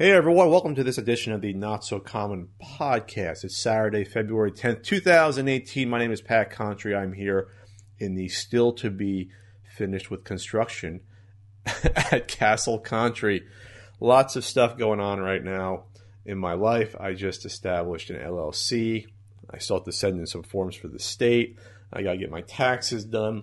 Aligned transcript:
Hey 0.00 0.12
everyone, 0.12 0.48
welcome 0.48 0.74
to 0.76 0.82
this 0.82 0.96
edition 0.96 1.34
of 1.34 1.42
the 1.42 1.52
Not 1.52 1.84
So 1.84 2.00
Common 2.00 2.48
podcast. 2.58 3.44
It's 3.44 3.58
Saturday, 3.58 4.02
February 4.02 4.50
10th, 4.50 4.82
2018. 4.82 5.90
My 5.90 5.98
name 5.98 6.10
is 6.10 6.22
Pat 6.22 6.50
Contri. 6.50 6.96
I'm 6.96 7.12
here 7.12 7.48
in 7.98 8.14
the 8.14 8.28
still 8.28 8.72
to 8.76 8.88
be 8.88 9.28
finished 9.76 10.10
with 10.10 10.24
construction 10.24 11.02
at 11.66 12.28
Castle 12.28 12.78
Country. 12.78 13.44
Lots 14.00 14.36
of 14.36 14.44
stuff 14.46 14.78
going 14.78 15.00
on 15.00 15.20
right 15.20 15.44
now 15.44 15.84
in 16.24 16.38
my 16.38 16.54
life. 16.54 16.96
I 16.98 17.12
just 17.12 17.44
established 17.44 18.08
an 18.08 18.16
LLC. 18.16 19.04
I 19.50 19.58
still 19.58 19.76
have 19.76 19.84
to 19.84 19.92
send 19.92 20.18
in 20.18 20.26
some 20.26 20.44
forms 20.44 20.76
for 20.76 20.88
the 20.88 20.98
state. 20.98 21.58
I 21.92 22.00
got 22.00 22.12
to 22.12 22.18
get 22.18 22.30
my 22.30 22.40
taxes 22.40 23.04
done. 23.04 23.42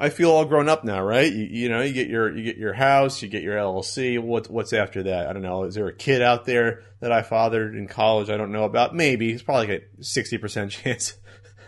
I 0.00 0.10
feel 0.10 0.30
all 0.30 0.44
grown 0.44 0.68
up 0.68 0.84
now, 0.84 1.02
right? 1.02 1.30
You, 1.32 1.44
you, 1.44 1.68
know, 1.68 1.82
you 1.82 1.92
get 1.92 2.08
your 2.08 2.34
you 2.36 2.44
get 2.44 2.56
your 2.56 2.74
house, 2.74 3.20
you 3.20 3.28
get 3.28 3.42
your 3.42 3.56
LLC. 3.56 4.20
What 4.20 4.48
what's 4.48 4.72
after 4.72 5.02
that? 5.04 5.26
I 5.26 5.32
don't 5.32 5.42
know. 5.42 5.64
Is 5.64 5.74
there 5.74 5.88
a 5.88 5.94
kid 5.94 6.22
out 6.22 6.44
there 6.44 6.84
that 7.00 7.10
I 7.10 7.22
fathered 7.22 7.74
in 7.74 7.88
college? 7.88 8.30
I 8.30 8.36
don't 8.36 8.52
know 8.52 8.64
about. 8.64 8.94
Maybe 8.94 9.32
it's 9.32 9.42
probably 9.42 9.66
like 9.66 9.82
a 9.98 10.04
sixty 10.04 10.38
percent 10.38 10.70
chance 10.72 11.14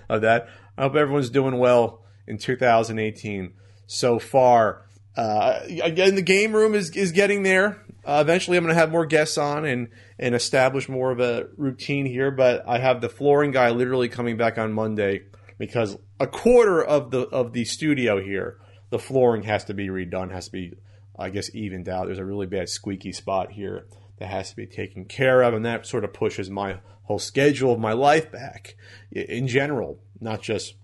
of 0.08 0.20
that. 0.22 0.48
I 0.78 0.82
hope 0.82 0.94
everyone's 0.94 1.30
doing 1.30 1.58
well 1.58 2.04
in 2.26 2.38
2018 2.38 3.52
so 3.86 4.18
far. 4.18 4.86
Uh, 5.16 5.60
again, 5.82 6.14
the 6.14 6.22
game 6.22 6.54
room 6.54 6.74
is 6.74 6.90
is 6.96 7.12
getting 7.12 7.42
there. 7.42 7.82
Uh, 8.04 8.20
eventually, 8.22 8.56
I'm 8.56 8.64
going 8.64 8.74
to 8.74 8.80
have 8.80 8.92
more 8.92 9.06
guests 9.06 9.36
on 9.36 9.64
and 9.64 9.88
and 10.18 10.34
establish 10.34 10.88
more 10.88 11.10
of 11.10 11.18
a 11.18 11.48
routine 11.56 12.06
here. 12.06 12.30
But 12.30 12.62
I 12.66 12.78
have 12.78 13.00
the 13.00 13.08
flooring 13.08 13.50
guy 13.50 13.70
literally 13.70 14.08
coming 14.08 14.36
back 14.36 14.56
on 14.56 14.72
Monday 14.72 15.24
because 15.60 15.98
a 16.18 16.26
quarter 16.26 16.82
of 16.82 17.10
the 17.10 17.28
of 17.28 17.52
the 17.52 17.66
studio 17.66 18.18
here, 18.18 18.56
the 18.88 18.98
flooring 18.98 19.42
has 19.42 19.62
to 19.66 19.74
be 19.74 19.88
redone, 19.88 20.32
has 20.32 20.46
to 20.46 20.52
be, 20.52 20.72
I 21.16 21.28
guess, 21.28 21.54
evened 21.54 21.86
out. 21.86 22.06
There's 22.06 22.18
a 22.18 22.24
really 22.24 22.46
bad 22.46 22.70
squeaky 22.70 23.12
spot 23.12 23.52
here 23.52 23.86
that 24.18 24.30
has 24.30 24.50
to 24.50 24.56
be 24.56 24.66
taken 24.66 25.04
care 25.04 25.42
of, 25.42 25.52
and 25.52 25.64
that 25.66 25.86
sort 25.86 26.04
of 26.04 26.14
pushes 26.14 26.48
my 26.48 26.78
whole 27.02 27.18
schedule 27.18 27.74
of 27.74 27.78
my 27.78 27.92
life 27.92 28.32
back 28.32 28.74
in 29.12 29.46
general, 29.46 30.00
not 30.18 30.40
just 30.40 30.76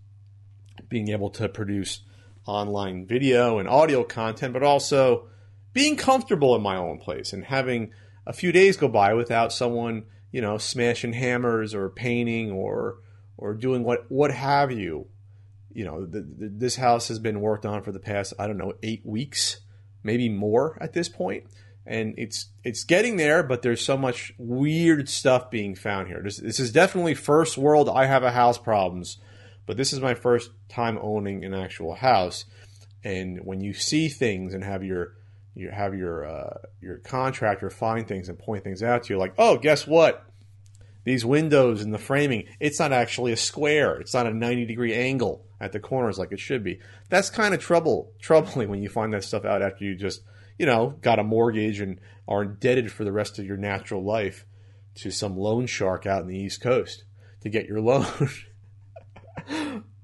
being 0.90 1.08
able 1.08 1.30
to 1.30 1.48
produce 1.48 2.02
online 2.46 3.06
video 3.06 3.58
and 3.58 3.68
audio 3.70 4.04
content, 4.04 4.52
but 4.52 4.62
also 4.62 5.26
being 5.72 5.96
comfortable 5.96 6.54
in 6.54 6.60
my 6.60 6.76
own 6.76 6.98
place 6.98 7.32
and 7.32 7.46
having 7.46 7.92
a 8.26 8.32
few 8.32 8.52
days 8.52 8.76
go 8.76 8.88
by 8.88 9.14
without 9.14 9.54
someone, 9.54 10.04
you 10.30 10.42
know, 10.42 10.58
smashing 10.58 11.14
hammers 11.14 11.74
or 11.74 11.88
painting 11.88 12.50
or 12.50 12.98
or 13.38 13.54
doing 13.54 13.84
what 13.84 14.10
what 14.10 14.30
have 14.30 14.72
you. 14.72 15.06
You 15.72 15.84
know, 15.84 16.06
the, 16.06 16.20
the, 16.20 16.48
this 16.48 16.76
house 16.76 17.08
has 17.08 17.18
been 17.18 17.40
worked 17.40 17.66
on 17.66 17.82
for 17.82 17.92
the 17.92 18.00
past 18.00 18.32
I 18.38 18.46
don't 18.46 18.56
know 18.56 18.74
eight 18.82 19.04
weeks, 19.04 19.60
maybe 20.02 20.28
more 20.28 20.78
at 20.80 20.94
this 20.94 21.08
point, 21.08 21.44
and 21.84 22.14
it's 22.16 22.46
it's 22.64 22.84
getting 22.84 23.16
there. 23.16 23.42
But 23.42 23.62
there's 23.62 23.82
so 23.82 23.96
much 23.96 24.32
weird 24.38 25.08
stuff 25.08 25.50
being 25.50 25.74
found 25.74 26.08
here. 26.08 26.20
This, 26.22 26.38
this 26.38 26.60
is 26.60 26.72
definitely 26.72 27.14
first 27.14 27.58
world. 27.58 27.88
I 27.88 28.06
have 28.06 28.22
a 28.22 28.32
house 28.32 28.58
problems, 28.58 29.18
but 29.66 29.76
this 29.76 29.92
is 29.92 30.00
my 30.00 30.14
first 30.14 30.50
time 30.68 30.98
owning 31.02 31.44
an 31.44 31.52
actual 31.52 31.94
house, 31.94 32.46
and 33.04 33.40
when 33.44 33.60
you 33.60 33.74
see 33.74 34.08
things 34.08 34.54
and 34.54 34.64
have 34.64 34.82
your 34.82 35.12
you 35.56 35.70
have 35.70 35.94
your 35.94 36.26
uh, 36.26 36.58
your 36.80 36.98
contractor 36.98 37.70
find 37.70 38.06
things 38.06 38.28
and 38.28 38.38
point 38.38 38.62
things 38.62 38.82
out 38.82 39.04
to 39.04 39.14
you, 39.14 39.18
like, 39.18 39.34
oh, 39.38 39.56
guess 39.56 39.86
what? 39.86 40.26
These 41.06 41.24
windows 41.24 41.82
and 41.82 41.94
the 41.94 41.98
framing, 41.98 42.48
it's 42.58 42.80
not 42.80 42.92
actually 42.92 43.30
a 43.30 43.36
square. 43.36 44.00
It's 44.00 44.12
not 44.12 44.26
a 44.26 44.34
90 44.34 44.66
degree 44.66 44.92
angle 44.92 45.46
at 45.60 45.70
the 45.70 45.78
corners 45.78 46.18
like 46.18 46.32
it 46.32 46.40
should 46.40 46.64
be. 46.64 46.80
That's 47.08 47.30
kind 47.30 47.54
of 47.54 47.60
trouble 47.60 48.12
troubling 48.20 48.68
when 48.68 48.82
you 48.82 48.88
find 48.88 49.14
that 49.14 49.22
stuff 49.22 49.44
out 49.44 49.62
after 49.62 49.84
you 49.84 49.94
just, 49.94 50.22
you 50.58 50.66
know, 50.66 50.98
got 51.00 51.20
a 51.20 51.22
mortgage 51.22 51.78
and 51.78 52.00
are 52.26 52.42
indebted 52.42 52.90
for 52.90 53.04
the 53.04 53.12
rest 53.12 53.38
of 53.38 53.46
your 53.46 53.56
natural 53.56 54.04
life 54.04 54.46
to 54.96 55.12
some 55.12 55.38
loan 55.38 55.66
shark 55.66 56.06
out 56.06 56.22
in 56.22 56.28
the 56.28 56.36
East 56.36 56.60
Coast 56.60 57.04
to 57.42 57.48
get 57.48 57.66
your 57.66 57.80
loan. 57.80 58.06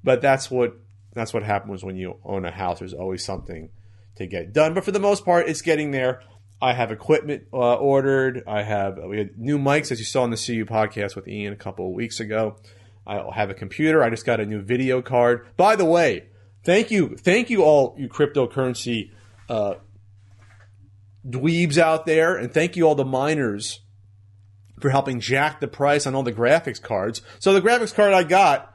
but 0.05 0.23
that's 0.23 0.52
what 0.52 0.79
that's 1.14 1.35
what 1.35 1.42
happens 1.42 1.83
when 1.83 1.96
you 1.96 2.18
own 2.24 2.45
a 2.45 2.52
house. 2.52 2.79
There's 2.79 2.95
always 2.95 3.24
something 3.24 3.70
to 4.14 4.27
get 4.27 4.52
done. 4.52 4.73
But 4.73 4.85
for 4.85 4.92
the 4.92 5.01
most 5.01 5.24
part, 5.24 5.48
it's 5.48 5.62
getting 5.62 5.91
there. 5.91 6.23
I 6.62 6.74
have 6.74 6.92
equipment 6.92 7.48
uh, 7.52 7.74
ordered. 7.74 8.45
I 8.46 8.62
have 8.62 8.96
we 8.96 9.18
had 9.18 9.36
new 9.36 9.58
mics 9.58 9.90
as 9.90 9.98
you 9.98 10.05
saw 10.05 10.23
on 10.23 10.30
the 10.30 10.36
CU 10.36 10.64
podcast 10.64 11.17
with 11.17 11.27
Ian 11.27 11.52
a 11.52 11.56
couple 11.56 11.89
of 11.89 11.92
weeks 11.92 12.20
ago. 12.20 12.56
I 13.05 13.20
have 13.34 13.50
a 13.50 13.55
computer. 13.55 14.00
I 14.00 14.11
just 14.11 14.24
got 14.24 14.39
a 14.39 14.46
new 14.46 14.62
video 14.62 15.02
card. 15.02 15.45
By 15.56 15.74
the 15.74 15.84
way, 15.84 16.28
thank 16.64 16.92
you, 16.92 17.17
thank 17.17 17.50
you 17.50 17.64
all 17.64 17.96
you 17.98 18.08
cryptocurrency 18.08 19.11
uh, 19.48 19.74
dweebs 21.28 21.78
out 21.78 22.06
there, 22.06 22.36
and 22.36 22.55
thank 22.55 22.77
you 22.77 22.84
all 22.84 22.94
the 22.94 23.05
miners 23.05 23.80
for 24.80 24.90
helping 24.90 25.18
jack 25.18 25.58
the 25.58 25.67
price 25.67 26.06
on 26.06 26.14
all 26.14 26.23
the 26.23 26.33
graphics 26.33 26.80
cards. 26.80 27.23
So 27.40 27.55
the 27.55 27.61
graphics 27.61 27.92
card 27.92 28.12
I 28.12 28.23
got 28.23 28.73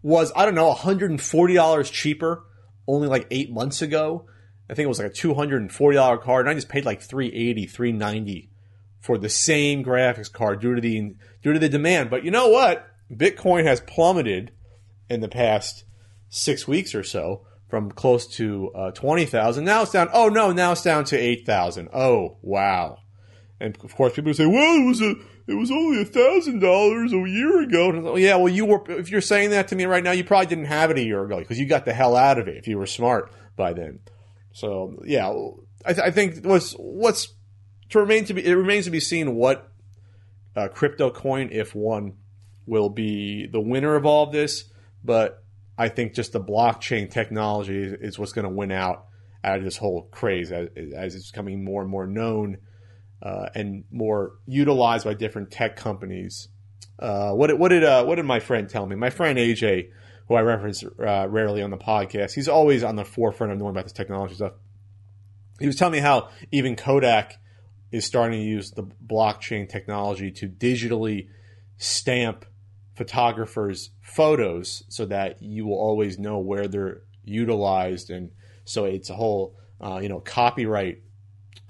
was 0.00 0.32
I 0.34 0.46
don't 0.46 0.54
know 0.54 0.68
140 0.68 1.54
dollars 1.54 1.90
cheaper 1.90 2.44
only 2.88 3.08
like 3.08 3.26
eight 3.30 3.52
months 3.52 3.82
ago 3.82 4.26
I 4.68 4.74
think 4.74 4.84
it 4.84 4.88
was 4.88 4.98
like 4.98 5.12
a 5.12 5.14
$240 5.14 6.20
card, 6.22 6.46
and 6.46 6.50
I 6.50 6.54
just 6.54 6.68
paid 6.68 6.84
like 6.84 7.00
380 7.00 7.66
390 7.66 8.50
for 9.00 9.18
the 9.18 9.28
same 9.28 9.84
graphics 9.84 10.32
card 10.32 10.60
due 10.60 10.74
to 10.74 10.80
the 10.80 11.14
due 11.42 11.52
to 11.52 11.58
the 11.58 11.68
demand. 11.68 12.10
But 12.10 12.24
you 12.24 12.30
know 12.30 12.48
what? 12.48 12.88
Bitcoin 13.12 13.64
has 13.64 13.80
plummeted 13.80 14.50
in 15.08 15.20
the 15.20 15.28
past 15.28 15.84
six 16.28 16.66
weeks 16.66 16.94
or 16.94 17.04
so 17.04 17.46
from 17.68 17.90
close 17.90 18.26
to 18.26 18.70
uh, 18.74 18.90
20,000. 18.92 19.64
Now 19.64 19.82
it's 19.82 19.92
down. 19.92 20.08
Oh 20.12 20.28
no, 20.28 20.50
now 20.52 20.72
it's 20.72 20.82
down 20.82 21.04
to 21.04 21.16
8,000. 21.16 21.88
Oh 21.94 22.38
wow. 22.42 22.98
And 23.60 23.76
of 23.82 23.94
course, 23.94 24.14
people 24.14 24.34
say, 24.34 24.44
"Well, 24.44 24.82
it 24.82 24.86
was 24.86 25.00
a, 25.00 25.14
it 25.46 25.54
was 25.54 25.70
only 25.70 26.02
a 26.02 26.04
thousand 26.04 26.58
dollars 26.58 27.12
a 27.12 27.16
year 27.16 27.62
ago." 27.62 27.88
And 27.88 28.04
like, 28.04 28.20
yeah, 28.20 28.36
well, 28.36 28.52
you 28.52 28.66
were. 28.66 28.82
If 28.90 29.10
you're 29.10 29.22
saying 29.22 29.50
that 29.50 29.68
to 29.68 29.76
me 29.76 29.86
right 29.86 30.04
now, 30.04 30.10
you 30.10 30.24
probably 30.24 30.46
didn't 30.46 30.66
have 30.66 30.90
it 30.90 30.98
a 30.98 31.02
year 31.02 31.24
ago 31.24 31.38
because 31.38 31.58
you 31.58 31.64
got 31.64 31.86
the 31.86 31.94
hell 31.94 32.16
out 32.16 32.38
of 32.38 32.48
it 32.48 32.58
if 32.58 32.68
you 32.68 32.76
were 32.76 32.86
smart 32.86 33.32
by 33.56 33.72
then. 33.72 34.00
So 34.56 35.02
yeah, 35.04 35.28
I, 35.84 35.92
th- 35.92 36.06
I 36.06 36.10
think 36.10 36.42
what's 36.42 36.72
what's 36.78 37.28
to 37.90 38.00
remain 38.00 38.24
to 38.24 38.32
be 38.32 38.46
it 38.46 38.54
remains 38.54 38.86
to 38.86 38.90
be 38.90 39.00
seen 39.00 39.34
what 39.34 39.70
uh, 40.56 40.68
crypto 40.68 41.10
coin, 41.10 41.50
if 41.52 41.74
one, 41.74 42.14
will 42.64 42.88
be 42.88 43.46
the 43.48 43.60
winner 43.60 43.96
of 43.96 44.06
all 44.06 44.24
of 44.24 44.32
this. 44.32 44.64
But 45.04 45.44
I 45.76 45.90
think 45.90 46.14
just 46.14 46.32
the 46.32 46.40
blockchain 46.40 47.10
technology 47.10 47.82
is, 47.82 48.18
what's 48.18 48.32
going 48.32 48.46
to 48.46 48.50
win 48.50 48.72
out 48.72 49.08
out 49.44 49.58
of 49.58 49.64
this 49.64 49.76
whole 49.76 50.08
craze 50.10 50.50
as, 50.50 50.70
as 50.96 51.14
it's 51.14 51.30
becoming 51.30 51.62
more 51.62 51.82
and 51.82 51.90
more 51.90 52.06
known 52.06 52.56
uh, 53.22 53.50
and 53.54 53.84
more 53.90 54.36
utilized 54.46 55.04
by 55.04 55.12
different 55.12 55.50
tech 55.50 55.76
companies. 55.76 56.48
Uh, 56.98 57.32
what 57.32 57.58
what 57.58 57.68
did 57.68 57.84
uh, 57.84 58.06
what 58.06 58.14
did 58.14 58.24
my 58.24 58.40
friend 58.40 58.70
tell 58.70 58.86
me? 58.86 58.96
My 58.96 59.10
friend 59.10 59.38
AJ 59.38 59.90
who 60.28 60.34
I 60.34 60.42
reference 60.42 60.84
uh, 60.84 61.26
rarely 61.28 61.62
on 61.62 61.70
the 61.70 61.76
podcast. 61.76 62.34
He's 62.34 62.48
always 62.48 62.82
on 62.82 62.96
the 62.96 63.04
forefront 63.04 63.52
of 63.52 63.58
knowing 63.58 63.70
about 63.70 63.84
this 63.84 63.92
technology 63.92 64.34
stuff. 64.34 64.52
He 65.58 65.66
was 65.66 65.76
telling 65.76 65.92
me 65.92 66.00
how 66.00 66.30
even 66.52 66.76
Kodak 66.76 67.38
is 67.92 68.04
starting 68.04 68.40
to 68.40 68.44
use 68.44 68.72
the 68.72 68.82
blockchain 68.82 69.68
technology 69.68 70.30
to 70.32 70.48
digitally 70.48 71.28
stamp 71.78 72.44
photographers' 72.94 73.90
photos 74.00 74.82
so 74.88 75.06
that 75.06 75.42
you 75.42 75.66
will 75.66 75.78
always 75.78 76.18
know 76.18 76.38
where 76.38 76.66
they're 76.66 77.02
utilized, 77.24 78.10
and 78.10 78.30
so 78.64 78.84
it's 78.84 79.10
a 79.10 79.14
whole 79.14 79.56
uh, 79.80 79.98
you 80.02 80.08
know 80.08 80.20
copyright 80.20 81.02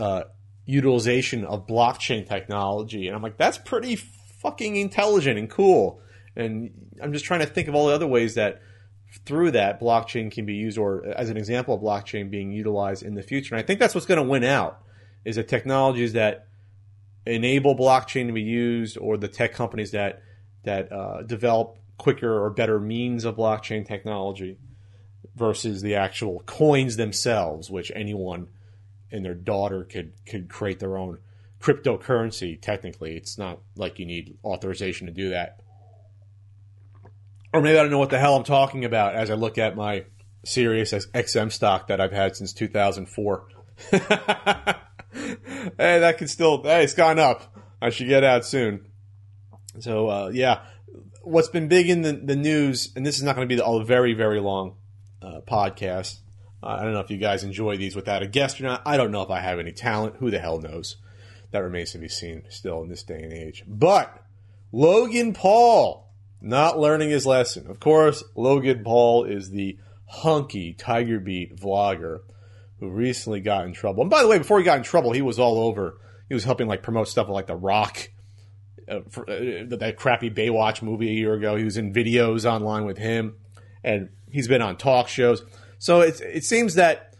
uh, 0.00 0.24
utilization 0.64 1.44
of 1.44 1.66
blockchain 1.66 2.28
technology. 2.28 3.06
And 3.06 3.16
I'm 3.16 3.22
like, 3.22 3.36
that's 3.36 3.58
pretty 3.58 3.96
fucking 3.96 4.76
intelligent 4.76 5.38
and 5.38 5.50
cool. 5.50 6.00
And 6.36 6.70
I'm 7.02 7.12
just 7.12 7.24
trying 7.24 7.40
to 7.40 7.46
think 7.46 7.68
of 7.68 7.74
all 7.74 7.86
the 7.86 7.94
other 7.94 8.06
ways 8.06 8.34
that 8.34 8.60
through 9.24 9.52
that 9.52 9.80
blockchain 9.80 10.30
can 10.30 10.44
be 10.44 10.54
used, 10.54 10.78
or 10.78 11.06
as 11.06 11.30
an 11.30 11.36
example 11.36 11.74
of 11.74 11.80
blockchain 11.80 12.30
being 12.30 12.52
utilized 12.52 13.02
in 13.02 13.14
the 13.14 13.22
future. 13.22 13.54
And 13.54 13.62
I 13.62 13.66
think 13.66 13.80
that's 13.80 13.94
what's 13.94 14.06
going 14.06 14.22
to 14.22 14.28
win 14.28 14.44
out 14.44 14.82
is 15.24 15.36
the 15.36 15.44
technologies 15.44 16.12
that 16.12 16.48
enable 17.24 17.76
blockchain 17.76 18.26
to 18.26 18.32
be 18.32 18.42
used, 18.42 18.98
or 18.98 19.16
the 19.16 19.28
tech 19.28 19.54
companies 19.54 19.92
that 19.92 20.22
that 20.64 20.92
uh, 20.92 21.22
develop 21.22 21.78
quicker 21.96 22.44
or 22.44 22.50
better 22.50 22.78
means 22.78 23.24
of 23.24 23.36
blockchain 23.36 23.86
technology 23.86 24.58
versus 25.34 25.82
the 25.82 25.94
actual 25.94 26.42
coins 26.46 26.96
themselves, 26.96 27.70
which 27.70 27.90
anyone 27.94 28.48
and 29.10 29.24
their 29.24 29.34
daughter 29.34 29.84
could 29.84 30.12
could 30.26 30.48
create 30.48 30.80
their 30.80 30.96
own 30.96 31.18
cryptocurrency. 31.60 32.60
Technically, 32.60 33.16
it's 33.16 33.38
not 33.38 33.60
like 33.76 33.98
you 33.98 34.06
need 34.06 34.36
authorization 34.44 35.06
to 35.06 35.12
do 35.12 35.30
that 35.30 35.60
or 37.56 37.62
maybe 37.62 37.78
I 37.78 37.82
don't 37.82 37.90
know 37.90 37.98
what 37.98 38.10
the 38.10 38.18
hell 38.18 38.36
I'm 38.36 38.44
talking 38.44 38.84
about 38.84 39.14
as 39.14 39.30
I 39.30 39.34
look 39.34 39.58
at 39.58 39.76
my 39.76 40.04
Sirius 40.44 40.92
XM 40.92 41.50
stock 41.50 41.88
that 41.88 42.00
I've 42.00 42.12
had 42.12 42.36
since 42.36 42.52
2004. 42.52 43.48
hey, 43.90 44.00
that 45.76 46.16
could 46.18 46.30
still, 46.30 46.62
hey, 46.62 46.84
it's 46.84 46.94
gone 46.94 47.18
up. 47.18 47.56
I 47.80 47.90
should 47.90 48.08
get 48.08 48.24
out 48.24 48.44
soon. 48.44 48.86
So, 49.80 50.08
uh, 50.08 50.30
yeah, 50.32 50.62
what's 51.22 51.48
been 51.48 51.68
big 51.68 51.90
in 51.90 52.02
the, 52.02 52.12
the 52.12 52.36
news, 52.36 52.92
and 52.96 53.04
this 53.04 53.16
is 53.16 53.22
not 53.22 53.36
going 53.36 53.48
to 53.48 53.54
be 53.54 53.60
a 53.62 53.84
very, 53.84 54.14
very 54.14 54.40
long 54.40 54.76
uh, 55.20 55.40
podcast. 55.46 56.20
Uh, 56.62 56.76
I 56.78 56.84
don't 56.84 56.92
know 56.92 57.00
if 57.00 57.10
you 57.10 57.18
guys 57.18 57.44
enjoy 57.44 57.76
these 57.76 57.94
without 57.94 58.22
a 58.22 58.26
guest 58.26 58.60
or 58.60 58.64
not. 58.64 58.82
I 58.86 58.96
don't 58.96 59.10
know 59.10 59.22
if 59.22 59.30
I 59.30 59.40
have 59.40 59.58
any 59.58 59.72
talent. 59.72 60.16
Who 60.18 60.30
the 60.30 60.38
hell 60.38 60.60
knows? 60.60 60.96
that 61.56 61.62
remains 61.62 61.92
to 61.92 61.98
be 61.98 62.08
seen 62.08 62.42
still 62.48 62.82
in 62.82 62.88
this 62.88 63.02
day 63.02 63.22
and 63.22 63.32
age. 63.32 63.64
But 63.66 64.22
Logan 64.72 65.32
Paul 65.32 66.05
not 66.40 66.78
learning 66.78 67.10
his 67.10 67.26
lesson. 67.26 67.66
Of 67.68 67.80
course, 67.80 68.22
Logan 68.34 68.82
Paul 68.84 69.24
is 69.24 69.50
the 69.50 69.78
hunky 70.06 70.72
Tiger 70.72 71.18
Beat 71.18 71.56
vlogger 71.56 72.20
who 72.78 72.90
recently 72.90 73.40
got 73.40 73.64
in 73.64 73.72
trouble. 73.72 74.02
And 74.02 74.10
by 74.10 74.22
the 74.22 74.28
way, 74.28 74.38
before 74.38 74.58
he 74.58 74.64
got 74.64 74.78
in 74.78 74.84
trouble, 74.84 75.12
he 75.12 75.22
was 75.22 75.38
all 75.38 75.58
over. 75.58 75.98
He 76.28 76.34
was 76.34 76.44
helping 76.44 76.68
like 76.68 76.82
promote 76.82 77.08
stuff 77.08 77.28
like 77.28 77.46
The 77.46 77.56
Rock, 77.56 78.10
uh, 78.88 79.00
for, 79.10 79.28
uh, 79.28 79.64
that 79.76 79.96
crappy 79.96 80.30
Baywatch 80.30 80.82
movie 80.82 81.08
a 81.08 81.12
year 81.12 81.34
ago. 81.34 81.56
He 81.56 81.64
was 81.64 81.76
in 81.76 81.92
videos 81.92 82.44
online 82.44 82.84
with 82.84 82.98
him, 82.98 83.36
and 83.82 84.10
he's 84.30 84.48
been 84.48 84.62
on 84.62 84.76
talk 84.76 85.08
shows. 85.08 85.42
So 85.78 86.00
it 86.02 86.20
it 86.20 86.44
seems 86.44 86.74
that 86.74 87.14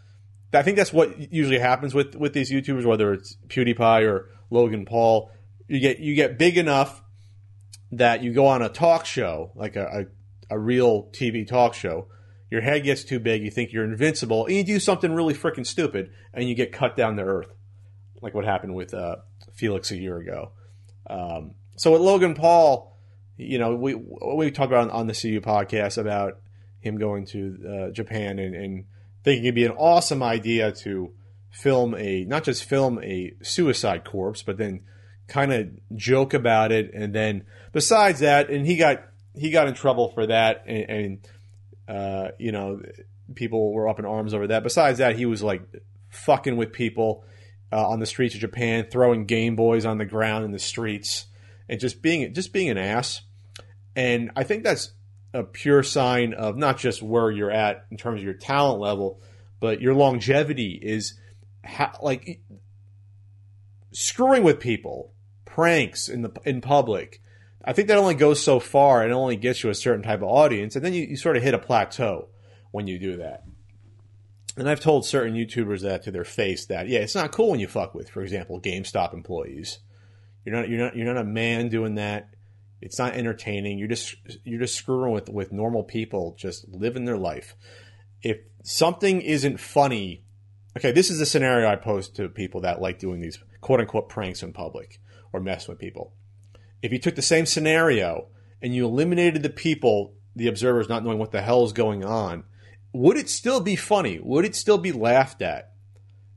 I 0.53 0.63
think 0.63 0.77
that's 0.77 0.93
what 0.93 1.31
usually 1.31 1.59
happens 1.59 1.93
with 1.93 2.15
with 2.15 2.33
these 2.33 2.51
YouTubers, 2.51 2.85
whether 2.85 3.13
it's 3.13 3.37
PewDiePie 3.47 4.07
or 4.07 4.29
Logan 4.49 4.85
Paul. 4.85 5.31
You 5.67 5.79
get 5.79 5.99
you 5.99 6.15
get 6.15 6.37
big 6.37 6.57
enough 6.57 7.01
that 7.91 8.23
you 8.23 8.33
go 8.33 8.47
on 8.47 8.61
a 8.61 8.69
talk 8.69 9.05
show, 9.05 9.51
like 9.55 9.75
a, 9.75 10.07
a, 10.49 10.55
a 10.55 10.59
real 10.59 11.03
TV 11.11 11.47
talk 11.47 11.73
show. 11.73 12.07
Your 12.49 12.61
head 12.61 12.83
gets 12.83 13.03
too 13.03 13.19
big, 13.19 13.43
you 13.43 13.51
think 13.51 13.73
you're 13.73 13.83
invincible, 13.83 14.45
and 14.45 14.55
you 14.55 14.63
do 14.63 14.79
something 14.79 15.11
really 15.11 15.33
freaking 15.33 15.65
stupid, 15.65 16.11
and 16.33 16.47
you 16.47 16.55
get 16.55 16.71
cut 16.71 16.95
down 16.95 17.17
to 17.17 17.23
earth, 17.23 17.53
like 18.21 18.33
what 18.33 18.45
happened 18.45 18.73
with 18.73 18.93
uh, 18.93 19.17
Felix 19.53 19.91
a 19.91 19.97
year 19.97 20.17
ago. 20.17 20.51
Um, 21.09 21.55
so 21.75 21.91
with 21.91 22.01
Logan 22.01 22.35
Paul, 22.35 22.97
you 23.37 23.59
know, 23.59 23.75
we 23.75 23.95
we 23.95 24.49
talked 24.51 24.71
about 24.71 24.89
on, 24.89 25.07
the 25.07 25.13
CU 25.13 25.41
podcast 25.41 25.97
about 25.97 26.39
him 26.79 26.97
going 26.97 27.25
to 27.27 27.57
uh, 27.67 27.91
Japan 27.91 28.39
and, 28.39 28.55
and 28.55 28.85
thinking 29.23 29.45
it'd 29.45 29.55
be 29.55 29.65
an 29.65 29.71
awesome 29.73 30.23
idea 30.23 30.71
to 30.71 31.13
film 31.51 31.95
a 31.95 32.23
not 32.25 32.43
just 32.43 32.63
film 32.63 32.99
a 33.03 33.33
suicide 33.41 34.03
corpse, 34.03 34.41
but 34.41 34.57
then 34.57 34.81
kind 35.27 35.53
of 35.53 35.69
joke 35.95 36.33
about 36.33 36.71
it. 36.71 36.91
And 36.93 37.13
then 37.13 37.45
besides 37.71 38.19
that, 38.19 38.49
and 38.49 38.65
he 38.65 38.77
got 38.77 39.03
he 39.35 39.51
got 39.51 39.67
in 39.67 39.73
trouble 39.73 40.09
for 40.09 40.27
that, 40.27 40.63
and, 40.67 40.89
and 40.89 41.27
uh, 41.87 42.31
you 42.39 42.51
know 42.51 42.81
people 43.35 43.73
were 43.73 43.87
up 43.87 43.99
in 43.99 44.05
arms 44.05 44.33
over 44.33 44.47
that. 44.47 44.63
Besides 44.63 44.99
that, 44.99 45.15
he 45.15 45.25
was 45.25 45.43
like 45.43 45.61
fucking 46.09 46.57
with 46.57 46.71
people 46.71 47.23
uh, 47.71 47.87
on 47.87 47.99
the 47.99 48.05
streets 48.05 48.35
of 48.35 48.41
Japan, 48.41 48.87
throwing 48.89 49.25
Game 49.25 49.55
Boys 49.55 49.85
on 49.85 49.97
the 49.97 50.05
ground 50.05 50.45
in 50.45 50.51
the 50.51 50.59
streets, 50.59 51.27
and 51.69 51.79
just 51.79 52.01
being 52.01 52.33
just 52.33 52.53
being 52.53 52.69
an 52.69 52.77
ass. 52.77 53.21
And 53.95 54.31
I 54.35 54.43
think 54.43 54.63
that's 54.63 54.91
a 55.33 55.43
pure 55.43 55.83
sign 55.83 56.33
of 56.33 56.55
not 56.55 56.77
just 56.77 57.01
where 57.01 57.31
you're 57.31 57.51
at 57.51 57.85
in 57.91 57.97
terms 57.97 58.21
of 58.21 58.25
your 58.25 58.33
talent 58.33 58.79
level, 58.79 59.21
but 59.59 59.81
your 59.81 59.93
longevity 59.93 60.79
is 60.81 61.15
ha- 61.65 61.97
like 62.01 62.41
screwing 63.91 64.43
with 64.43 64.59
people, 64.59 65.13
pranks 65.57 66.07
in 66.07 66.21
the 66.21 66.31
in 66.45 66.61
public. 66.61 67.19
I 67.65 67.73
think 67.73 67.87
that 67.87 67.97
only 67.97 68.13
goes 68.13 68.41
so 68.41 68.59
far 68.59 69.01
and 69.01 69.11
only 69.11 69.35
gets 69.35 69.63
you 69.63 69.71
a 69.71 69.75
certain 69.75 70.03
type 70.03 70.19
of 70.19 70.29
audience, 70.29 70.75
and 70.75 70.85
then 70.85 70.93
you, 70.93 71.01
you 71.03 71.17
sort 71.17 71.35
of 71.35 71.41
hit 71.41 71.55
a 71.55 71.59
plateau 71.59 72.27
when 72.69 72.85
you 72.85 72.99
do 72.99 73.17
that. 73.17 73.43
And 74.55 74.69
I've 74.69 74.79
told 74.79 75.03
certain 75.03 75.33
YouTubers 75.33 75.81
that 75.81 76.03
to 76.03 76.11
their 76.11 76.23
face 76.23 76.67
that 76.67 76.87
yeah, 76.87 76.99
it's 76.99 77.15
not 77.15 77.31
cool 77.31 77.49
when 77.49 77.59
you 77.59 77.67
fuck 77.67 77.95
with, 77.95 78.07
for 78.07 78.21
example, 78.21 78.61
GameStop 78.61 79.15
employees. 79.15 79.79
You're 80.45 80.55
not 80.55 80.69
you're 80.69 80.79
not 80.79 80.95
you're 80.95 81.11
not 81.11 81.17
a 81.17 81.23
man 81.23 81.69
doing 81.69 81.95
that. 81.95 82.29
It's 82.79 82.99
not 82.99 83.15
entertaining. 83.15 83.79
You're 83.79 83.87
just 83.87 84.15
you're 84.43 84.59
just 84.59 84.75
screwing 84.75 85.11
with 85.11 85.27
with 85.27 85.51
normal 85.51 85.83
people 85.83 86.35
just 86.37 86.69
living 86.69 87.05
their 87.05 87.17
life. 87.17 87.55
If 88.21 88.37
something 88.61 89.21
isn't 89.21 89.59
funny, 89.59 90.23
okay, 90.77 90.91
this 90.91 91.09
is 91.09 91.17
the 91.17 91.25
scenario 91.25 91.67
I 91.67 91.77
pose 91.77 92.09
to 92.09 92.29
people 92.29 92.61
that 92.61 92.79
like 92.79 92.99
doing 92.99 93.21
these 93.21 93.39
quote 93.59 93.79
unquote 93.79 94.07
pranks 94.07 94.43
in 94.43 94.53
public 94.53 94.99
or 95.33 95.39
mess 95.39 95.67
with 95.67 95.79
people. 95.79 96.13
If 96.81 96.91
you 96.91 96.99
took 96.99 97.15
the 97.15 97.21
same 97.21 97.45
scenario 97.45 98.27
and 98.61 98.73
you 98.73 98.85
eliminated 98.85 99.43
the 99.43 99.49
people, 99.49 100.13
the 100.35 100.47
observers 100.47 100.89
not 100.89 101.03
knowing 101.03 101.17
what 101.17 101.31
the 101.31 101.41
hell 101.41 101.63
is 101.63 101.73
going 101.73 102.03
on, 102.03 102.43
would 102.93 103.17
it 103.17 103.29
still 103.29 103.61
be 103.61 103.75
funny? 103.75 104.19
Would 104.21 104.45
it 104.45 104.55
still 104.55 104.77
be 104.77 104.91
laughed 104.91 105.41
at? 105.41 105.73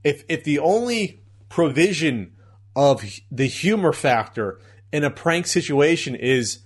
If 0.02 0.24
if 0.28 0.44
the 0.44 0.58
only 0.58 1.22
provision 1.48 2.32
of 2.74 3.04
the 3.30 3.46
humor 3.46 3.92
factor 3.92 4.60
in 4.92 5.04
a 5.04 5.10
prank 5.10 5.46
situation 5.46 6.14
is 6.14 6.60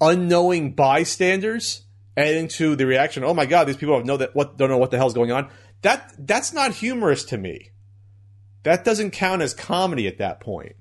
unknowing 0.00 0.74
bystanders 0.74 1.82
adding 2.16 2.48
to 2.48 2.76
the 2.76 2.86
reaction. 2.86 3.24
Oh 3.24 3.34
my 3.34 3.46
god, 3.46 3.64
these 3.64 3.76
people 3.76 3.96
don't 3.96 4.06
know 4.06 4.18
that 4.18 4.34
what 4.34 4.56
don't 4.56 4.68
know 4.68 4.78
what 4.78 4.90
the 4.90 4.96
hell's 4.96 5.14
going 5.14 5.32
on. 5.32 5.48
That 5.82 6.14
that's 6.18 6.52
not 6.52 6.74
humorous 6.74 7.24
to 7.24 7.38
me. 7.38 7.70
That 8.62 8.84
doesn't 8.84 9.10
count 9.10 9.42
as 9.42 9.54
comedy 9.54 10.06
at 10.06 10.18
that 10.18 10.40
point. 10.40 10.76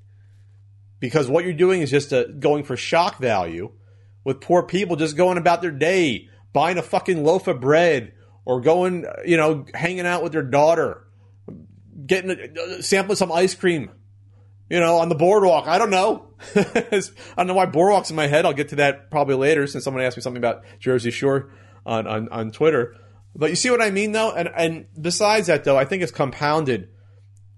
Because 1.03 1.27
what 1.27 1.43
you're 1.43 1.51
doing 1.51 1.81
is 1.81 1.91
just 1.91 2.13
a, 2.13 2.33
going 2.39 2.63
for 2.63 2.77
shock 2.77 3.17
value 3.17 3.73
with 4.23 4.39
poor 4.39 4.63
people 4.63 4.95
just 4.95 5.17
going 5.17 5.37
about 5.37 5.61
their 5.61 5.69
day, 5.69 6.29
buying 6.53 6.77
a 6.77 6.81
fucking 6.81 7.25
loaf 7.25 7.49
of 7.49 7.59
bread 7.59 8.13
or 8.45 8.61
going, 8.61 9.05
uh, 9.05 9.11
you 9.25 9.35
know, 9.35 9.65
hanging 9.73 10.05
out 10.05 10.23
with 10.23 10.31
their 10.31 10.43
daughter, 10.43 11.05
getting 12.05 12.31
a, 12.31 12.77
uh, 12.77 12.81
sampling 12.81 13.17
some 13.17 13.33
ice 13.33 13.53
cream 13.53 13.91
you 14.69 14.79
know, 14.79 14.95
on 14.95 15.09
the 15.09 15.15
boardwalk. 15.15 15.67
I 15.67 15.77
don't 15.77 15.89
know. 15.89 16.29
I 16.55 17.01
don't 17.35 17.47
know 17.47 17.53
why 17.53 17.65
boardwalk's 17.65 18.09
in 18.09 18.15
my 18.15 18.27
head. 18.27 18.45
I'll 18.45 18.53
get 18.53 18.69
to 18.69 18.77
that 18.77 19.11
probably 19.11 19.35
later 19.35 19.67
since 19.67 19.83
someone 19.83 20.05
asked 20.05 20.15
me 20.15 20.23
something 20.23 20.41
about 20.41 20.63
Jersey 20.79 21.11
Shore 21.11 21.51
on, 21.85 22.07
on, 22.07 22.29
on 22.29 22.51
Twitter. 22.51 22.95
But 23.35 23.49
you 23.49 23.57
see 23.57 23.69
what 23.69 23.81
I 23.81 23.89
mean, 23.89 24.13
though? 24.13 24.31
And, 24.31 24.49
and 24.55 24.85
besides 24.99 25.47
that, 25.47 25.65
though, 25.65 25.77
I 25.77 25.83
think 25.83 26.01
it's 26.01 26.13
compounded 26.13 26.87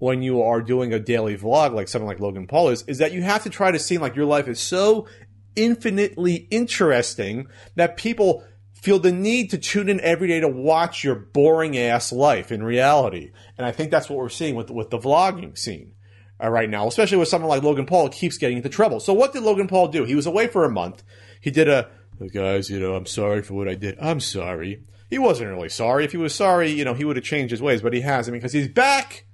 when 0.05 0.21
you 0.21 0.43
are 0.43 0.61
doing 0.61 0.93
a 0.93 0.99
daily 0.99 1.35
vlog 1.35 1.73
like 1.73 1.87
something 1.87 2.05
like 2.05 2.19
Logan 2.19 2.45
Paul 2.45 2.69
is, 2.69 2.83
is 2.83 2.99
that 2.99 3.11
you 3.11 3.23
have 3.23 3.41
to 3.41 3.49
try 3.49 3.71
to 3.71 3.79
seem 3.79 4.01
like 4.01 4.15
your 4.15 4.25
life 4.25 4.47
is 4.47 4.59
so 4.59 5.07
infinitely 5.55 6.47
interesting 6.51 7.47
that 7.73 7.97
people 7.97 8.43
feel 8.71 8.99
the 8.99 9.11
need 9.11 9.49
to 9.49 9.57
tune 9.57 9.89
in 9.89 9.99
every 10.01 10.27
day 10.27 10.39
to 10.39 10.47
watch 10.47 11.03
your 11.03 11.15
boring 11.15 11.75
ass 11.75 12.11
life 12.11 12.51
in 12.51 12.61
reality. 12.61 13.31
And 13.57 13.65
I 13.65 13.71
think 13.71 13.89
that's 13.89 14.07
what 14.07 14.19
we're 14.19 14.29
seeing 14.29 14.53
with, 14.53 14.69
with 14.69 14.91
the 14.91 14.99
vlogging 14.99 15.57
scene 15.57 15.93
uh, 16.39 16.49
right 16.49 16.69
now, 16.69 16.85
especially 16.85 17.17
with 17.17 17.27
someone 17.27 17.49
like 17.49 17.63
Logan 17.63 17.87
Paul, 17.87 18.09
keeps 18.09 18.37
getting 18.37 18.57
into 18.57 18.69
trouble. 18.69 18.99
So 18.99 19.11
what 19.11 19.33
did 19.33 19.41
Logan 19.41 19.67
Paul 19.67 19.87
do? 19.87 20.05
He 20.05 20.13
was 20.13 20.27
away 20.27 20.45
for 20.45 20.65
a 20.65 20.69
month. 20.69 21.01
He 21.41 21.49
did 21.49 21.67
a, 21.67 21.89
guys, 22.31 22.69
you 22.69 22.79
know, 22.79 22.93
I'm 22.93 23.07
sorry 23.07 23.41
for 23.41 23.55
what 23.55 23.67
I 23.67 23.73
did. 23.73 23.97
I'm 23.99 24.19
sorry. 24.19 24.83
He 25.09 25.17
wasn't 25.17 25.49
really 25.49 25.69
sorry. 25.69 26.05
If 26.05 26.11
he 26.11 26.17
was 26.17 26.35
sorry, 26.35 26.69
you 26.69 26.85
know, 26.85 26.93
he 26.93 27.05
would 27.05 27.15
have 27.15 27.25
changed 27.25 27.49
his 27.49 27.61
ways, 27.63 27.81
but 27.81 27.93
he 27.93 28.01
hasn't 28.01 28.35
because 28.35 28.53
he's 28.53 28.67
back, 28.67 29.25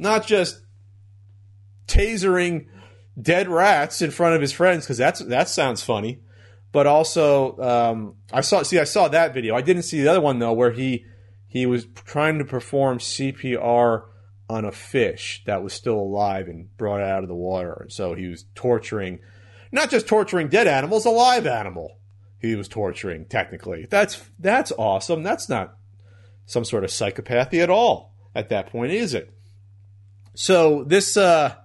not 0.00 0.26
just 0.26 0.62
tasering 1.86 2.66
dead 3.20 3.48
rats 3.48 4.00
in 4.00 4.10
front 4.10 4.34
of 4.34 4.40
his 4.40 4.52
friends 4.52 4.84
because 4.84 4.98
that's 4.98 5.20
that 5.20 5.48
sounds 5.48 5.82
funny, 5.82 6.20
but 6.72 6.86
also 6.86 7.58
um, 7.58 8.14
I 8.32 8.40
saw 8.40 8.62
see 8.62 8.78
I 8.78 8.84
saw 8.84 9.08
that 9.08 9.34
video. 9.34 9.54
I 9.54 9.60
didn't 9.60 9.82
see 9.82 10.00
the 10.00 10.08
other 10.08 10.20
one 10.20 10.38
though 10.38 10.52
where 10.52 10.72
he 10.72 11.04
he 11.46 11.66
was 11.66 11.86
trying 12.06 12.38
to 12.38 12.44
perform 12.44 12.98
CPR 12.98 14.04
on 14.48 14.64
a 14.64 14.72
fish 14.72 15.42
that 15.46 15.62
was 15.62 15.72
still 15.72 15.98
alive 15.98 16.48
and 16.48 16.74
brought 16.76 17.02
out 17.02 17.22
of 17.22 17.28
the 17.28 17.34
water. 17.34 17.86
So 17.88 18.14
he 18.14 18.26
was 18.26 18.46
torturing, 18.54 19.20
not 19.70 19.90
just 19.90 20.08
torturing 20.08 20.48
dead 20.48 20.66
animals, 20.66 21.04
a 21.04 21.10
live 21.10 21.46
animal. 21.46 21.98
He 22.38 22.54
was 22.54 22.68
torturing 22.68 23.26
technically. 23.26 23.86
That's 23.90 24.24
that's 24.38 24.72
awesome. 24.78 25.22
That's 25.22 25.48
not 25.48 25.76
some 26.46 26.64
sort 26.64 26.84
of 26.84 26.90
psychopathy 26.90 27.62
at 27.62 27.68
all 27.68 28.14
at 28.34 28.48
that 28.48 28.68
point, 28.70 28.92
is 28.92 29.12
it? 29.12 29.34
So 30.34 30.84
this 30.84 31.16
uh, 31.16 31.56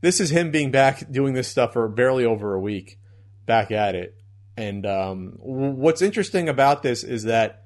this 0.00 0.20
is 0.20 0.30
him 0.30 0.50
being 0.50 0.70
back 0.70 1.10
doing 1.10 1.34
this 1.34 1.48
stuff 1.48 1.72
for 1.72 1.88
barely 1.88 2.24
over 2.24 2.54
a 2.54 2.60
week, 2.60 2.98
back 3.46 3.70
at 3.70 3.94
it. 3.94 4.16
And 4.56 4.84
um, 4.86 5.34
what's 5.38 6.02
interesting 6.02 6.48
about 6.48 6.82
this 6.82 7.04
is 7.04 7.24
that 7.24 7.64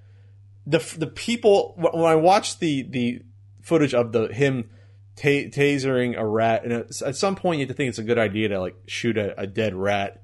the 0.66 0.78
the 0.98 1.06
people 1.06 1.74
when 1.76 2.04
I 2.04 2.16
watched 2.16 2.60
the 2.60 2.82
the 2.82 3.22
footage 3.62 3.94
of 3.94 4.12
the 4.12 4.28
him 4.28 4.70
ta- 5.16 5.48
tasering 5.48 6.18
a 6.18 6.26
rat, 6.26 6.64
and 6.64 6.72
at 6.72 7.16
some 7.16 7.36
point 7.36 7.60
you 7.60 7.66
have 7.66 7.74
to 7.74 7.74
think 7.74 7.88
it's 7.88 7.98
a 7.98 8.04
good 8.04 8.18
idea 8.18 8.48
to 8.48 8.60
like 8.60 8.76
shoot 8.86 9.16
a, 9.16 9.38
a 9.40 9.46
dead 9.46 9.74
rat 9.74 10.22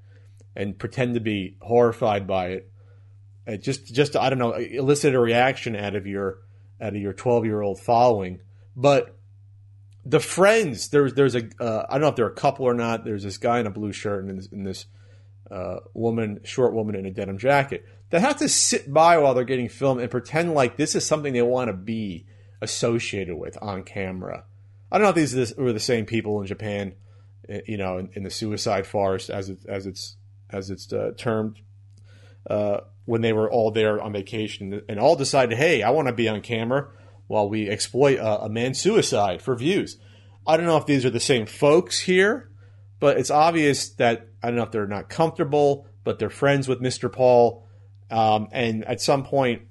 and 0.55 0.79
pretend 0.79 1.15
to 1.15 1.21
be 1.21 1.57
horrified 1.61 2.27
by 2.27 2.49
it. 2.49 2.73
Uh, 3.47 3.57
just 3.57 3.95
just 3.95 4.13
to, 4.13 4.21
I 4.21 4.29
don't 4.29 4.39
know 4.39 4.53
elicit 4.53 5.15
a 5.15 5.19
reaction 5.19 5.75
out 5.75 5.95
of 5.95 6.07
your 6.07 6.39
out 6.81 6.95
of 6.95 7.01
your 7.01 7.13
twelve 7.13 7.45
year 7.45 7.63
old 7.63 7.81
following, 7.81 8.41
but 8.77 9.18
the 10.09 10.21
friends 10.21 10.89
there's 10.89 11.13
there's 11.15 11.35
a 11.35 11.49
uh, 11.61 11.87
I 11.89 11.95
don't 11.95 12.01
know 12.01 12.09
if 12.09 12.17
they're 12.17 12.27
a 12.27 12.35
couple 12.35 12.65
or 12.65 12.75
not. 12.75 13.05
There's 13.05 13.23
this 13.23 13.37
guy 13.37 13.61
in 13.61 13.67
a 13.67 13.71
blue 13.71 13.93
shirt 13.93 14.25
and 14.25 14.39
this, 14.39 14.49
and 14.51 14.67
this 14.67 14.87
uh, 15.51 15.81
woman, 15.93 16.41
short 16.45 16.73
woman 16.73 16.95
in 16.95 17.05
a 17.05 17.11
denim 17.11 17.39
jacket 17.39 17.85
that 18.11 18.23
have 18.23 18.39
to 18.39 18.49
sit 18.49 18.93
by 18.93 19.19
while 19.19 19.35
they're 19.35 19.45
getting 19.45 19.69
filmed 19.69 20.01
and 20.01 20.11
pretend 20.11 20.55
like 20.55 20.77
this 20.77 20.95
is 20.95 21.05
something 21.05 21.35
they 21.35 21.43
want 21.43 21.69
to 21.69 21.75
be 21.75 22.27
associated 22.63 23.37
with 23.37 23.59
on 23.61 23.83
camera. 23.83 24.45
I 24.91 24.97
don't 24.97 25.05
know 25.05 25.11
if 25.11 25.33
these 25.33 25.55
were 25.57 25.75
the 25.75 25.81
same 25.81 26.07
people 26.07 26.41
in 26.41 26.47
Japan, 26.47 26.95
eh, 27.49 27.61
you 27.67 27.77
know, 27.77 27.99
in, 27.99 28.09
in 28.15 28.23
the 28.23 28.31
suicide 28.31 28.87
forest 28.87 29.29
as 29.29 29.51
it, 29.51 29.59
as 29.69 29.87
it's 29.87 30.17
as 30.49 30.71
it's 30.71 30.91
uh, 30.91 31.13
termed, 31.19 31.61
uh, 32.49 32.81
when 33.05 33.21
they 33.21 33.35
were 33.35 33.51
all 33.51 33.71
there 33.71 34.01
on 34.01 34.15
vacation 34.15 34.81
and 34.89 34.99
all 34.99 35.17
decided, 35.17 35.59
hey, 35.59 35.83
I 35.83 35.91
want 35.91 36.09
to 36.09 36.15
be 36.15 36.31
on 36.31 36.41
camera 36.41 36.89
while 37.29 37.49
we 37.49 37.69
exploit 37.69 38.19
a, 38.19 38.45
a 38.45 38.49
man's 38.49 38.81
suicide 38.81 39.41
for 39.41 39.55
views. 39.55 39.99
I 40.47 40.57
don't 40.57 40.67
know 40.67 40.79
if 40.79 40.87
these 40.87 41.05
are 41.05 41.11
the 41.11 41.21
same 41.21 41.47
folks 41.47 42.01
here, 42.01 42.51
but 42.99 43.19
it's 43.19 43.31
obvious 43.31 43.91
that 43.91 44.29
I 44.43 44.49
don't 44.49 44.57
know 44.57 44.65
if 44.65 44.73
they're 44.73 44.87
not 44.87 45.09
comfortable, 45.09 45.87
but 46.05 46.19
they're 46.19 46.31
friends 46.31 46.67
with 46.67 46.81
Mr. 46.81 47.13
Paul. 47.13 47.67
Um, 48.11 48.49
and 48.51 48.85
at 48.85 49.01
some 49.01 49.25
point, 49.25 49.63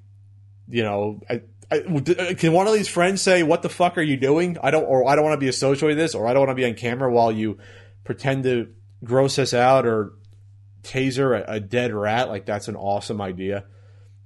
you 0.69 0.83
know, 0.83 1.21
I, 1.29 1.41
I, 1.71 2.35
can 2.37 2.53
one 2.53 2.67
of 2.67 2.73
these 2.73 2.87
friends 2.87 3.21
say, 3.21 3.41
"What 3.41 3.63
the 3.63 3.69
fuck 3.69 3.97
are 3.97 4.03
you 4.03 4.17
doing?" 4.17 4.57
I 4.61 4.69
don't, 4.69 4.83
or 4.83 5.07
I 5.07 5.15
don't 5.15 5.25
want 5.25 5.33
to 5.33 5.43
be 5.43 5.49
associated 5.49 5.87
with 5.87 5.97
this, 5.97 6.13
or 6.13 6.27
I 6.27 6.33
don't 6.33 6.45
want 6.45 6.51
to 6.51 6.61
be 6.61 6.65
on 6.65 6.75
camera 6.75 7.11
while 7.11 7.31
you 7.31 7.57
pretend 8.03 8.43
to 8.43 8.67
gross 9.03 9.39
us 9.39 9.53
out 9.53 9.85
or 9.85 10.13
taser 10.83 11.37
a, 11.37 11.53
a 11.53 11.59
dead 11.59 11.93
rat. 11.93 12.29
Like 12.29 12.45
that's 12.45 12.67
an 12.67 12.75
awesome 12.75 13.19
idea 13.19 13.65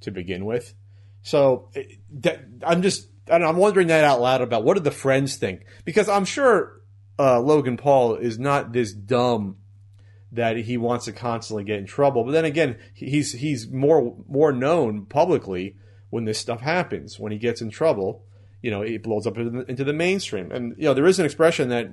to 0.02 0.12
begin 0.12 0.46
with. 0.46 0.74
So 1.24 1.70
that, 2.20 2.44
I'm 2.66 2.82
just 2.82 3.08
I'm 3.30 3.58
wondering 3.58 3.88
that 3.88 4.04
out 4.04 4.22
loud 4.22 4.42
about 4.42 4.64
what 4.64 4.76
did 4.76 4.84
the 4.84 4.92
friends 4.92 5.36
think 5.36 5.66
because 5.86 6.10
I'm 6.10 6.26
sure 6.26 6.82
uh, 7.20 7.40
Logan 7.40 7.78
Paul 7.78 8.16
is 8.16 8.40
not 8.40 8.74
this 8.74 8.94
dumb 8.94 9.58
that 10.32 10.58
he 10.58 10.78
wants 10.78 11.06
to 11.06 11.12
constantly 11.12 11.64
get 11.64 11.80
in 11.80 11.86
trouble. 11.86 12.24
But 12.24 12.32
then 12.32 12.46
again, 12.46 12.78
he's 12.94 13.34
he's 13.34 13.70
more 13.70 14.16
more 14.28 14.52
known 14.52 15.06
publicly 15.06 15.76
when 16.10 16.26
this 16.26 16.40
stuff 16.40 16.62
happens. 16.62 17.20
When 17.20 17.32
he 17.32 17.38
gets 17.38 17.62
in 17.62 17.70
trouble, 17.70 18.24
you 18.62 18.72
know, 18.72 18.82
it 18.82 19.04
blows 19.04 19.28
up 19.28 19.38
into 19.38 19.84
the 19.84 19.94
mainstream. 19.94 20.52
And 20.52 20.76
you 20.78 20.86
know, 20.86 20.94
there 20.94 21.08
is 21.08 21.20
an 21.20 21.26
expression 21.26 21.70
that 21.70 21.92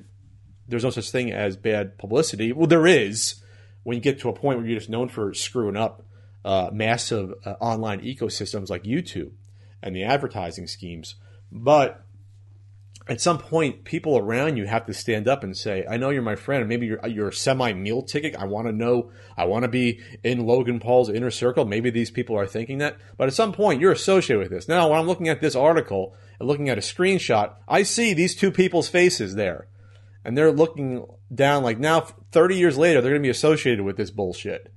there's 0.68 0.84
no 0.84 0.90
such 0.90 1.10
thing 1.10 1.32
as 1.32 1.56
bad 1.56 1.98
publicity. 1.98 2.52
Well, 2.52 2.66
there 2.66 2.86
is 2.86 3.42
when 3.82 3.96
you 3.96 4.00
get 4.00 4.20
to 4.20 4.28
a 4.28 4.32
point 4.32 4.58
where 4.58 4.66
you're 4.66 4.78
just 4.78 4.90
known 4.90 5.08
for 5.08 5.34
screwing 5.34 5.76
up 5.76 6.04
uh, 6.44 6.70
massive 6.72 7.34
uh, 7.44 7.54
online 7.60 8.00
ecosystems 8.00 8.70
like 8.70 8.84
YouTube 8.84 9.32
and 9.82 9.94
the 9.94 10.04
advertising 10.04 10.66
schemes. 10.66 11.16
But 11.50 12.04
at 13.08 13.22
some 13.22 13.38
point, 13.38 13.84
people 13.84 14.18
around 14.18 14.58
you 14.58 14.66
have 14.66 14.84
to 14.84 14.92
stand 14.92 15.26
up 15.26 15.42
and 15.42 15.56
say, 15.56 15.84
"I 15.88 15.96
know 15.96 16.10
you're 16.10 16.20
my 16.20 16.36
friend. 16.36 16.68
Maybe 16.68 16.86
you're 16.86 17.06
you're 17.06 17.28
a 17.28 17.32
semi 17.32 17.72
meal 17.72 18.02
ticket. 18.02 18.36
I 18.36 18.44
want 18.44 18.66
to 18.66 18.72
know. 18.72 19.10
I 19.36 19.46
want 19.46 19.62
to 19.62 19.68
be 19.68 20.00
in 20.22 20.46
Logan 20.46 20.78
Paul's 20.78 21.08
inner 21.08 21.30
circle. 21.30 21.64
Maybe 21.64 21.88
these 21.88 22.10
people 22.10 22.36
are 22.36 22.46
thinking 22.46 22.78
that. 22.78 22.98
But 23.16 23.28
at 23.28 23.34
some 23.34 23.52
point, 23.52 23.80
you're 23.80 23.92
associated 23.92 24.40
with 24.40 24.50
this. 24.50 24.68
Now, 24.68 24.90
when 24.90 24.98
I'm 24.98 25.06
looking 25.06 25.28
at 25.28 25.40
this 25.40 25.56
article 25.56 26.14
and 26.38 26.46
looking 26.46 26.68
at 26.68 26.76
a 26.76 26.82
screenshot, 26.82 27.54
I 27.66 27.82
see 27.82 28.12
these 28.12 28.36
two 28.36 28.50
people's 28.50 28.88
faces 28.88 29.36
there, 29.36 29.68
and 30.22 30.36
they're 30.36 30.52
looking 30.52 31.06
down. 31.34 31.62
Like 31.62 31.78
now, 31.78 32.00
30 32.32 32.56
years 32.56 32.76
later, 32.76 33.00
they're 33.00 33.12
going 33.12 33.22
to 33.22 33.26
be 33.26 33.30
associated 33.30 33.86
with 33.86 33.96
this 33.96 34.10
bullshit. 34.10 34.70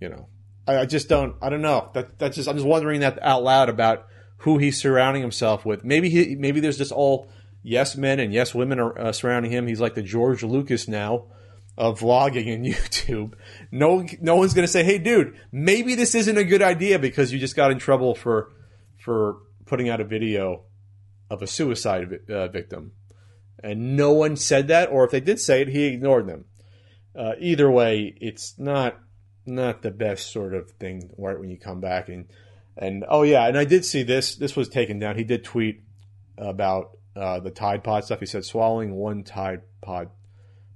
You 0.00 0.08
know, 0.08 0.28
I, 0.68 0.78
I 0.78 0.86
just 0.86 1.08
don't. 1.08 1.34
I 1.42 1.48
don't 1.48 1.62
know. 1.62 1.90
That 1.94 2.16
that's 2.20 2.36
just. 2.36 2.48
I'm 2.48 2.56
just 2.56 2.66
wondering 2.66 3.00
that 3.00 3.18
out 3.22 3.42
loud 3.42 3.68
about 3.68 4.06
who 4.42 4.58
he's 4.58 4.80
surrounding 4.80 5.22
himself 5.22 5.64
with. 5.64 5.84
Maybe 5.84 6.10
he, 6.10 6.36
maybe 6.36 6.60
there's 6.60 6.78
just 6.78 6.92
all 6.92 7.28
yes 7.62 7.96
men 7.96 8.18
and 8.18 8.32
yes 8.32 8.54
women 8.54 8.80
are 8.80 8.98
uh, 8.98 9.12
surrounding 9.12 9.52
him. 9.52 9.66
He's 9.66 9.80
like 9.80 9.94
the 9.94 10.02
George 10.02 10.42
Lucas 10.42 10.88
now 10.88 11.26
of 11.78 12.00
vlogging 12.00 12.52
and 12.52 12.64
YouTube. 12.74 13.34
No, 13.70 14.04
no 14.20 14.36
one's 14.36 14.54
going 14.54 14.66
to 14.66 14.72
say, 14.72 14.82
"Hey, 14.82 14.98
dude, 14.98 15.36
maybe 15.52 15.94
this 15.94 16.14
isn't 16.14 16.36
a 16.36 16.44
good 16.44 16.62
idea 16.62 16.98
because 16.98 17.32
you 17.32 17.38
just 17.38 17.56
got 17.56 17.70
in 17.70 17.78
trouble 17.78 18.14
for 18.14 18.50
for 18.98 19.38
putting 19.66 19.88
out 19.88 20.00
a 20.00 20.04
video 20.04 20.64
of 21.30 21.42
a 21.42 21.46
suicide 21.46 22.08
uh, 22.28 22.48
victim." 22.48 22.92
And 23.62 23.96
no 23.96 24.12
one 24.12 24.34
said 24.34 24.66
that, 24.68 24.90
or 24.90 25.04
if 25.04 25.12
they 25.12 25.20
did 25.20 25.38
say 25.38 25.62
it, 25.62 25.68
he 25.68 25.84
ignored 25.84 26.26
them. 26.26 26.46
Uh, 27.14 27.34
either 27.38 27.70
way, 27.70 28.12
it's 28.20 28.58
not 28.58 28.98
not 29.46 29.82
the 29.82 29.92
best 29.92 30.32
sort 30.32 30.52
of 30.52 30.70
thing 30.72 31.10
right 31.16 31.38
when 31.38 31.50
you 31.50 31.58
come 31.58 31.80
back 31.80 32.08
and 32.08 32.26
and 32.76 33.04
oh 33.08 33.22
yeah, 33.22 33.46
and 33.46 33.58
I 33.58 33.64
did 33.64 33.84
see 33.84 34.02
this. 34.02 34.34
This 34.36 34.56
was 34.56 34.68
taken 34.68 34.98
down. 34.98 35.16
He 35.16 35.24
did 35.24 35.44
tweet 35.44 35.82
about 36.38 36.98
uh, 37.14 37.40
the 37.40 37.50
Tide 37.50 37.84
Pod 37.84 38.04
stuff. 38.04 38.20
He 38.20 38.26
said 38.26 38.44
swallowing 38.44 38.94
one 38.94 39.24
Tide 39.24 39.62
Pod 39.80 40.10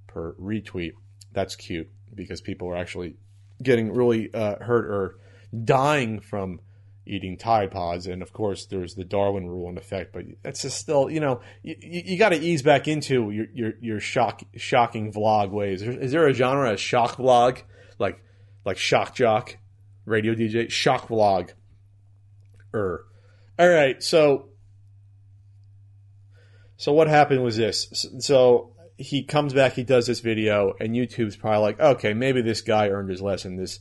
per 0.07 0.35
retweet. 0.35 0.93
That's 1.33 1.57
cute 1.57 1.91
because 2.15 2.41
people 2.41 2.69
are 2.69 2.77
actually 2.77 3.17
getting 3.63 3.93
really 3.93 4.33
uh, 4.33 4.57
hurt 4.61 4.87
or 4.87 5.17
dying 5.65 6.21
from 6.21 6.61
eating 7.07 7.37
Tide 7.37 7.71
Pods. 7.71 8.07
And 8.07 8.21
of 8.21 8.33
course, 8.33 8.67
there's 8.67 8.95
the 8.95 9.05
Darwin 9.05 9.49
rule 9.49 9.71
in 9.71 9.79
effect. 9.79 10.13
But 10.13 10.25
that's 10.43 10.63
just 10.63 10.79
still, 10.79 11.11
you 11.11 11.21
know, 11.21 11.41
you, 11.63 11.77
you 11.81 12.19
got 12.19 12.31
to 12.31 12.39
ease 12.39 12.63
back 12.63 12.89
into 12.89 13.31
your 13.31 13.47
your, 13.55 13.73
your 13.81 14.01
shock 14.01 14.43
shocking 14.57 15.13
vlog 15.13 15.51
ways. 15.51 15.83
Is 15.83 16.13
there 16.13 16.27
a 16.27 16.35
genre, 16.35 16.73
a 16.73 16.77
shock 16.77 17.17
vlog, 17.17 17.63
like 17.99 18.21
like 18.65 18.77
shock 18.77 19.15
jock, 19.15 19.57
radio 20.05 20.35
DJ, 20.35 20.71
shock 20.71 21.09
vlog? 21.09 21.53
Er. 22.75 23.05
All 23.59 23.69
right, 23.69 24.03
so 24.03 24.51
so 26.77 26.93
what 26.93 27.09
happened 27.09 27.43
was 27.43 27.57
this. 27.57 28.07
So 28.19 28.73
he 28.99 29.23
comes 29.25 29.53
back, 29.53 29.73
he 29.75 29.83
does 29.83 30.07
this 30.07 30.21
video, 30.21 30.75
and 30.81 30.95
YouTube's 30.95 31.37
probably 31.37 31.61
like, 31.61 31.81
okay, 31.81 32.15
maybe 32.15 32.43
this 32.43 32.61
guy 32.61 32.89
earned 32.89 33.11
his 33.11 33.23
lesson. 33.23 33.57
This 33.57 33.81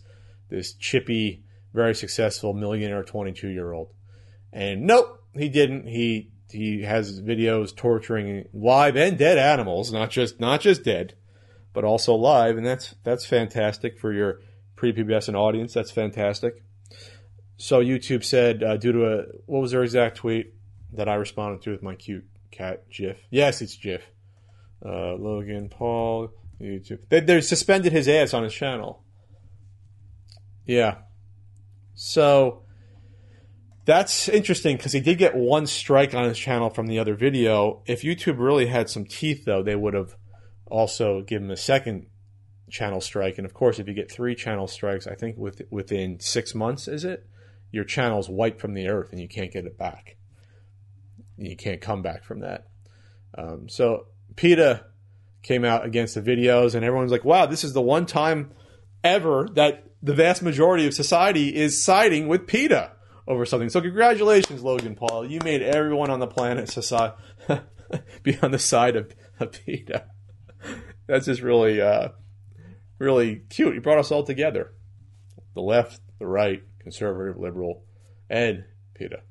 this 0.50 0.74
chippy, 0.74 1.44
very 1.74 1.96
successful 1.96 2.54
millionaire, 2.54 3.04
twenty 3.04 3.34
two 3.34 3.50
year 3.50 3.74
old, 3.74 3.94
and 4.54 4.84
nope, 4.84 5.24
he 5.34 5.50
didn't. 5.50 5.88
He 5.88 6.32
he 6.50 6.84
has 6.84 7.22
videos 7.22 7.75
torturing 7.75 8.46
live 8.54 8.96
and 8.96 9.18
dead 9.18 9.38
animals, 9.38 9.92
not 9.92 10.10
just 10.10 10.39
not 10.39 10.62
just 10.62 10.84
dead, 10.84 11.15
but 11.74 11.84
also 11.84 12.15
live, 12.15 12.58
and 12.58 12.65
that's 12.65 12.96
that's 13.04 13.25
fantastic 13.25 14.00
for 14.00 14.13
your 14.13 14.39
pre-pubescent 14.75 15.36
audience. 15.36 15.74
That's 15.74 15.92
fantastic. 15.92 16.63
So 17.58 17.82
YouTube 17.82 18.24
said, 18.24 18.64
uh, 18.64 18.78
due 18.78 18.92
to 18.92 19.06
a 19.06 19.24
what 19.46 19.62
was 19.62 19.72
their 19.72 19.84
exact 19.84 20.18
tweet 20.18 20.54
that 20.94 21.08
I 21.08 21.16
responded 21.16 21.62
to 21.64 21.72
with 21.72 21.82
my 21.82 21.96
cute 21.96 22.26
cat 22.52 22.90
GIF? 22.90 23.18
Yes, 23.30 23.62
it's 23.62 23.76
GIF. 23.78 24.04
Uh, 24.86 25.14
Logan 25.16 25.70
Paul 25.70 26.30
YouTube. 26.62 27.08
They, 27.10 27.20
they 27.20 27.42
suspended 27.42 27.92
his 27.92 28.08
ads 28.08 28.34
on 28.34 28.44
his 28.44 28.54
channel. 28.54 29.04
Yeah. 30.66 30.96
So 31.94 32.64
that's 33.86 34.28
interesting 34.28 34.78
because 34.78 34.92
he 34.92 35.00
did 35.00 35.18
get 35.18 35.36
one 35.36 35.68
strike 35.68 36.14
on 36.14 36.26
his 36.26 36.38
channel 36.38 36.70
from 36.70 36.88
the 36.88 37.00
other 37.00 37.16
video. 37.16 37.84
If 37.86 38.02
YouTube 38.02 38.40
really 38.40 38.66
had 38.66 38.90
some 38.90 39.06
teeth, 39.06 39.46
though, 39.46 39.64
they 39.64 39.76
would 39.76 39.94
have 39.94 40.16
also 40.66 41.22
given 41.22 41.46
him 41.46 41.52
a 41.52 41.58
second 41.58 42.08
channel 42.70 43.00
strike. 43.00 43.38
And 43.38 43.46
of 43.46 43.54
course, 43.54 43.80
if 43.80 43.88
you 43.88 43.94
get 43.94 44.12
three 44.12 44.36
channel 44.36 44.68
strikes, 44.68 45.08
I 45.08 45.16
think 45.16 45.38
with, 45.38 45.62
within 45.70 46.20
six 46.20 46.56
months, 46.56 46.88
is 46.88 47.06
it? 47.06 47.28
Your 47.75 47.84
channel's 47.84 48.29
wiped 48.29 48.62
from 48.62 48.74
the 48.74 48.88
earth 48.88 49.12
and 49.12 49.20
you 49.20 49.27
can't 49.27 49.51
get 49.51 49.65
it 49.65 49.77
back. 49.77 50.15
You 51.38 51.58
can't 51.58 51.82
come 51.82 52.01
back 52.01 52.24
from 52.24 52.39
that. 52.39 52.70
Um, 53.38 53.67
so 53.67 54.08
PETA 54.38 54.86
came 55.44 55.65
out 55.65 55.86
against 55.86 56.15
the 56.15 56.22
videos, 56.22 56.74
and 56.74 56.86
everyone's 56.86 57.12
like, 57.12 57.25
"Wow, 57.25 57.48
this 57.48 57.65
is 57.65 57.74
the 57.74 57.82
one 57.82 58.05
time 58.05 58.53
ever 59.03 59.50
that 59.55 59.84
the 60.01 60.13
vast 60.13 60.41
majority 60.41 60.88
of 60.88 60.94
society 60.94 61.53
is 61.53 61.84
siding 61.84 62.29
with 62.29 62.48
PETA 62.48 62.94
over 63.27 63.46
something." 63.46 63.67
So 63.67 63.82
congratulations, 63.82 64.63
Logan 64.63 64.96
Paul. 64.96 65.25
You 65.29 65.41
made 65.44 65.62
everyone 65.62 66.10
on 66.10 66.22
the 66.22 66.27
planet 66.27 66.70
society 66.70 67.17
be 68.24 68.38
on 68.41 68.51
the 68.51 68.60
side 68.60 68.96
of, 68.96 69.12
of 69.41 69.51
PETA. 69.51 70.05
That's 71.08 71.25
just 71.25 71.41
really, 71.41 71.82
uh, 71.82 72.10
really 73.00 73.41
cute. 73.50 73.75
You 73.75 73.82
brought 73.82 74.00
us 74.00 74.12
all 74.12 74.24
together. 74.24 74.72
The 75.55 75.62
left, 75.62 76.00
the 76.20 76.25
right, 76.25 76.63
conservative, 76.86 77.38
liberal, 77.38 77.84
and 78.30 78.63
PETA. 78.94 79.22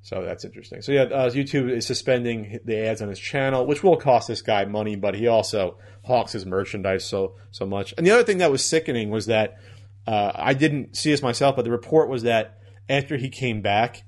So 0.00 0.22
that's 0.22 0.44
interesting. 0.44 0.82
So 0.82 0.92
yeah, 0.92 1.02
uh, 1.02 1.30
YouTube 1.30 1.68
is 1.68 1.84
suspending 1.84 2.60
the 2.64 2.86
ads 2.86 3.02
on 3.02 3.08
his 3.08 3.18
channel, 3.18 3.66
which 3.66 3.82
will 3.82 3.96
cost 3.96 4.28
this 4.28 4.40
guy 4.40 4.64
money, 4.64 4.94
but 4.94 5.16
he 5.16 5.26
also 5.26 5.78
hawks 6.04 6.30
his 6.30 6.46
merchandise 6.46 7.04
so 7.04 7.34
so 7.50 7.66
much. 7.66 7.92
And 7.98 8.06
the 8.06 8.12
other 8.12 8.22
thing 8.22 8.38
that 8.38 8.52
was 8.52 8.64
sickening 8.64 9.10
was 9.10 9.26
that 9.26 9.58
uh, 10.06 10.30
I 10.32 10.54
didn't 10.54 10.96
see 10.96 11.10
this 11.10 11.22
myself, 11.22 11.56
but 11.56 11.64
the 11.64 11.72
report 11.72 12.08
was 12.08 12.22
that 12.22 12.56
after 12.88 13.16
he 13.16 13.28
came 13.28 13.62
back, 13.62 14.04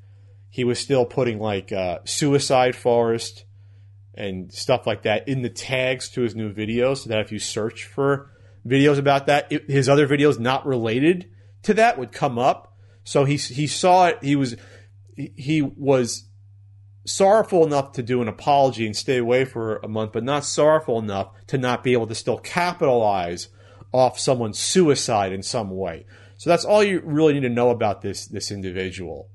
he 0.48 0.62
was 0.62 0.78
still 0.78 1.04
putting 1.04 1.40
like 1.40 1.72
uh, 1.72 1.98
suicide 2.04 2.76
forest 2.76 3.44
and 4.14 4.52
stuff 4.52 4.86
like 4.86 5.02
that 5.02 5.26
in 5.26 5.42
the 5.42 5.50
tags 5.50 6.08
to 6.10 6.20
his 6.20 6.36
new 6.36 6.54
videos, 6.54 6.98
so 6.98 7.10
that 7.10 7.18
if 7.18 7.32
you 7.32 7.40
search 7.40 7.84
for 7.84 8.30
videos 8.64 8.98
about 8.98 9.26
that, 9.26 9.50
it, 9.50 9.68
his 9.68 9.88
other 9.88 10.06
videos 10.06 10.38
not 10.38 10.64
related 10.64 11.28
to 11.62 11.74
that 11.74 11.98
would 11.98 12.12
come 12.12 12.38
up. 12.38 12.76
So 13.04 13.24
he 13.24 13.36
he 13.36 13.66
saw 13.66 14.08
it. 14.08 14.18
He 14.22 14.36
was 14.36 14.56
he 15.16 15.62
was 15.62 16.24
sorrowful 17.04 17.66
enough 17.66 17.92
to 17.92 18.02
do 18.02 18.20
an 18.20 18.28
apology 18.28 18.84
and 18.86 18.94
stay 18.94 19.16
away 19.16 19.44
for 19.44 19.76
a 19.78 19.88
month, 19.88 20.12
but 20.12 20.24
not 20.24 20.44
sorrowful 20.44 20.98
enough 20.98 21.30
to 21.46 21.58
not 21.58 21.82
be 21.82 21.94
able 21.94 22.06
to 22.06 22.14
still 22.14 22.38
capitalize 22.38 23.48
off 23.92 24.18
someone's 24.18 24.58
suicide 24.58 25.32
in 25.32 25.42
some 25.42 25.70
way. 25.70 26.04
So 26.36 26.50
that's 26.50 26.64
all 26.64 26.84
you 26.84 27.00
really 27.04 27.34
need 27.34 27.40
to 27.40 27.48
know 27.48 27.70
about 27.70 28.02
this 28.02 28.26
this 28.26 28.50
individual. 28.50 29.30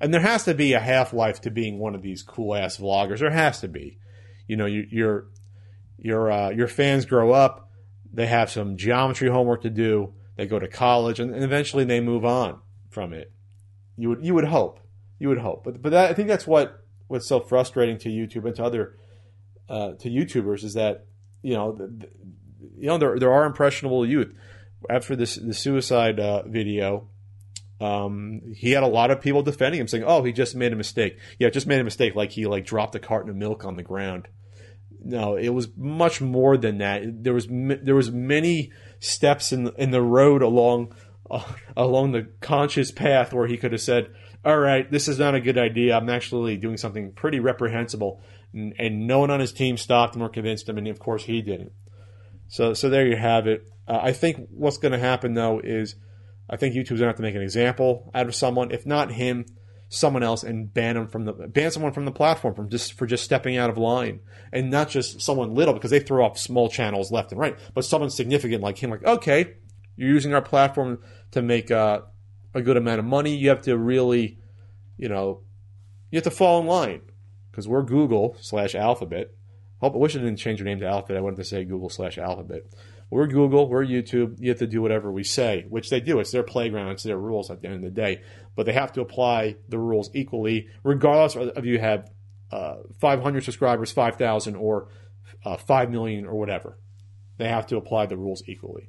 And 0.00 0.12
there 0.12 0.20
has 0.20 0.44
to 0.44 0.54
be 0.54 0.72
a 0.72 0.80
half 0.80 1.12
life 1.12 1.40
to 1.42 1.50
being 1.50 1.78
one 1.78 1.94
of 1.94 2.02
these 2.02 2.22
cool 2.22 2.54
ass 2.54 2.76
vloggers. 2.78 3.20
There 3.20 3.30
has 3.30 3.60
to 3.60 3.68
be. 3.68 3.98
You 4.46 4.56
know, 4.56 4.66
you, 4.66 4.86
your 4.90 5.26
your 5.98 6.30
uh, 6.30 6.50
your 6.50 6.68
fans 6.68 7.04
grow 7.04 7.32
up. 7.32 7.70
They 8.12 8.26
have 8.26 8.50
some 8.50 8.76
geometry 8.76 9.28
homework 9.28 9.62
to 9.62 9.70
do. 9.70 10.14
They 10.36 10.46
go 10.46 10.58
to 10.58 10.68
college, 10.68 11.18
and, 11.18 11.34
and 11.34 11.42
eventually 11.42 11.84
they 11.84 12.00
move 12.00 12.24
on 12.24 12.60
from 12.90 13.12
it. 13.12 13.32
You 13.96 14.10
would 14.10 14.24
you 14.24 14.34
would 14.34 14.44
hope, 14.44 14.80
you 15.18 15.28
would 15.28 15.38
hope, 15.38 15.64
but 15.64 15.82
but 15.82 15.92
that, 15.92 16.10
I 16.10 16.14
think 16.14 16.28
that's 16.28 16.46
what 16.46 16.84
what's 17.08 17.26
so 17.26 17.40
frustrating 17.40 17.98
to 17.98 18.08
YouTube 18.08 18.44
and 18.44 18.54
to 18.56 18.64
other 18.64 18.96
uh, 19.68 19.92
to 19.92 20.10
YouTubers 20.10 20.64
is 20.64 20.74
that 20.74 21.06
you 21.46 21.54
know, 21.54 21.70
the, 21.70 21.86
the, 21.86 22.08
you 22.76 22.86
know, 22.88 22.98
there 22.98 23.18
there 23.18 23.32
are 23.32 23.44
impressionable 23.44 24.04
youth. 24.04 24.34
After 24.90 25.14
this 25.14 25.36
the 25.36 25.54
suicide 25.54 26.18
uh, 26.18 26.42
video, 26.42 27.08
um, 27.80 28.42
he 28.54 28.72
had 28.72 28.82
a 28.82 28.88
lot 28.88 29.12
of 29.12 29.20
people 29.20 29.42
defending 29.42 29.80
him, 29.80 29.86
saying, 29.86 30.02
"Oh, 30.04 30.24
he 30.24 30.32
just 30.32 30.56
made 30.56 30.72
a 30.72 30.76
mistake. 30.76 31.18
Yeah, 31.38 31.50
just 31.50 31.68
made 31.68 31.80
a 31.80 31.84
mistake. 31.84 32.16
Like 32.16 32.32
he 32.32 32.46
like 32.46 32.66
dropped 32.66 32.96
a 32.96 32.98
carton 32.98 33.30
of 33.30 33.36
milk 33.36 33.64
on 33.64 33.76
the 33.76 33.84
ground." 33.84 34.26
No, 35.04 35.36
it 35.36 35.50
was 35.50 35.68
much 35.76 36.20
more 36.20 36.56
than 36.56 36.78
that. 36.78 37.02
There 37.22 37.34
was 37.34 37.46
there 37.48 37.94
was 37.94 38.10
many 38.10 38.72
steps 38.98 39.52
in 39.52 39.70
in 39.76 39.90
the 39.90 40.02
road 40.02 40.42
along 40.42 40.94
uh, 41.30 41.42
along 41.76 42.12
the 42.12 42.28
conscious 42.40 42.90
path 42.90 43.32
where 43.32 43.46
he 43.46 43.56
could 43.56 43.72
have 43.72 43.80
said, 43.80 44.08
"All 44.44 44.58
right, 44.58 44.90
this 44.90 45.08
is 45.08 45.18
not 45.18 45.34
a 45.34 45.40
good 45.40 45.58
idea. 45.58 45.96
I'm 45.96 46.08
actually 46.08 46.56
doing 46.56 46.76
something 46.76 47.12
pretty 47.12 47.40
reprehensible," 47.40 48.20
and, 48.52 48.74
and 48.78 49.06
no 49.06 49.20
one 49.20 49.30
on 49.30 49.40
his 49.40 49.52
team 49.52 49.76
stopped 49.76 50.16
him 50.16 50.22
or 50.22 50.28
convinced 50.28 50.68
him, 50.68 50.78
and 50.78 50.88
of 50.88 50.98
course 50.98 51.24
he 51.24 51.42
didn't. 51.42 51.72
So 52.48 52.74
so 52.74 52.88
there 52.88 53.06
you 53.06 53.16
have 53.16 53.46
it. 53.46 53.68
Uh, 53.88 54.00
I 54.02 54.12
think 54.12 54.48
what's 54.50 54.78
going 54.78 54.92
to 54.92 54.98
happen 54.98 55.34
though 55.34 55.60
is 55.62 55.96
I 56.48 56.56
think 56.56 56.74
YouTube's 56.74 56.88
going 56.88 57.00
to 57.00 57.06
have 57.06 57.16
to 57.16 57.22
make 57.22 57.34
an 57.34 57.42
example 57.42 58.10
out 58.14 58.26
of 58.26 58.34
someone, 58.34 58.70
if 58.70 58.86
not 58.86 59.12
him, 59.12 59.46
someone 59.88 60.22
else, 60.22 60.42
and 60.42 60.72
ban 60.72 60.94
them 60.94 61.06
from 61.06 61.24
the 61.24 61.32
ban 61.32 61.70
someone 61.70 61.92
from 61.92 62.04
the 62.04 62.12
platform 62.12 62.54
from 62.54 62.68
just 62.68 62.94
for 62.94 63.06
just 63.06 63.24
stepping 63.24 63.56
out 63.56 63.70
of 63.70 63.78
line, 63.78 64.20
and 64.52 64.70
not 64.70 64.88
just 64.88 65.20
someone 65.20 65.54
little 65.54 65.74
because 65.74 65.90
they 65.90 66.00
throw 66.00 66.24
off 66.24 66.38
small 66.38 66.68
channels 66.68 67.12
left 67.12 67.32
and 67.32 67.40
right, 67.40 67.58
but 67.74 67.84
someone 67.84 68.10
significant 68.10 68.62
like 68.62 68.78
him. 68.78 68.90
Like, 68.90 69.04
okay, 69.04 69.54
you're 69.96 70.10
using 70.10 70.34
our 70.34 70.42
platform 70.42 71.00
to 71.32 71.42
make 71.42 71.70
uh, 71.70 72.02
a 72.54 72.62
good 72.62 72.76
amount 72.76 72.98
of 72.98 73.04
money. 73.04 73.36
You 73.36 73.48
have 73.50 73.62
to 73.62 73.76
really, 73.76 74.38
you 74.96 75.08
know, 75.08 75.42
you 76.10 76.16
have 76.16 76.24
to 76.24 76.30
fall 76.30 76.60
in 76.60 76.66
line 76.66 77.02
because 77.50 77.68
we're 77.68 77.82
Google 77.82 78.36
slash 78.40 78.74
Alphabet. 78.74 79.30
Hope 79.80 79.94
I 79.94 79.98
wish 79.98 80.16
I 80.16 80.18
didn't 80.18 80.36
change 80.36 80.58
your 80.58 80.66
name 80.66 80.80
to 80.80 80.86
Alphabet. 80.86 81.18
I 81.18 81.20
wanted 81.20 81.36
to 81.36 81.44
say 81.44 81.64
Google 81.64 81.90
slash 81.90 82.18
Alphabet. 82.18 82.62
We're 83.08 83.28
Google, 83.28 83.68
we're 83.68 83.84
YouTube. 83.84 84.36
You 84.40 84.50
have 84.50 84.58
to 84.58 84.66
do 84.66 84.82
whatever 84.82 85.12
we 85.12 85.22
say, 85.22 85.64
which 85.68 85.90
they 85.90 86.00
do. 86.00 86.18
It's 86.18 86.32
their 86.32 86.42
playground, 86.42 86.92
it's 86.92 87.04
their 87.04 87.18
rules 87.18 87.50
at 87.50 87.60
the 87.60 87.68
end 87.68 87.76
of 87.76 87.82
the 87.82 87.90
day. 87.90 88.22
But 88.56 88.66
they 88.66 88.72
have 88.72 88.92
to 88.94 89.00
apply 89.00 89.56
the 89.68 89.78
rules 89.78 90.10
equally, 90.12 90.68
regardless 90.82 91.36
of 91.36 91.64
you 91.64 91.78
have 91.78 92.10
uh, 92.50 92.76
500 93.00 93.44
subscribers, 93.44 93.92
5,000, 93.92 94.56
or 94.56 94.88
uh, 95.44 95.56
5 95.56 95.90
million, 95.90 96.26
or 96.26 96.34
whatever. 96.34 96.78
They 97.38 97.48
have 97.48 97.66
to 97.68 97.76
apply 97.76 98.06
the 98.06 98.16
rules 98.16 98.42
equally. 98.46 98.88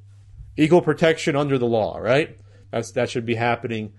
Equal 0.55 0.81
protection 0.81 1.35
under 1.35 1.57
the 1.57 1.65
law, 1.65 1.97
right? 1.97 2.39
That's 2.71 2.91
that 2.93 3.09
should 3.09 3.25
be 3.25 3.35
happening 3.35 3.93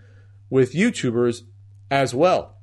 with 0.50 0.72
YouTubers 0.72 1.42
as 1.90 2.14
well. 2.14 2.56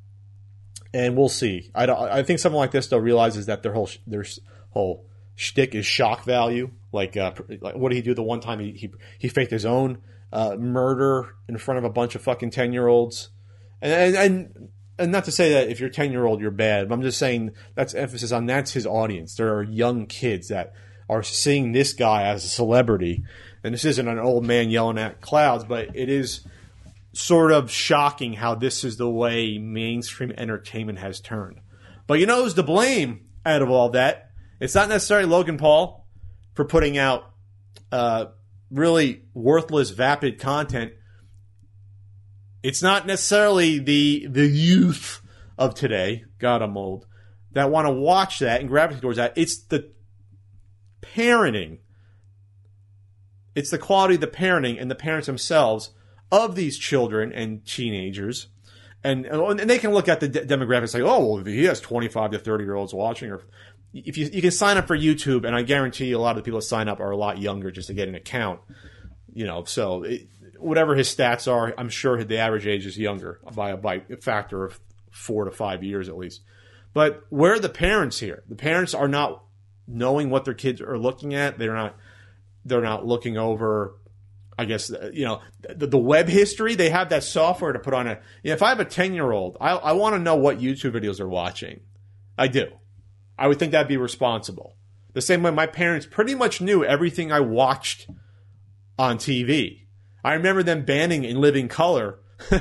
And 0.93 1.15
we'll 1.15 1.29
see. 1.29 1.71
I, 1.73 1.85
I 1.85 2.23
think 2.23 2.39
something 2.39 2.57
like 2.57 2.71
this 2.71 2.87
though 2.87 2.97
realizes 2.97 3.45
that 3.45 3.63
their 3.63 3.73
whole 3.73 3.89
their 4.07 4.25
whole 4.69 5.07
shtick 5.35 5.75
is 5.75 5.85
shock 5.85 6.23
value. 6.23 6.71
Like, 6.91 7.17
uh, 7.17 7.33
like 7.61 7.75
what 7.75 7.89
did 7.89 7.97
he 7.97 8.01
do 8.01 8.13
the 8.13 8.23
one 8.23 8.39
time 8.39 8.59
he 8.59 8.71
he, 8.71 8.91
he 9.19 9.27
faked 9.27 9.51
his 9.51 9.65
own 9.65 9.99
uh, 10.31 10.55
murder 10.55 11.35
in 11.47 11.57
front 11.57 11.77
of 11.77 11.83
a 11.83 11.89
bunch 11.89 12.15
of 12.15 12.21
fucking 12.21 12.51
ten 12.51 12.73
year 12.73 12.87
olds, 12.87 13.29
and, 13.81 14.15
and, 14.15 14.69
and 14.97 15.11
not 15.11 15.25
to 15.25 15.31
say 15.31 15.53
that 15.53 15.69
if 15.69 15.79
you're 15.79 15.89
ten 15.89 16.11
year 16.11 16.25
old 16.25 16.41
you're 16.41 16.51
bad, 16.51 16.89
but 16.89 16.95
I'm 16.95 17.01
just 17.01 17.19
saying 17.19 17.51
that's 17.75 17.93
emphasis 17.93 18.31
on 18.31 18.45
that's 18.45 18.71
his 18.71 18.85
audience. 18.85 19.35
There 19.35 19.53
are 19.55 19.63
young 19.63 20.07
kids 20.07 20.47
that 20.47 20.73
are 21.09 21.21
seeing 21.21 21.71
this 21.71 21.93
guy 21.93 22.23
as 22.23 22.43
a 22.45 22.49
celebrity, 22.49 23.23
and 23.63 23.73
this 23.73 23.85
isn't 23.85 24.07
an 24.07 24.19
old 24.19 24.45
man 24.45 24.69
yelling 24.69 24.97
at 24.97 25.21
clouds, 25.21 25.63
but 25.63 25.95
it 25.95 26.09
is 26.09 26.45
sort 27.13 27.51
of 27.51 27.71
shocking 27.71 28.33
how 28.33 28.55
this 28.55 28.83
is 28.83 28.97
the 28.97 29.09
way 29.09 29.57
mainstream 29.57 30.33
entertainment 30.37 30.99
has 30.99 31.19
turned. 31.19 31.59
But 32.07 32.19
you 32.19 32.25
know 32.25 32.43
who's 32.43 32.53
to 32.55 32.63
blame 32.63 33.27
out 33.45 33.61
of 33.61 33.69
all 33.69 33.89
that? 33.89 34.24
It's 34.59 34.75
not 34.75 34.89
necessarily 34.89 35.27
Logan 35.27 35.57
Paul 35.57 36.07
for 36.53 36.65
putting 36.65 36.97
out 36.97 37.31
uh, 37.91 38.27
really 38.71 39.23
worthless, 39.33 39.89
vapid 39.91 40.39
content. 40.39 40.93
It's 42.63 42.81
not 42.81 43.05
necessarily 43.05 43.79
the 43.79 44.27
the 44.27 44.47
youth 44.47 45.21
of 45.57 45.75
today, 45.75 46.25
God 46.39 46.61
I'm 46.61 46.77
old, 46.77 47.05
that 47.51 47.69
want 47.69 47.87
to 47.87 47.91
watch 47.91 48.39
that 48.39 48.61
and 48.61 48.69
gravitate 48.69 49.01
towards 49.01 49.17
that. 49.17 49.33
It's 49.35 49.57
the 49.57 49.91
parenting. 51.01 51.79
It's 53.53 53.69
the 53.69 53.77
quality 53.77 54.15
of 54.15 54.21
the 54.21 54.27
parenting 54.27 54.81
and 54.81 54.91
the 54.91 54.95
parents 54.95 55.27
themselves 55.27 55.91
of 56.31 56.55
these 56.55 56.77
children 56.77 57.31
and 57.31 57.65
teenagers. 57.65 58.47
And, 59.03 59.25
and 59.27 59.69
they 59.69 59.77
can 59.77 59.93
look 59.93 60.09
at 60.09 60.19
the 60.19 60.27
de- 60.27 60.45
demographics 60.45 60.95
like, 60.95 61.03
oh, 61.03 61.35
well, 61.35 61.45
he 61.45 61.65
has 61.65 61.79
25 61.79 62.31
to 62.31 62.39
30 62.39 62.63
year 62.63 62.75
olds 62.75 62.93
watching, 62.93 63.31
or 63.31 63.43
if 63.95 64.17
you 64.17 64.29
you 64.31 64.41
can 64.41 64.51
sign 64.51 64.77
up 64.77 64.87
for 64.87 64.97
YouTube, 64.97 65.45
and 65.45 65.55
I 65.55 65.61
guarantee 65.61 66.07
you 66.07 66.17
a 66.17 66.19
lot 66.19 66.31
of 66.31 66.37
the 66.37 66.43
people 66.43 66.59
that 66.59 66.65
sign 66.65 66.89
up 66.89 66.99
are 66.99 67.11
a 67.11 67.17
lot 67.17 67.39
younger 67.39 67.71
just 67.71 67.87
to 67.87 67.93
get 67.93 68.09
an 68.09 68.15
account. 68.15 68.59
You 69.33 69.45
know, 69.45 69.63
so 69.63 70.03
it, 70.03 70.27
whatever 70.59 70.95
his 70.95 71.13
stats 71.13 71.51
are, 71.51 71.73
I'm 71.77 71.89
sure 71.89 72.23
the 72.23 72.37
average 72.37 72.67
age 72.67 72.85
is 72.85 72.97
younger 72.97 73.39
by 73.53 73.71
a, 73.71 73.77
by 73.77 74.01
a 74.09 74.17
factor 74.17 74.65
of 74.65 74.79
four 75.11 75.45
to 75.45 75.51
five 75.51 75.83
years 75.83 76.09
at 76.09 76.17
least. 76.17 76.41
But 76.93 77.23
where 77.29 77.53
are 77.53 77.59
the 77.59 77.69
parents 77.69 78.19
here? 78.19 78.43
The 78.47 78.55
parents 78.55 78.93
are 78.93 79.07
not 79.07 79.43
knowing 79.87 80.29
what 80.29 80.45
their 80.45 80.53
kids 80.53 80.81
are 80.81 80.97
looking 80.97 81.33
at. 81.33 81.57
They're 81.57 81.75
not 81.75 81.95
they're 82.65 82.81
not 82.81 83.05
looking 83.05 83.37
over. 83.37 83.95
I 84.57 84.65
guess 84.65 84.91
uh, 84.91 85.11
you 85.13 85.25
know 85.25 85.41
the, 85.61 85.87
the 85.87 85.97
web 85.97 86.27
history. 86.27 86.75
They 86.75 86.89
have 86.89 87.09
that 87.09 87.23
software 87.23 87.71
to 87.71 87.79
put 87.79 87.93
on 87.93 88.07
it. 88.07 88.21
You 88.43 88.49
know, 88.49 88.55
if 88.55 88.63
I 88.63 88.69
have 88.69 88.79
a 88.79 88.85
ten 88.85 89.13
year 89.13 89.31
old, 89.31 89.57
I, 89.61 89.71
I 89.71 89.91
want 89.93 90.15
to 90.15 90.19
know 90.19 90.35
what 90.35 90.59
YouTube 90.59 90.91
videos 90.91 91.17
they're 91.17 91.27
watching. 91.27 91.81
I 92.37 92.47
do. 92.47 92.67
I 93.37 93.47
would 93.47 93.59
think 93.59 93.71
that'd 93.71 93.87
be 93.87 93.97
responsible. 93.97 94.75
The 95.13 95.21
same 95.21 95.43
way 95.43 95.51
my 95.51 95.67
parents 95.67 96.05
pretty 96.05 96.35
much 96.35 96.61
knew 96.61 96.83
everything 96.83 97.31
I 97.31 97.39
watched 97.39 98.09
on 98.97 99.17
TV. 99.17 99.85
I 100.23 100.33
remember 100.33 100.63
them 100.63 100.83
banning 100.83 101.23
In 101.23 101.39
Living 101.39 101.67
Color 101.67 102.19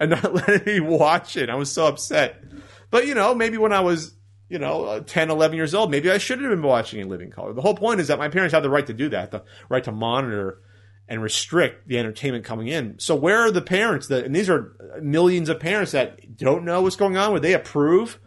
and 0.00 0.10
not 0.10 0.34
letting 0.48 0.64
me 0.64 0.80
watch 0.80 1.36
it. 1.36 1.50
I 1.50 1.54
was 1.56 1.70
so 1.70 1.86
upset. 1.86 2.42
But, 2.90 3.06
you 3.06 3.14
know, 3.14 3.34
maybe 3.34 3.58
when 3.58 3.72
I 3.72 3.80
was, 3.80 4.14
you 4.48 4.58
know, 4.58 4.84
uh, 4.84 5.00
10, 5.00 5.30
11 5.30 5.56
years 5.56 5.74
old, 5.74 5.90
maybe 5.90 6.10
I 6.10 6.18
should 6.18 6.40
have 6.40 6.50
been 6.50 6.62
watching 6.62 7.00
In 7.00 7.08
Living 7.08 7.30
Color. 7.30 7.54
The 7.54 7.62
whole 7.62 7.74
point 7.74 8.00
is 8.00 8.08
that 8.08 8.18
my 8.18 8.28
parents 8.28 8.54
have 8.54 8.62
the 8.62 8.70
right 8.70 8.86
to 8.86 8.94
do 8.94 9.08
that, 9.10 9.30
the 9.30 9.42
right 9.68 9.84
to 9.84 9.92
monitor 9.92 10.60
and 11.06 11.22
restrict 11.22 11.86
the 11.86 11.98
entertainment 11.98 12.44
coming 12.44 12.68
in. 12.68 12.98
So 12.98 13.14
where 13.14 13.40
are 13.40 13.50
the 13.50 13.60
parents 13.60 14.06
that, 14.08 14.24
and 14.24 14.34
these 14.34 14.48
are 14.48 14.74
millions 15.02 15.48
of 15.48 15.60
parents 15.60 15.92
that 15.92 16.36
don't 16.36 16.64
know 16.64 16.80
what's 16.80 16.96
going 16.96 17.16
on, 17.16 17.32
would 17.32 17.42
they 17.42 17.52
approve 17.52 18.18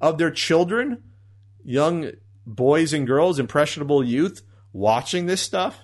of 0.00 0.18
their 0.18 0.30
children 0.30 1.04
young 1.68 2.12
boys 2.46 2.94
and 2.94 3.06
girls, 3.06 3.38
impressionable 3.38 4.02
youth 4.02 4.42
watching 4.72 5.26
this 5.26 5.42
stuff. 5.42 5.80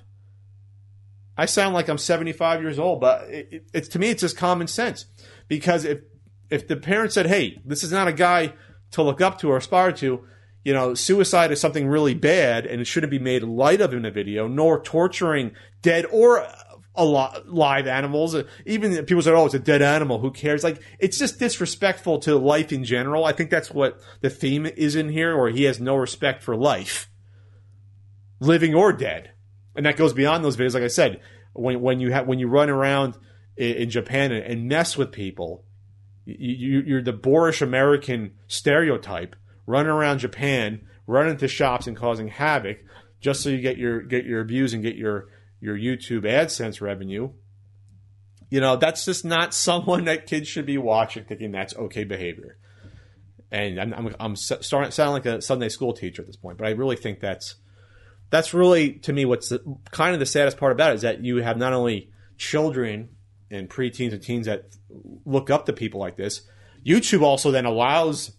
I 1.36 1.44
sound 1.44 1.74
like 1.74 1.88
I'm 1.88 1.98
75 1.98 2.62
years 2.62 2.78
old, 2.78 3.00
but 3.00 3.28
it, 3.28 3.48
it, 3.50 3.66
it's 3.74 3.88
to 3.88 3.98
me 3.98 4.08
it's 4.08 4.22
just 4.22 4.36
common 4.36 4.66
sense. 4.66 5.06
Because 5.46 5.84
if 5.84 6.00
if 6.48 6.66
the 6.66 6.76
parent 6.76 7.12
said, 7.12 7.26
"Hey, 7.26 7.60
this 7.64 7.82
is 7.82 7.92
not 7.92 8.08
a 8.08 8.12
guy 8.12 8.54
to 8.92 9.02
look 9.02 9.20
up 9.20 9.38
to 9.40 9.50
or 9.50 9.58
aspire 9.58 9.92
to," 9.92 10.24
you 10.64 10.72
know, 10.72 10.94
suicide 10.94 11.52
is 11.52 11.60
something 11.60 11.86
really 11.86 12.14
bad, 12.14 12.64
and 12.64 12.80
it 12.80 12.86
shouldn't 12.86 13.10
be 13.10 13.18
made 13.18 13.42
light 13.42 13.80
of 13.80 13.92
in 13.92 14.06
a 14.06 14.10
video, 14.10 14.48
nor 14.48 14.80
torturing 14.80 15.52
dead 15.82 16.06
or 16.10 16.46
a 16.94 17.04
lot 17.04 17.48
live 17.48 17.86
animals. 17.86 18.34
Uh, 18.34 18.44
even 18.66 19.04
people 19.04 19.22
say, 19.22 19.32
"Oh, 19.32 19.46
it's 19.46 19.54
a 19.54 19.58
dead 19.58 19.82
animal. 19.82 20.20
Who 20.20 20.30
cares?" 20.30 20.62
Like 20.62 20.80
it's 20.98 21.18
just 21.18 21.38
disrespectful 21.38 22.18
to 22.20 22.36
life 22.36 22.72
in 22.72 22.84
general. 22.84 23.24
I 23.24 23.32
think 23.32 23.50
that's 23.50 23.70
what 23.70 24.00
the 24.20 24.30
theme 24.30 24.66
is 24.66 24.94
in 24.94 25.08
here, 25.08 25.34
or 25.34 25.48
he 25.48 25.64
has 25.64 25.80
no 25.80 25.96
respect 25.96 26.42
for 26.42 26.56
life, 26.56 27.10
living 28.40 28.74
or 28.74 28.92
dead, 28.92 29.32
and 29.74 29.86
that 29.86 29.96
goes 29.96 30.12
beyond 30.12 30.44
those 30.44 30.56
videos. 30.56 30.74
Like 30.74 30.84
I 30.84 30.88
said, 30.88 31.20
when 31.52 31.80
when 31.80 32.00
you 32.00 32.12
have 32.12 32.26
when 32.26 32.38
you 32.38 32.48
run 32.48 32.70
around 32.70 33.18
in, 33.56 33.74
in 33.76 33.90
Japan 33.90 34.32
and, 34.32 34.44
and, 34.44 34.68
mess 34.68 34.96
with 34.96 35.12
people, 35.12 35.64
you, 36.24 36.82
you're 36.86 37.02
the 37.02 37.12
boorish 37.12 37.60
American 37.60 38.34
stereotype 38.46 39.36
running 39.66 39.90
around 39.90 40.18
Japan, 40.18 40.86
running 41.06 41.36
to 41.38 41.48
shops 41.48 41.86
and 41.86 41.96
causing 41.96 42.28
havoc 42.28 42.78
just 43.20 43.42
so 43.42 43.48
you 43.48 43.60
get 43.60 43.78
your 43.78 44.02
get 44.02 44.24
your 44.26 44.44
views 44.44 44.74
and 44.74 44.82
get 44.82 44.96
your 44.96 45.28
your 45.64 45.78
YouTube 45.78 46.24
AdSense 46.24 46.82
revenue, 46.82 47.30
you 48.50 48.60
know, 48.60 48.76
that's 48.76 49.06
just 49.06 49.24
not 49.24 49.54
someone 49.68 50.04
that 50.04 50.26
kids 50.26 50.46
should 50.46 50.66
be 50.66 50.76
watching 50.76 51.24
thinking 51.24 51.52
that's 51.52 51.74
okay 51.74 52.04
behavior. 52.04 52.58
And 53.50 53.80
I'm, 53.80 53.92
I'm, 53.94 54.16
I'm 54.20 54.36
starting 54.36 54.90
to 54.90 54.92
sound 54.92 55.12
like 55.12 55.26
a 55.26 55.40
Sunday 55.40 55.70
school 55.70 55.94
teacher 55.94 56.20
at 56.20 56.26
this 56.26 56.36
point, 56.36 56.58
but 56.58 56.66
I 56.66 56.72
really 56.72 56.96
think 56.96 57.20
that's 57.20 57.54
that's 58.30 58.52
really 58.52 58.94
to 58.94 59.12
me 59.12 59.24
what's 59.24 59.48
the, 59.48 59.62
kind 59.90 60.12
of 60.12 60.20
the 60.20 60.26
saddest 60.26 60.58
part 60.58 60.72
about 60.72 60.90
it 60.90 60.96
is 60.96 61.02
that 61.02 61.24
you 61.24 61.36
have 61.36 61.56
not 61.56 61.72
only 61.72 62.10
children 62.36 63.10
and 63.50 63.70
preteens 63.70 64.12
and 64.12 64.22
teens 64.22 64.46
that 64.46 64.66
look 65.24 65.50
up 65.50 65.66
to 65.66 65.72
people 65.72 66.00
like 66.00 66.16
this. 66.16 66.42
YouTube 66.84 67.22
also 67.22 67.50
then 67.50 67.64
allows 67.64 68.32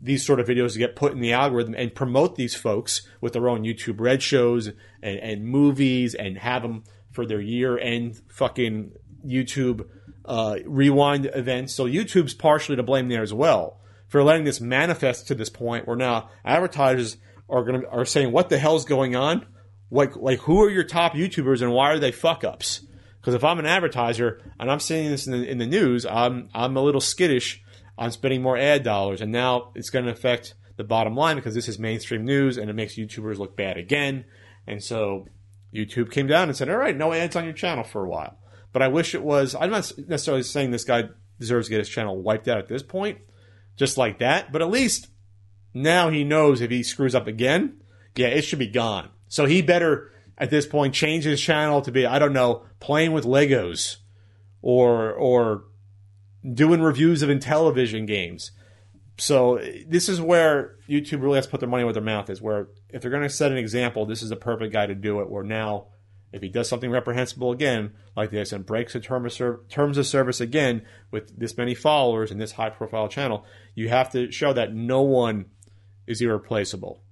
these 0.00 0.24
sort 0.24 0.40
of 0.40 0.46
videos 0.46 0.72
to 0.72 0.78
get 0.78 0.96
put 0.96 1.12
in 1.12 1.20
the 1.20 1.32
algorithm 1.32 1.74
and 1.74 1.94
promote 1.94 2.36
these 2.36 2.54
folks 2.54 3.02
with 3.20 3.34
their 3.34 3.48
own 3.48 3.62
YouTube 3.62 4.00
Red 4.00 4.22
shows 4.22 4.68
and, 4.68 4.78
and 5.02 5.44
movies 5.44 6.14
and 6.14 6.38
have 6.38 6.62
them 6.62 6.84
for 7.10 7.26
their 7.26 7.40
year 7.40 7.78
end 7.78 8.20
fucking 8.28 8.92
YouTube 9.26 9.86
uh, 10.24 10.56
rewind 10.64 11.30
events. 11.34 11.74
So 11.74 11.84
YouTube's 11.84 12.34
partially 12.34 12.76
to 12.76 12.82
blame 12.82 13.08
there 13.08 13.22
as 13.22 13.34
well 13.34 13.80
for 14.08 14.22
letting 14.22 14.44
this 14.44 14.60
manifest 14.60 15.28
to 15.28 15.34
this 15.34 15.50
point 15.50 15.86
where 15.86 15.96
now 15.96 16.30
advertisers 16.44 17.16
are 17.48 17.64
going 17.64 17.84
are 17.86 18.04
saying 18.04 18.32
what 18.32 18.48
the 18.48 18.58
hell's 18.58 18.84
going 18.84 19.16
on. 19.16 19.46
Like 19.90 20.16
like 20.16 20.40
who 20.40 20.62
are 20.62 20.70
your 20.70 20.84
top 20.84 21.14
YouTubers 21.14 21.62
and 21.62 21.72
why 21.72 21.92
are 21.92 21.98
they 21.98 22.12
fuck 22.12 22.44
ups? 22.44 22.80
Because 23.20 23.34
if 23.34 23.44
I'm 23.44 23.58
an 23.58 23.66
advertiser 23.66 24.40
and 24.58 24.70
I'm 24.70 24.80
seeing 24.80 25.10
this 25.10 25.26
in 25.26 25.32
the, 25.32 25.48
in 25.48 25.58
the 25.58 25.66
news, 25.66 26.06
I'm 26.06 26.48
I'm 26.54 26.76
a 26.76 26.82
little 26.82 27.00
skittish 27.00 27.62
on 28.00 28.10
spending 28.10 28.42
more 28.42 28.56
ad 28.56 28.82
dollars, 28.82 29.20
and 29.20 29.30
now 29.30 29.70
it's 29.74 29.90
going 29.90 30.06
to 30.06 30.10
affect 30.10 30.54
the 30.76 30.84
bottom 30.84 31.14
line 31.14 31.36
because 31.36 31.54
this 31.54 31.68
is 31.68 31.78
mainstream 31.78 32.24
news 32.24 32.56
and 32.56 32.70
it 32.70 32.72
makes 32.72 32.96
YouTubers 32.96 33.36
look 33.36 33.54
bad 33.54 33.76
again. 33.76 34.24
And 34.66 34.82
so 34.82 35.26
YouTube 35.72 36.10
came 36.10 36.26
down 36.26 36.48
and 36.48 36.56
said, 36.56 36.70
"All 36.70 36.78
right, 36.78 36.96
no 36.96 37.12
ads 37.12 37.36
on 37.36 37.44
your 37.44 37.52
channel 37.52 37.84
for 37.84 38.02
a 38.02 38.08
while." 38.08 38.38
But 38.72 38.82
I 38.82 38.88
wish 38.88 39.14
it 39.14 39.22
was. 39.22 39.54
I'm 39.54 39.70
not 39.70 39.92
necessarily 40.08 40.42
saying 40.42 40.70
this 40.70 40.84
guy 40.84 41.10
deserves 41.38 41.66
to 41.66 41.70
get 41.70 41.78
his 41.78 41.88
channel 41.88 42.22
wiped 42.22 42.48
out 42.48 42.58
at 42.58 42.68
this 42.68 42.82
point, 42.82 43.18
just 43.76 43.98
like 43.98 44.18
that. 44.20 44.50
But 44.50 44.62
at 44.62 44.70
least 44.70 45.08
now 45.74 46.08
he 46.08 46.24
knows 46.24 46.60
if 46.60 46.70
he 46.70 46.82
screws 46.82 47.14
up 47.14 47.26
again, 47.26 47.82
yeah, 48.16 48.28
it 48.28 48.42
should 48.42 48.58
be 48.58 48.66
gone. 48.66 49.10
So 49.28 49.44
he 49.44 49.60
better 49.60 50.10
at 50.38 50.50
this 50.50 50.66
point 50.66 50.94
change 50.94 51.24
his 51.24 51.40
channel 51.40 51.82
to 51.82 51.92
be 51.92 52.06
I 52.06 52.18
don't 52.18 52.32
know 52.32 52.64
playing 52.80 53.12
with 53.12 53.26
Legos 53.26 53.96
or 54.62 55.12
or 55.12 55.64
doing 56.54 56.80
reviews 56.80 57.22
of 57.22 57.28
Intellivision 57.28 58.06
games. 58.06 58.52
So 59.18 59.60
this 59.86 60.08
is 60.08 60.20
where 60.20 60.76
YouTube 60.88 61.22
really 61.22 61.36
has 61.36 61.44
to 61.44 61.50
put 61.50 61.60
their 61.60 61.68
money 61.68 61.84
where 61.84 61.92
their 61.92 62.02
mouth 62.02 62.30
is. 62.30 62.40
Where 62.40 62.68
if 62.88 63.02
they're 63.02 63.10
going 63.10 63.22
to 63.22 63.28
set 63.28 63.52
an 63.52 63.58
example, 63.58 64.06
this 64.06 64.22
is 64.22 64.30
the 64.30 64.36
perfect 64.36 64.72
guy 64.72 64.86
to 64.86 64.94
do 64.94 65.20
it. 65.20 65.28
Where 65.28 65.44
now, 65.44 65.88
if 66.32 66.40
he 66.40 66.48
does 66.48 66.68
something 66.68 66.90
reprehensible 66.90 67.52
again, 67.52 67.92
like 68.16 68.30
this, 68.30 68.52
and 68.52 68.64
breaks 68.64 68.94
the 68.94 69.00
term 69.00 69.28
ser- 69.28 69.60
terms 69.68 69.98
of 69.98 70.06
service 70.06 70.40
again 70.40 70.82
with 71.10 71.38
this 71.38 71.56
many 71.58 71.74
followers 71.74 72.30
and 72.30 72.40
this 72.40 72.52
high 72.52 72.70
profile 72.70 73.08
channel, 73.08 73.44
you 73.74 73.90
have 73.90 74.10
to 74.12 74.32
show 74.32 74.54
that 74.54 74.74
no 74.74 75.02
one 75.02 75.46
is 76.06 76.22
irreplaceable. 76.22 77.02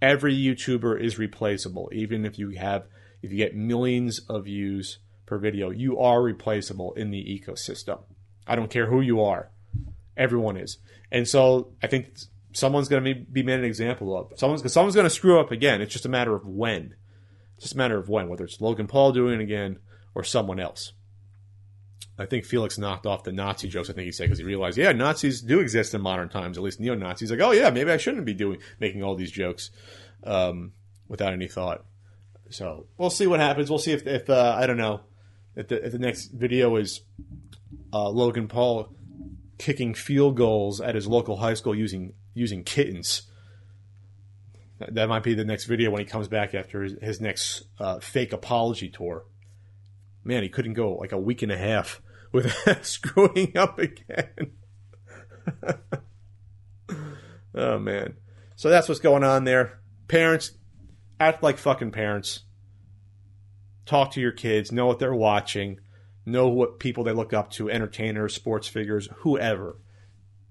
Every 0.00 0.36
YouTuber 0.36 1.00
is 1.00 1.18
replaceable, 1.18 1.90
even 1.92 2.24
if 2.24 2.38
you 2.38 2.50
have 2.50 2.86
if 3.22 3.32
you 3.32 3.38
get 3.38 3.56
millions 3.56 4.20
of 4.28 4.44
views 4.44 4.98
per 5.24 5.38
video, 5.38 5.70
you 5.70 5.98
are 5.98 6.22
replaceable 6.22 6.92
in 6.94 7.10
the 7.10 7.18
ecosystem. 7.18 8.02
I 8.46 8.56
don't 8.56 8.70
care 8.70 8.86
who 8.86 9.00
you 9.00 9.22
are. 9.22 9.50
Everyone 10.16 10.56
is. 10.56 10.78
And 11.10 11.26
so 11.26 11.72
I 11.82 11.86
think 11.86 12.18
someone's 12.52 12.88
going 12.88 13.04
to 13.04 13.14
be 13.14 13.42
made 13.42 13.58
an 13.58 13.64
example 13.64 14.16
of. 14.16 14.38
Someone's 14.38 14.72
someone's 14.72 14.94
going 14.94 15.04
to 15.06 15.10
screw 15.10 15.40
up 15.40 15.50
again. 15.50 15.80
It's 15.80 15.92
just 15.92 16.06
a 16.06 16.10
matter 16.10 16.34
of 16.34 16.46
when. 16.46 16.94
It's 17.56 17.64
just 17.64 17.74
a 17.74 17.78
matter 17.78 17.98
of 17.98 18.08
when, 18.08 18.28
whether 18.28 18.44
it's 18.44 18.60
Logan 18.60 18.86
Paul 18.86 19.12
doing 19.12 19.40
it 19.40 19.42
again 19.42 19.78
or 20.14 20.24
someone 20.24 20.60
else. 20.60 20.92
I 22.18 22.24
think 22.24 22.44
Felix 22.44 22.78
knocked 22.78 23.06
off 23.06 23.24
the 23.24 23.32
Nazi 23.32 23.68
jokes. 23.68 23.90
I 23.90 23.92
think 23.92 24.06
he 24.06 24.12
said 24.12 24.24
because 24.24 24.38
he 24.38 24.44
realized, 24.44 24.78
yeah, 24.78 24.92
Nazis 24.92 25.42
do 25.42 25.60
exist 25.60 25.92
in 25.92 26.00
modern 26.00 26.30
times. 26.30 26.56
At 26.56 26.64
least 26.64 26.80
neo 26.80 26.94
Nazis. 26.94 27.30
Like, 27.30 27.40
oh 27.40 27.52
yeah, 27.52 27.68
maybe 27.70 27.90
I 27.90 27.98
shouldn't 27.98 28.24
be 28.24 28.32
doing 28.32 28.58
making 28.80 29.02
all 29.02 29.16
these 29.16 29.30
jokes 29.30 29.70
um, 30.24 30.72
without 31.08 31.34
any 31.34 31.46
thought. 31.46 31.84
So 32.48 32.86
we'll 32.96 33.10
see 33.10 33.26
what 33.26 33.40
happens. 33.40 33.68
We'll 33.68 33.78
see 33.78 33.92
if, 33.92 34.06
if 34.06 34.30
uh, 34.30 34.56
I 34.58 34.66
don't 34.66 34.78
know 34.78 35.00
if 35.56 35.68
the, 35.68 35.84
if 35.84 35.92
the 35.92 35.98
next 35.98 36.28
video 36.28 36.76
is 36.76 37.00
uh, 37.96 38.10
Logan 38.10 38.46
Paul 38.46 38.94
kicking 39.58 39.94
field 39.94 40.36
goals 40.36 40.82
at 40.82 40.94
his 40.94 41.06
local 41.06 41.38
high 41.38 41.54
school 41.54 41.74
using 41.74 42.12
using 42.34 42.62
kittens. 42.62 43.22
That 44.78 45.08
might 45.08 45.22
be 45.22 45.32
the 45.32 45.44
next 45.44 45.64
video 45.64 45.90
when 45.90 46.00
he 46.00 46.04
comes 46.04 46.28
back 46.28 46.54
after 46.54 46.82
his, 46.82 46.96
his 47.00 47.20
next 47.20 47.62
uh, 47.80 47.98
fake 48.00 48.34
apology 48.34 48.90
tour. 48.90 49.24
Man, 50.22 50.42
he 50.42 50.50
couldn't 50.50 50.74
go 50.74 50.94
like 50.96 51.12
a 51.12 51.18
week 51.18 51.40
and 51.40 51.50
a 51.50 51.56
half 51.56 52.02
without 52.32 52.84
screwing 52.86 53.56
up 53.56 53.78
again. 53.78 54.52
oh 57.54 57.78
man. 57.78 58.16
So 58.56 58.68
that's 58.68 58.88
what's 58.88 59.00
going 59.00 59.24
on 59.24 59.44
there. 59.44 59.80
Parents, 60.08 60.52
act 61.18 61.42
like 61.42 61.56
fucking 61.56 61.92
parents. 61.92 62.40
Talk 63.86 64.10
to 64.12 64.20
your 64.20 64.32
kids, 64.32 64.70
know 64.72 64.86
what 64.86 64.98
they're 64.98 65.14
watching 65.14 65.78
know 66.26 66.48
what 66.48 66.80
people 66.80 67.04
they 67.04 67.12
look 67.12 67.32
up 67.32 67.50
to, 67.52 67.70
entertainers, 67.70 68.34
sports 68.34 68.68
figures, 68.68 69.08
whoever. 69.18 69.78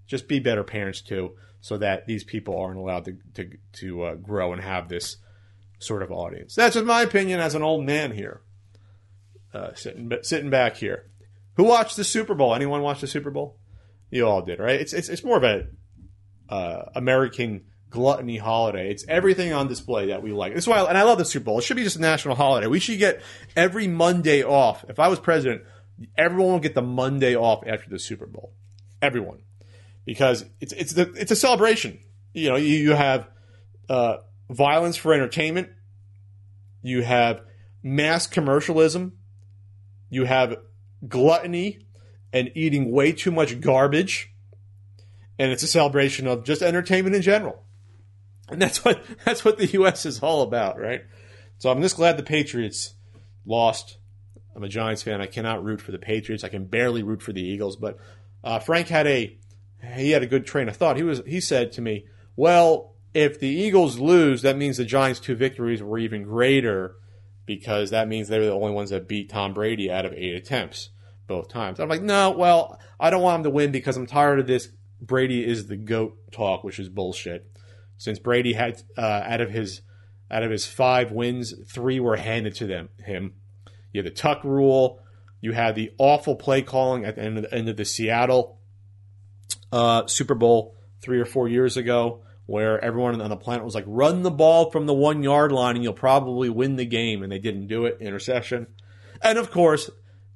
Just 0.08 0.28
be 0.28 0.40
better 0.40 0.64
parents 0.64 1.02
too, 1.02 1.36
so 1.62 1.78
that 1.78 2.08
these 2.08 2.24
people 2.24 2.58
aren't 2.58 2.80
allowed 2.80 3.06
to 3.06 3.18
to, 3.36 3.50
to 3.74 4.04
uh, 4.04 4.16
grow 4.16 4.54
and 4.54 4.62
have 4.62 4.88
this 4.88 5.18
sort 5.80 6.02
of 6.02 6.12
audience. 6.12 6.56
That's 6.56 6.76
just 6.76 6.86
my 6.86 7.02
opinion 7.02 7.40
as 7.40 7.56
an 7.56 7.64
old 7.64 7.86
man 7.86 8.12
here, 8.12 8.42
uh, 9.54 9.74
sitting 9.74 10.12
sitting 10.22 10.50
back 10.50 10.78
here. 10.78 11.10
Who 11.56 11.64
watched 11.64 11.98
the 11.98 12.04
Super 12.04 12.36
Bowl? 12.36 12.54
Anyone 12.54 12.82
watch 12.82 13.02
the 13.02 13.08
Super 13.08 13.32
Bowl? 13.32 13.58
You 14.10 14.28
all 14.28 14.42
did, 14.42 14.60
right? 14.60 14.80
It's 14.80 14.94
it's, 14.94 15.10
it's 15.10 15.24
more 15.24 15.38
of 15.38 15.44
a 15.44 15.68
uh, 16.50 16.84
American 16.96 17.66
gluttony 17.95 18.38
holiday. 18.38 18.91
It's 18.91 19.05
everything 19.08 19.53
on 19.53 19.67
display 19.67 20.08
that 20.08 20.21
we 20.21 20.31
like. 20.31 20.53
That's 20.53 20.67
why, 20.67 20.84
and 20.84 20.97
I 20.97 21.03
love 21.03 21.17
the 21.17 21.25
Super 21.25 21.45
Bowl. 21.45 21.60
It 21.60 21.63
should 21.63 21.77
be 21.77 21.84
just 21.84 21.95
a 21.95 22.01
national 22.01 22.36
holiday. 22.36 22.67
We 22.67 22.79
should 22.79 22.99
get 22.99 23.23
every 23.55 23.88
Monday 23.88 24.43
off. 24.43 24.84
If 24.89 24.99
I 24.99 25.08
was 25.08 25.19
president, 25.19 25.63
everyone 26.17 26.51
will 26.51 26.60
get 26.60 26.75
the 26.75 26.81
Monday 26.81 27.36
off 27.36 27.63
after 27.65 27.89
the 27.89 27.97
Super 27.97 28.25
Bowl. 28.25 28.53
Everyone, 29.01 29.39
because 30.05 30.45
it's 30.60 30.73
it's 30.73 30.93
the 30.93 31.12
it's 31.13 31.31
a 31.31 31.36
celebration. 31.36 31.99
You 32.34 32.49
know, 32.49 32.55
you, 32.58 32.75
you 32.75 32.91
have 32.91 33.29
uh, 33.88 34.17
violence 34.49 34.97
for 34.97 35.13
entertainment. 35.13 35.69
You 36.81 37.01
have 37.01 37.41
mass 37.81 38.27
commercialism. 38.27 39.13
You 40.10 40.25
have 40.25 40.58
gluttony 41.08 41.79
and 42.34 42.51
eating 42.55 42.91
way 42.91 43.13
too 43.13 43.31
much 43.31 43.62
garbage 43.62 44.36
and 45.38 45.51
it's 45.51 45.63
a 45.63 45.67
celebration 45.67 46.27
of 46.27 46.43
just 46.43 46.62
entertainment 46.62 47.15
in 47.15 47.21
general. 47.21 47.64
And 48.49 48.62
that's 48.62 48.84
what 48.86 49.03
that's 49.25 49.43
what 49.43 49.58
the 49.58 49.67
U.S. 49.67 50.05
is 50.05 50.21
all 50.21 50.41
about, 50.41 50.79
right? 50.79 51.03
So 51.58 51.71
I'm 51.71 51.81
just 51.81 51.95
glad 51.95 52.17
the 52.17 52.23
Patriots 52.23 52.95
lost. 53.45 53.97
I'm 54.55 54.63
a 54.63 54.69
Giants 54.69 55.03
fan. 55.03 55.21
I 55.21 55.25
cannot 55.25 55.63
root 55.63 55.81
for 55.81 55.91
the 55.91 55.97
Patriots. 55.97 56.43
I 56.43 56.49
can 56.49 56.65
barely 56.65 57.03
root 57.03 57.21
for 57.21 57.34
the 57.34 57.41
Eagles. 57.41 57.75
But 57.75 57.97
uh, 58.43 58.60
Frank 58.60 58.88
had 58.88 59.08
a 59.08 59.38
he 59.95 60.12
had 60.12 60.23
a 60.23 60.27
good 60.27 60.45
train 60.45 60.69
of 60.69 60.75
thought. 60.75 60.97
He 60.97 61.03
was 61.03 61.21
he 61.25 61.41
said 61.41 61.71
to 61.73 61.81
me, 61.81 62.05
"Well, 62.36 62.95
if 63.13 63.39
the 63.39 63.47
Eagles 63.47 63.99
lose, 63.99 64.41
that 64.43 64.58
means 64.58 64.77
the 64.77 64.86
Giants' 64.86 65.19
two 65.19 65.36
victories 65.36 65.81
were 65.84 65.97
even 65.97 66.23
greater 66.23 66.95
because 67.45 67.91
that 67.91 68.08
means 68.08 68.27
they 68.27 68.39
were 68.39 68.45
the 68.45 68.51
only 68.51 68.71
ones 68.71 68.89
that 68.89 69.08
beat 69.08 69.29
Tom 69.29 69.53
Brady 69.53 69.91
out 69.91 70.05
of 70.05 70.13
eight 70.13 70.36
attempts 70.36 70.89
both 71.27 71.49
times." 71.49 71.79
I'm 71.79 71.89
like, 71.89 72.01
"No, 72.01 72.31
well, 72.31 72.79
I 72.99 73.10
don't 73.10 73.21
want 73.21 73.39
him 73.39 73.43
to 73.43 73.49
win 73.49 73.71
because 73.71 73.97
I'm 73.97 74.08
tired 74.08 74.39
of 74.39 74.47
this 74.47 74.69
Brady 75.01 75.45
is 75.45 75.67
the 75.67 75.77
goat 75.77 76.17
talk, 76.31 76.63
which 76.63 76.79
is 76.79 76.89
bullshit." 76.89 77.51
Since 77.97 78.19
Brady 78.19 78.53
had 78.53 78.81
uh, 78.97 79.23
out 79.25 79.41
of 79.41 79.49
his 79.49 79.81
out 80.29 80.43
of 80.43 80.51
his 80.51 80.65
five 80.65 81.12
wins, 81.12 81.53
three 81.67 81.99
were 81.99 82.17
handed 82.17 82.55
to 82.55 82.67
them 82.67 82.89
him. 83.03 83.34
You 83.91 84.03
had 84.03 84.12
the 84.12 84.15
Tuck 84.15 84.43
rule. 84.43 84.99
You 85.41 85.51
had 85.51 85.75
the 85.75 85.91
awful 85.97 86.36
play 86.36 86.62
calling 86.62 87.05
at 87.05 87.15
the 87.15 87.21
end 87.21 87.38
of 87.38 87.43
the, 87.43 87.53
end 87.53 87.69
of 87.69 87.77
the 87.77 87.86
Seattle 87.86 88.58
uh, 89.71 90.08
Super 90.08 90.34
Bowl 90.34 90.75
three 91.01 91.19
or 91.19 91.25
four 91.25 91.47
years 91.47 91.77
ago, 91.77 92.23
where 92.45 92.84
everyone 92.84 93.21
on 93.21 93.29
the 93.29 93.36
planet 93.36 93.63
was 93.63 93.75
like, 93.75 93.86
"Run 93.88 94.23
the 94.23 94.31
ball 94.31 94.71
from 94.71 94.86
the 94.86 94.93
one 94.93 95.23
yard 95.23 95.51
line, 95.51 95.75
and 95.75 95.84
you'll 95.84 95.93
probably 95.93 96.49
win 96.49 96.77
the 96.77 96.86
game," 96.86 97.21
and 97.21 97.31
they 97.31 97.39
didn't 97.39 97.67
do 97.67 97.86
it. 97.86 97.97
Interception, 97.99 98.67
and 99.21 99.38
of 99.38 99.51
course, 99.51 99.89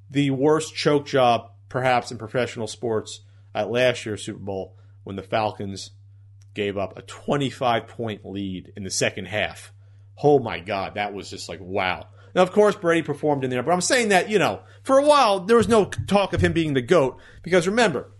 the 0.09 0.29
worst 0.31 0.75
choke 0.75 1.05
job 1.05 1.51
perhaps 1.69 2.11
in 2.11 2.17
professional 2.17 2.67
sports 2.67 3.21
at 3.53 3.71
last 3.71 4.05
year's 4.05 4.23
Super 4.23 4.39
Bowl 4.39 4.75
when 5.03 5.15
the 5.15 5.23
Falcons 5.23 5.91
gave 6.59 6.77
up 6.77 6.97
a 6.97 7.01
25 7.03 7.87
point 7.87 8.25
lead 8.25 8.73
in 8.75 8.83
the 8.83 8.91
second 8.91 9.27
half. 9.27 9.71
Oh 10.21 10.39
my 10.39 10.59
God, 10.59 10.95
that 10.95 11.13
was 11.13 11.29
just 11.29 11.47
like 11.47 11.61
wow. 11.61 12.07
Now, 12.35 12.41
of 12.41 12.51
course, 12.51 12.75
Brady 12.75 13.01
performed 13.01 13.45
in 13.45 13.49
there, 13.49 13.63
but 13.63 13.71
I'm 13.71 13.79
saying 13.79 14.09
that, 14.09 14.29
you 14.29 14.39
know, 14.39 14.59
for 14.83 14.97
a 14.97 15.05
while, 15.05 15.39
there 15.39 15.55
was 15.55 15.69
no 15.69 15.85
talk 15.85 16.33
of 16.33 16.41
him 16.41 16.51
being 16.51 16.73
the 16.73 16.81
GOAT 16.81 17.17
because 17.43 17.65
remember, 17.65 18.11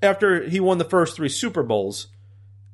after 0.00 0.48
he 0.48 0.60
won 0.60 0.78
the 0.78 0.84
first 0.84 1.16
three 1.16 1.28
Super 1.28 1.64
Bowls, 1.64 2.06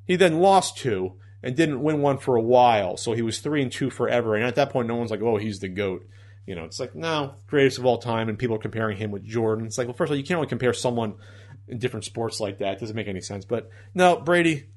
he 0.04 0.16
then 0.16 0.40
lost 0.40 0.76
two 0.76 1.14
and 1.42 1.56
didn't 1.56 1.82
win 1.82 2.02
one 2.02 2.18
for 2.18 2.36
a 2.36 2.42
while. 2.42 2.98
So 2.98 3.14
he 3.14 3.22
was 3.22 3.40
three 3.40 3.62
and 3.62 3.72
two 3.72 3.88
forever. 3.88 4.36
And 4.36 4.44
at 4.44 4.56
that 4.56 4.68
point, 4.68 4.86
no 4.86 4.96
one's 4.96 5.10
like, 5.10 5.22
oh, 5.22 5.38
he's 5.38 5.60
the 5.60 5.68
GOAT. 5.68 6.06
You 6.46 6.54
know, 6.54 6.64
it's 6.64 6.78
like, 6.78 6.94
no, 6.94 7.36
greatest 7.46 7.78
of 7.78 7.86
all 7.86 7.96
time. 7.96 8.28
And 8.28 8.38
people 8.38 8.56
are 8.56 8.60
comparing 8.60 8.98
him 8.98 9.10
with 9.10 9.24
Jordan. 9.24 9.64
It's 9.64 9.78
like, 9.78 9.86
well, 9.86 9.96
first 9.96 10.10
of 10.10 10.12
all, 10.12 10.18
you 10.18 10.24
can't 10.24 10.36
really 10.36 10.46
compare 10.46 10.74
someone 10.74 11.14
in 11.68 11.78
different 11.78 12.04
sports 12.04 12.40
like 12.40 12.58
that. 12.58 12.74
It 12.74 12.80
doesn't 12.80 12.96
make 12.96 13.08
any 13.08 13.20
sense. 13.20 13.44
But 13.44 13.70
no, 13.94 14.16
Brady, 14.16 14.68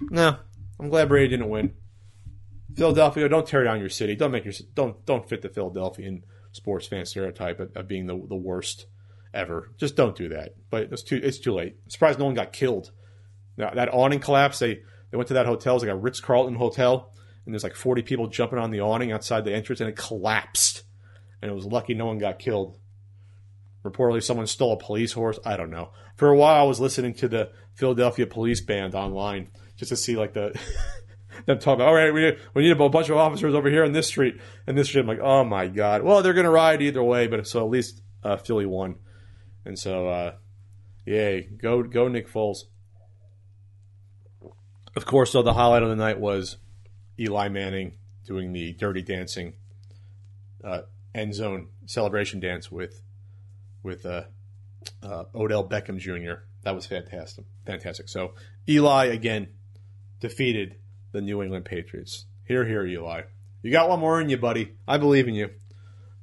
no, 0.00 0.36
I'm 0.78 0.88
glad 0.88 1.08
Brady 1.08 1.28
didn't 1.28 1.48
win. 1.48 1.74
Philadelphia, 2.74 3.28
don't 3.28 3.46
tear 3.46 3.64
down 3.64 3.80
your 3.80 3.88
city. 3.88 4.14
Don't 4.14 4.30
make 4.30 4.44
your 4.44 4.54
don't 4.74 5.04
don't 5.04 5.28
fit 5.28 5.42
the 5.42 5.48
Philadelphian 5.48 6.24
sports 6.52 6.86
fan 6.86 7.06
stereotype 7.06 7.60
of, 7.60 7.76
of 7.76 7.88
being 7.88 8.06
the 8.06 8.14
the 8.28 8.36
worst 8.36 8.86
ever. 9.34 9.72
Just 9.76 9.96
don't 9.96 10.16
do 10.16 10.28
that. 10.30 10.54
But 10.70 10.92
it's 10.92 11.02
too 11.02 11.20
it's 11.22 11.38
too 11.38 11.52
late. 11.52 11.76
I'm 11.84 11.90
surprised 11.90 12.18
no 12.18 12.26
one 12.26 12.34
got 12.34 12.52
killed. 12.52 12.92
Now, 13.56 13.70
that 13.70 13.92
awning 13.92 14.20
collapse. 14.20 14.58
They 14.58 14.80
they 15.10 15.16
went 15.16 15.28
to 15.28 15.34
that 15.34 15.46
hotel. 15.46 15.74
It's 15.74 15.84
like 15.84 15.92
a 15.92 15.96
Ritz 15.96 16.20
Carlton 16.20 16.54
hotel, 16.54 17.12
and 17.44 17.54
there's 17.54 17.64
like 17.64 17.74
40 17.74 18.02
people 18.02 18.28
jumping 18.28 18.58
on 18.58 18.70
the 18.70 18.80
awning 18.80 19.12
outside 19.12 19.44
the 19.44 19.54
entrance, 19.54 19.80
and 19.80 19.88
it 19.88 19.96
collapsed. 19.96 20.84
And 21.40 21.50
it 21.50 21.54
was 21.54 21.66
lucky 21.66 21.94
no 21.94 22.06
one 22.06 22.18
got 22.18 22.38
killed. 22.38 22.78
Reportedly, 23.84 24.22
someone 24.22 24.46
stole 24.46 24.72
a 24.72 24.76
police 24.76 25.12
horse. 25.12 25.38
I 25.44 25.56
don't 25.56 25.70
know. 25.70 25.92
For 26.16 26.28
a 26.28 26.36
while, 26.36 26.60
I 26.60 26.66
was 26.66 26.80
listening 26.80 27.14
to 27.14 27.28
the 27.28 27.50
Philadelphia 27.74 28.26
police 28.26 28.60
band 28.60 28.94
online 28.94 29.50
just 29.78 29.88
to 29.88 29.96
see 29.96 30.16
like 30.16 30.34
the 30.34 30.58
them 31.46 31.58
talking. 31.58 31.84
All 31.84 31.94
right, 31.94 32.12
we 32.12 32.36
we 32.52 32.62
need 32.62 32.72
a 32.72 32.88
bunch 32.88 33.08
of 33.08 33.16
officers 33.16 33.54
over 33.54 33.70
here 33.70 33.84
in 33.84 33.92
this 33.92 34.08
street 34.08 34.38
and 34.66 34.76
this 34.76 34.88
street. 34.88 35.00
I'm 35.00 35.06
like, 35.06 35.20
oh 35.20 35.44
my 35.44 35.68
god. 35.68 36.02
Well, 36.02 36.22
they're 36.22 36.34
gonna 36.34 36.50
ride 36.50 36.82
either 36.82 37.02
way, 37.02 37.26
but 37.26 37.46
so 37.46 37.64
at 37.64 37.70
least 37.70 38.02
uh, 38.22 38.36
Philly 38.36 38.66
won, 38.66 38.96
and 39.64 39.78
so 39.78 40.08
uh, 40.08 40.32
yay, 41.06 41.42
go 41.42 41.82
go 41.82 42.08
Nick 42.08 42.28
Foles. 42.28 42.64
Of 44.94 45.06
course, 45.06 45.32
though 45.32 45.42
the 45.42 45.54
highlight 45.54 45.82
of 45.82 45.88
the 45.88 45.96
night 45.96 46.18
was 46.18 46.56
Eli 47.18 47.48
Manning 47.48 47.94
doing 48.26 48.52
the 48.52 48.72
Dirty 48.72 49.02
Dancing 49.02 49.54
uh, 50.64 50.82
end 51.14 51.34
zone 51.34 51.68
celebration 51.86 52.40
dance 52.40 52.70
with 52.70 53.00
with 53.82 54.04
uh, 54.04 54.24
uh, 55.02 55.24
Odell 55.34 55.66
Beckham 55.66 55.98
Jr. 55.98 56.42
That 56.62 56.74
was 56.74 56.86
fantastic. 56.86 57.44
Fantastic. 57.64 58.08
So 58.08 58.34
Eli 58.68 59.06
again 59.06 59.48
defeated 60.20 60.76
the 61.12 61.20
New 61.20 61.42
England 61.42 61.64
Patriots. 61.64 62.26
Here, 62.44 62.66
here, 62.66 62.86
Eli. 62.86 63.22
You 63.62 63.72
got 63.72 63.88
one 63.88 64.00
more 64.00 64.20
in 64.20 64.28
you, 64.28 64.38
buddy. 64.38 64.74
I 64.86 64.98
believe 64.98 65.28
in 65.28 65.34
you. 65.34 65.50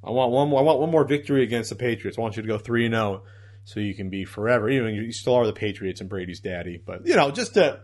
I 0.03 0.11
want 0.11 0.31
one 0.31 0.49
more. 0.49 0.59
I 0.59 0.63
want 0.63 0.79
one 0.79 0.91
more 0.91 1.05
victory 1.05 1.43
against 1.43 1.69
the 1.69 1.75
Patriots. 1.75 2.17
I 2.17 2.21
want 2.21 2.35
you 2.35 2.43
to 2.43 2.47
go 2.47 2.57
three 2.57 2.85
and 2.85 2.93
zero, 2.93 3.23
so 3.63 3.79
you 3.79 3.95
can 3.95 4.09
be 4.09 4.23
forever. 4.23 4.69
You 4.69 4.83
know, 4.83 4.87
you 4.87 5.11
still 5.11 5.35
are 5.35 5.45
the 5.45 5.53
Patriots 5.53 5.99
and 5.99 6.09
Brady's 6.09 6.39
daddy, 6.39 6.81
but 6.83 7.05
you 7.05 7.15
know, 7.15 7.31
just 7.31 7.55
to 7.55 7.81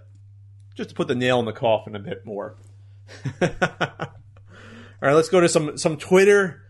just 0.76 0.89
to 0.89 0.95
put 0.95 1.08
the 1.08 1.15
nail 1.15 1.39
in 1.39 1.45
the 1.45 1.54
coffin 1.54 1.95
a 1.95 2.00
bit 2.00 2.26
more. 2.26 2.58
All 3.41 3.50
right, 5.02 5.13
let's 5.13 5.30
go 5.30 5.39
to 5.41 5.50
some 5.50 5.78
some 5.78 5.97
Twitter. 5.97 6.62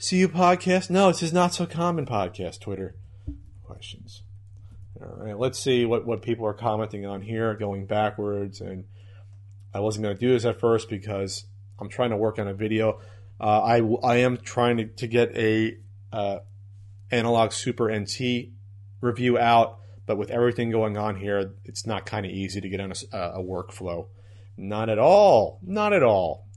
CU 0.00 0.28
podcast. 0.28 0.90
No, 0.90 1.08
this 1.08 1.24
is 1.24 1.32
not 1.32 1.54
so 1.54 1.66
common 1.66 2.06
podcast. 2.06 2.60
Twitter 2.60 2.94
questions. 3.64 4.22
All 5.00 5.24
right, 5.24 5.38
let's 5.38 5.58
see 5.58 5.84
what, 5.84 6.06
what 6.06 6.22
people 6.22 6.46
are 6.46 6.54
commenting 6.54 7.06
on 7.06 7.22
here, 7.22 7.54
going 7.54 7.86
backwards. 7.86 8.60
And 8.60 8.84
I 9.72 9.80
wasn't 9.80 10.04
going 10.04 10.16
to 10.16 10.20
do 10.20 10.32
this 10.32 10.44
at 10.44 10.58
first 10.58 10.88
because 10.88 11.44
I'm 11.78 11.88
trying 11.88 12.10
to 12.10 12.16
work 12.16 12.38
on 12.38 12.48
a 12.48 12.54
video. 12.54 13.00
Uh, 13.40 13.60
I, 13.60 13.80
I 14.02 14.16
am 14.16 14.38
trying 14.38 14.78
to, 14.78 14.86
to 14.86 15.06
get 15.06 15.36
a 15.36 15.76
uh, 16.12 16.38
Analogue 17.10 17.52
Super 17.52 17.90
Nt 17.90 18.50
review 19.00 19.38
out, 19.38 19.78
but 20.06 20.18
with 20.18 20.30
everything 20.30 20.70
going 20.70 20.96
on 20.96 21.16
here, 21.16 21.52
it's 21.64 21.86
not 21.86 22.04
kind 22.04 22.26
of 22.26 22.32
easy 22.32 22.60
to 22.60 22.68
get 22.68 22.80
on 22.80 22.92
a, 23.12 23.18
a 23.18 23.42
workflow. 23.42 24.08
Not 24.56 24.88
at 24.88 24.98
all. 24.98 25.60
Not 25.62 25.92
at 25.92 26.02
all. 26.02 26.48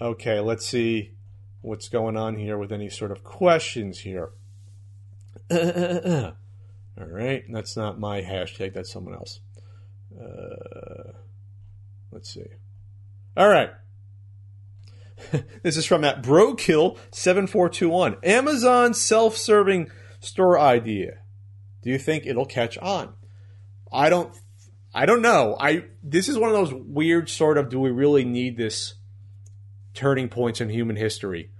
Okay, 0.00 0.40
let's 0.40 0.66
see 0.66 1.12
what's 1.60 1.88
going 1.88 2.16
on 2.16 2.36
here 2.36 2.58
with 2.58 2.72
any 2.72 2.88
sort 2.88 3.12
of 3.12 3.22
questions 3.22 4.00
here. 4.00 4.30
All 7.00 7.06
right, 7.06 7.44
that's 7.50 7.76
not 7.76 7.98
my 7.98 8.20
hashtag, 8.20 8.74
that's 8.74 8.92
someone 8.92 9.14
else. 9.14 9.40
Uh, 10.14 11.12
let's 12.12 12.32
see. 12.32 12.46
All 13.36 13.48
right. 13.48 13.70
this 15.62 15.76
is 15.76 15.86
from 15.86 16.02
that 16.02 16.22
Brokill7421. 16.22 18.18
Amazon 18.24 18.92
self 18.94 19.36
serving 19.36 19.90
store 20.18 20.58
idea. 20.58 21.18
Do 21.82 21.90
you 21.90 21.98
think 21.98 22.26
it'll 22.26 22.46
catch 22.46 22.76
on? 22.78 23.14
I 23.92 24.10
don't 24.10 24.34
I 24.94 25.06
don't 25.06 25.22
know. 25.22 25.56
I 25.58 25.84
this 26.02 26.28
is 26.28 26.36
one 26.36 26.50
of 26.50 26.56
those 26.56 26.74
weird 26.74 27.28
sort 27.30 27.58
of 27.58 27.68
do 27.68 27.80
we 27.80 27.90
really 27.90 28.24
need 28.24 28.56
this 28.56 28.94
turning 29.94 30.28
points 30.28 30.60
in 30.60 30.68
human 30.68 30.96
history 30.96 31.50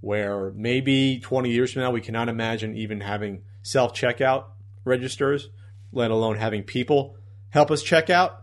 where 0.00 0.52
maybe 0.52 1.20
20 1.20 1.50
years 1.50 1.72
from 1.72 1.82
now 1.82 1.90
we 1.90 2.00
cannot 2.00 2.28
imagine 2.28 2.76
even 2.76 3.00
having 3.00 3.42
self 3.62 3.94
checkout 3.94 4.44
registers, 4.90 5.48
let 5.92 6.10
alone 6.10 6.36
having 6.36 6.62
people 6.62 7.16
help 7.48 7.70
us 7.70 7.82
check 7.82 8.10
out. 8.10 8.42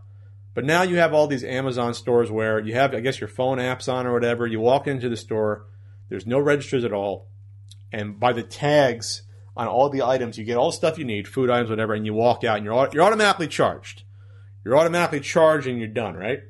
But 0.54 0.64
now 0.64 0.82
you 0.82 0.96
have 0.96 1.14
all 1.14 1.28
these 1.28 1.44
Amazon 1.44 1.94
stores 1.94 2.30
where 2.30 2.58
you 2.58 2.74
have, 2.74 2.92
I 2.92 3.00
guess, 3.00 3.20
your 3.20 3.28
phone 3.28 3.58
apps 3.58 3.92
on 3.92 4.06
or 4.06 4.12
whatever. 4.12 4.46
You 4.46 4.58
walk 4.58 4.88
into 4.88 5.08
the 5.08 5.16
store, 5.16 5.66
there's 6.08 6.26
no 6.26 6.40
registers 6.40 6.84
at 6.84 6.92
all. 6.92 7.28
And 7.92 8.18
by 8.18 8.32
the 8.32 8.42
tags 8.42 9.22
on 9.56 9.68
all 9.68 9.88
the 9.88 10.02
items, 10.02 10.36
you 10.36 10.44
get 10.44 10.56
all 10.56 10.70
the 10.70 10.76
stuff 10.76 10.98
you 10.98 11.04
need, 11.04 11.28
food 11.28 11.50
items, 11.50 11.70
whatever, 11.70 11.94
and 11.94 12.04
you 12.04 12.14
walk 12.14 12.42
out 12.44 12.56
and 12.56 12.64
you're, 12.64 12.88
you're 12.92 13.04
automatically 13.04 13.46
charged. 13.46 14.02
You're 14.64 14.76
automatically 14.76 15.20
charged 15.20 15.66
and 15.66 15.78
you're 15.78 15.88
done, 15.88 16.14
right? 16.14 16.40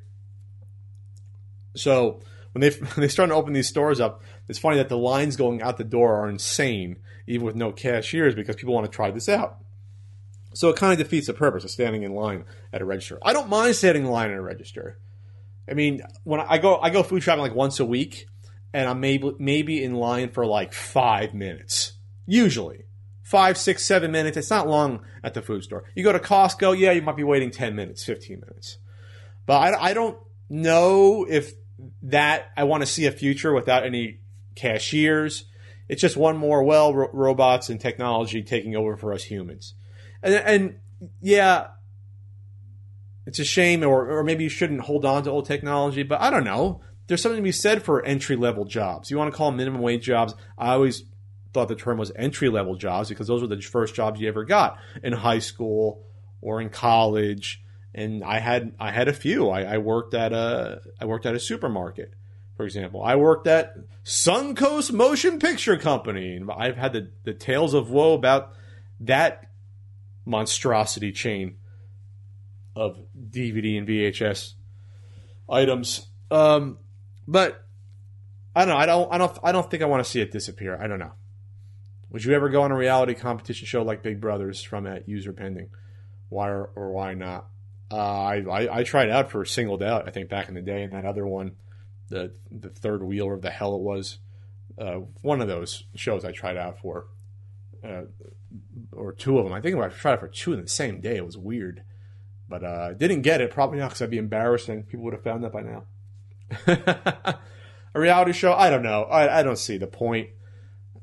So 1.77 2.21
when 2.53 2.61
they, 2.61 2.71
when 2.79 2.91
they 2.97 3.09
start 3.09 3.29
to 3.29 3.35
open 3.35 3.53
these 3.53 3.69
stores 3.69 4.01
up, 4.01 4.23
it's 4.49 4.59
funny 4.59 4.79
that 4.79 4.89
the 4.89 4.99
lines 4.99 5.37
going 5.37 5.61
out 5.63 5.77
the 5.77 5.85
door 5.85 6.17
are 6.17 6.29
insane, 6.29 6.97
even 7.27 7.45
with 7.47 7.57
no 7.57 7.73
cashiers, 7.73 8.35
because 8.35 8.57
people 8.57 8.75
want 8.75 8.91
to 8.91 8.97
try 8.97 9.11
this 9.11 9.29
out. 9.29 9.59
So 10.55 10.69
it 10.71 10.77
kind 10.77 10.93
of 10.93 10.99
defeats 10.99 11.27
the 11.27 11.35
purpose 11.35 11.65
of 11.65 11.71
standing 11.71 12.03
in 12.03 12.15
line 12.15 12.45
at 12.73 12.81
a 12.81 12.85
register. 12.85 13.19
I 13.23 13.33
don't 13.33 13.49
mind 13.49 13.77
standing 13.77 14.05
in 14.05 14.11
line 14.11 14.31
at 14.31 14.37
a 14.37 14.43
register. 14.43 14.99
I 15.71 15.75
mean, 15.75 16.03
when 16.25 16.41
I 16.41 16.59
go, 16.59 16.79
I 16.79 16.91
go 16.91 17.03
food 17.03 17.23
shopping 17.23 17.43
like 17.43 17.55
once 17.55 17.79
a 17.81 17.85
week, 17.85 18.27
and 18.73 18.89
I'm 18.89 19.01
maybe 19.01 19.33
maybe 19.39 19.83
in 19.83 19.95
line 19.95 20.31
for 20.31 20.47
like 20.47 20.73
five 20.73 21.35
minutes. 21.35 21.93
Usually, 22.27 22.85
five, 23.23 23.59
six, 23.59 23.85
seven 23.85 24.11
minutes. 24.11 24.37
It's 24.37 24.51
not 24.51 24.69
long 24.69 25.01
at 25.23 25.35
the 25.35 25.43
food 25.43 25.65
store. 25.65 25.85
You 25.95 26.05
go 26.05 26.13
to 26.13 26.19
Costco, 26.19 26.79
yeah, 26.79 26.93
you 26.93 27.03
might 27.03 27.17
be 27.17 27.25
waiting 27.25 27.51
ten 27.51 27.77
minutes, 27.77 28.05
fifteen 28.05 28.41
minutes. 28.41 28.79
But 29.47 29.75
I, 29.75 29.91
I 29.91 29.95
don't 29.95 30.19
know 30.49 31.27
if 31.29 31.53
that 32.03 32.51
I 32.57 32.65
want 32.65 32.83
to 32.83 32.87
see 32.87 33.07
a 33.07 33.13
future 33.13 33.53
without 33.53 33.85
any 33.85 34.21
cashiers. 34.55 35.45
It's 35.89 36.03
just 36.03 36.17
one 36.17 36.37
more 36.37 36.63
well 36.63 36.95
ro- 36.95 37.11
robots 37.13 37.71
and 37.71 37.81
technology 37.81 38.43
taking 38.43 38.77
over 38.77 38.97
for 38.97 39.13
us 39.13 39.25
humans. 39.25 39.75
And, 40.23 40.35
and 40.35 40.75
yeah, 41.21 41.69
it's 43.27 43.39
a 43.39 43.45
shame, 43.45 43.83
or, 43.83 44.09
or 44.11 44.25
maybe 44.25 44.45
you 44.45 44.51
shouldn't 44.51 44.81
hold 44.81 45.05
on 45.05 45.23
to 45.25 45.31
old 45.31 45.47
technology, 45.47 46.03
but 46.03 46.21
I 46.21 46.31
don't 46.31 46.45
know. 46.45 46.81
There's 47.07 47.23
something 47.23 47.39
to 47.39 47.43
be 47.43 47.53
said 47.53 47.83
for 47.83 48.05
entry 48.05 48.37
level 48.37 48.65
jobs. 48.65 49.11
You 49.11 49.19
want 49.19 49.31
to 49.31 49.37
call 49.37 49.51
minimum 49.51 49.81
wage 49.81 50.03
jobs? 50.03 50.35
I 50.57 50.73
always 50.73 51.05
thought 51.53 51.69
the 51.69 51.75
term 51.75 51.99
was 51.99 52.13
entry 52.17 52.49
level 52.49 52.77
jobs 52.77 53.09
because 53.09 53.27
those 53.27 53.43
were 53.43 53.49
the 53.49 53.61
first 53.61 53.95
jobs 53.95 54.21
you 54.21 54.29
ever 54.29 54.45
got 54.45 54.79
in 55.03 55.13
high 55.13 55.39
school 55.39 56.05
or 56.41 56.61
in 56.61 56.71
college. 56.71 57.63
And 57.95 58.23
I 58.23 58.39
had 58.39 58.75
I 58.79 58.93
had 58.93 59.09
a 59.09 59.13
few. 59.13 59.49
I, 59.49 59.75
I 59.75 59.79
worked 59.79 60.15
at 60.15 60.33
a 60.33 60.81
I 61.01 61.07
worked 61.07 61.27
at 61.27 61.35
a 61.35 61.41
supermarket, 61.41 62.13
for 62.57 62.65
example. 62.65 63.03
I 63.03 63.17
worked 63.17 63.47
at 63.47 63.75
Suncoast 64.05 64.93
Motion 64.93 65.39
Picture 65.39 65.77
Company. 65.77 66.41
I've 66.57 66.77
had 66.77 66.93
the, 66.93 67.11
the 67.25 67.35
tales 67.35 67.75
of 67.75 67.91
woe 67.91 68.13
about 68.13 68.53
that 69.01 69.48
monstrosity 70.29 71.11
chain 71.11 71.57
of 72.77 72.99
DVD 73.19 73.79
and 73.79 73.89
VHS 73.89 74.53
items. 75.49 76.07
Um, 76.31 76.79
but 77.27 77.65
I 78.55 78.65
don't 78.65 78.75
know. 78.75 78.77
I 78.77 78.87
don't. 78.87 79.13
I 79.13 79.19
don't. 79.19 79.39
I 79.45 79.53
don't 79.53 79.71
think 79.71 79.83
I 79.83 79.87
want 79.87 80.05
to 80.05 80.11
see 80.11 80.21
it 80.21 80.31
disappear. 80.31 80.79
I 80.81 80.87
don't 80.87 80.99
know. 80.99 81.13
Would 82.11 82.25
you 82.25 82.35
ever 82.35 82.49
go 82.49 82.63
on 82.63 82.73
a 82.73 82.77
reality 82.77 83.15
competition 83.15 83.67
show 83.67 83.83
like 83.83 84.03
Big 84.03 84.21
Brothers 84.21 84.63
from 84.63 84.87
at 84.87 85.09
user 85.09 85.33
pending? 85.33 85.71
Why 86.29 86.49
or, 86.49 86.71
or 86.75 86.93
why 86.93 87.15
not? 87.15 87.47
Uh, 87.91 87.97
I, 87.97 88.37
I, 88.51 88.79
I 88.79 88.83
tried 88.85 89.11
out 89.11 89.31
for 89.31 89.45
singled 89.45 89.83
out. 89.83 90.07
I 90.07 90.11
think 90.11 90.29
back 90.29 90.49
in 90.49 90.55
the 90.55 90.61
day, 90.61 90.83
and 90.83 90.93
that 90.93 91.05
other 91.05 91.27
one, 91.27 91.53
the 92.09 92.35
the 92.51 92.69
third 92.69 93.03
wheel 93.03 93.27
or 93.27 93.39
the 93.39 93.51
hell 93.51 93.75
it 93.77 93.81
was, 93.81 94.19
uh, 94.79 95.01
one 95.23 95.41
of 95.41 95.49
those 95.49 95.85
shows 95.95 96.25
I 96.25 96.33
tried 96.33 96.57
out 96.57 96.81
for. 96.81 97.07
Uh, 97.85 98.03
or 98.93 99.13
two 99.13 99.39
of 99.39 99.45
them. 99.45 99.53
I 99.53 99.61
think 99.61 99.77
I 99.77 99.89
tried 99.89 100.15
it 100.15 100.21
for 100.21 100.29
two 100.29 100.53
in 100.53 100.61
the 100.61 100.69
same 100.69 101.01
day. 101.01 101.17
It 101.17 101.25
was 101.25 101.37
weird, 101.37 101.83
but 102.49 102.65
uh, 102.65 102.95
didn't 102.95 103.23
get 103.23 103.41
it. 103.41 103.51
Probably 103.51 103.79
not 103.79 103.91
because 103.91 104.03
I'd 104.03 104.11
be 104.11 104.19
embarrassing. 104.19 104.85
People 104.85 105.05
would 105.05 105.15
have 105.15 105.23
found 105.23 105.45
that 105.45 105.53
by 105.53 105.63
now. 105.63 105.85
a 107.95 108.01
reality 108.01 108.33
show? 108.33 108.53
I 108.55 108.71
don't 108.71 108.83
know. 108.83 109.05
I, 109.05 109.41
I 109.41 109.43
don't 109.43 109.59
see 109.59 109.77
the 109.77 109.87
point. 109.87 110.31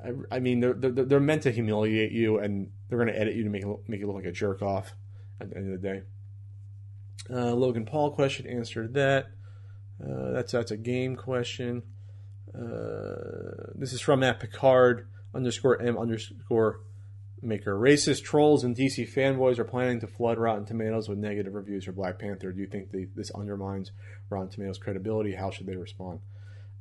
I, 0.03 0.35
I 0.35 0.39
mean, 0.39 0.59
they're, 0.59 0.73
they're, 0.73 1.05
they're 1.05 1.19
meant 1.19 1.43
to 1.43 1.51
humiliate 1.51 2.11
you, 2.11 2.39
and 2.39 2.71
they're 2.89 2.97
going 2.97 3.13
to 3.13 3.19
edit 3.19 3.35
you 3.35 3.43
to 3.43 3.49
make 3.49 3.63
it, 3.63 3.77
make 3.87 3.99
you 3.99 4.07
look 4.07 4.17
like 4.17 4.25
a 4.25 4.31
jerk 4.31 4.61
off 4.61 4.93
at 5.39 5.49
the 5.49 5.57
end 5.57 5.73
of 5.73 5.81
the 5.81 5.87
day. 5.87 6.01
Uh, 7.29 7.53
Logan 7.53 7.85
Paul 7.85 8.11
question 8.11 8.45
answered 8.47 8.93
that. 8.95 9.27
Uh, 10.03 10.31
that's 10.31 10.51
that's 10.51 10.71
a 10.71 10.77
game 10.77 11.15
question. 11.15 11.81
Uh, 12.53 13.71
this 13.75 13.93
is 13.93 14.01
from 14.01 14.23
at 14.23 14.39
Picard 14.39 15.07
underscore 15.35 15.81
M 15.81 15.97
underscore 15.97 16.79
maker. 17.41 17.77
Racist 17.77 18.23
trolls 18.23 18.63
and 18.63 18.75
DC 18.75 19.11
fanboys 19.11 19.59
are 19.59 19.63
planning 19.63 19.99
to 20.01 20.07
flood 20.07 20.37
Rotten 20.37 20.65
Tomatoes 20.65 21.07
with 21.07 21.17
negative 21.17 21.53
reviews 21.53 21.85
for 21.85 21.91
Black 21.91 22.19
Panther. 22.19 22.51
Do 22.51 22.59
you 22.59 22.67
think 22.67 22.91
the, 22.91 23.07
this 23.15 23.31
undermines 23.31 23.91
Rotten 24.29 24.49
Tomatoes' 24.49 24.77
credibility? 24.77 25.35
How 25.35 25.51
should 25.51 25.67
they 25.67 25.75
respond? 25.75 26.19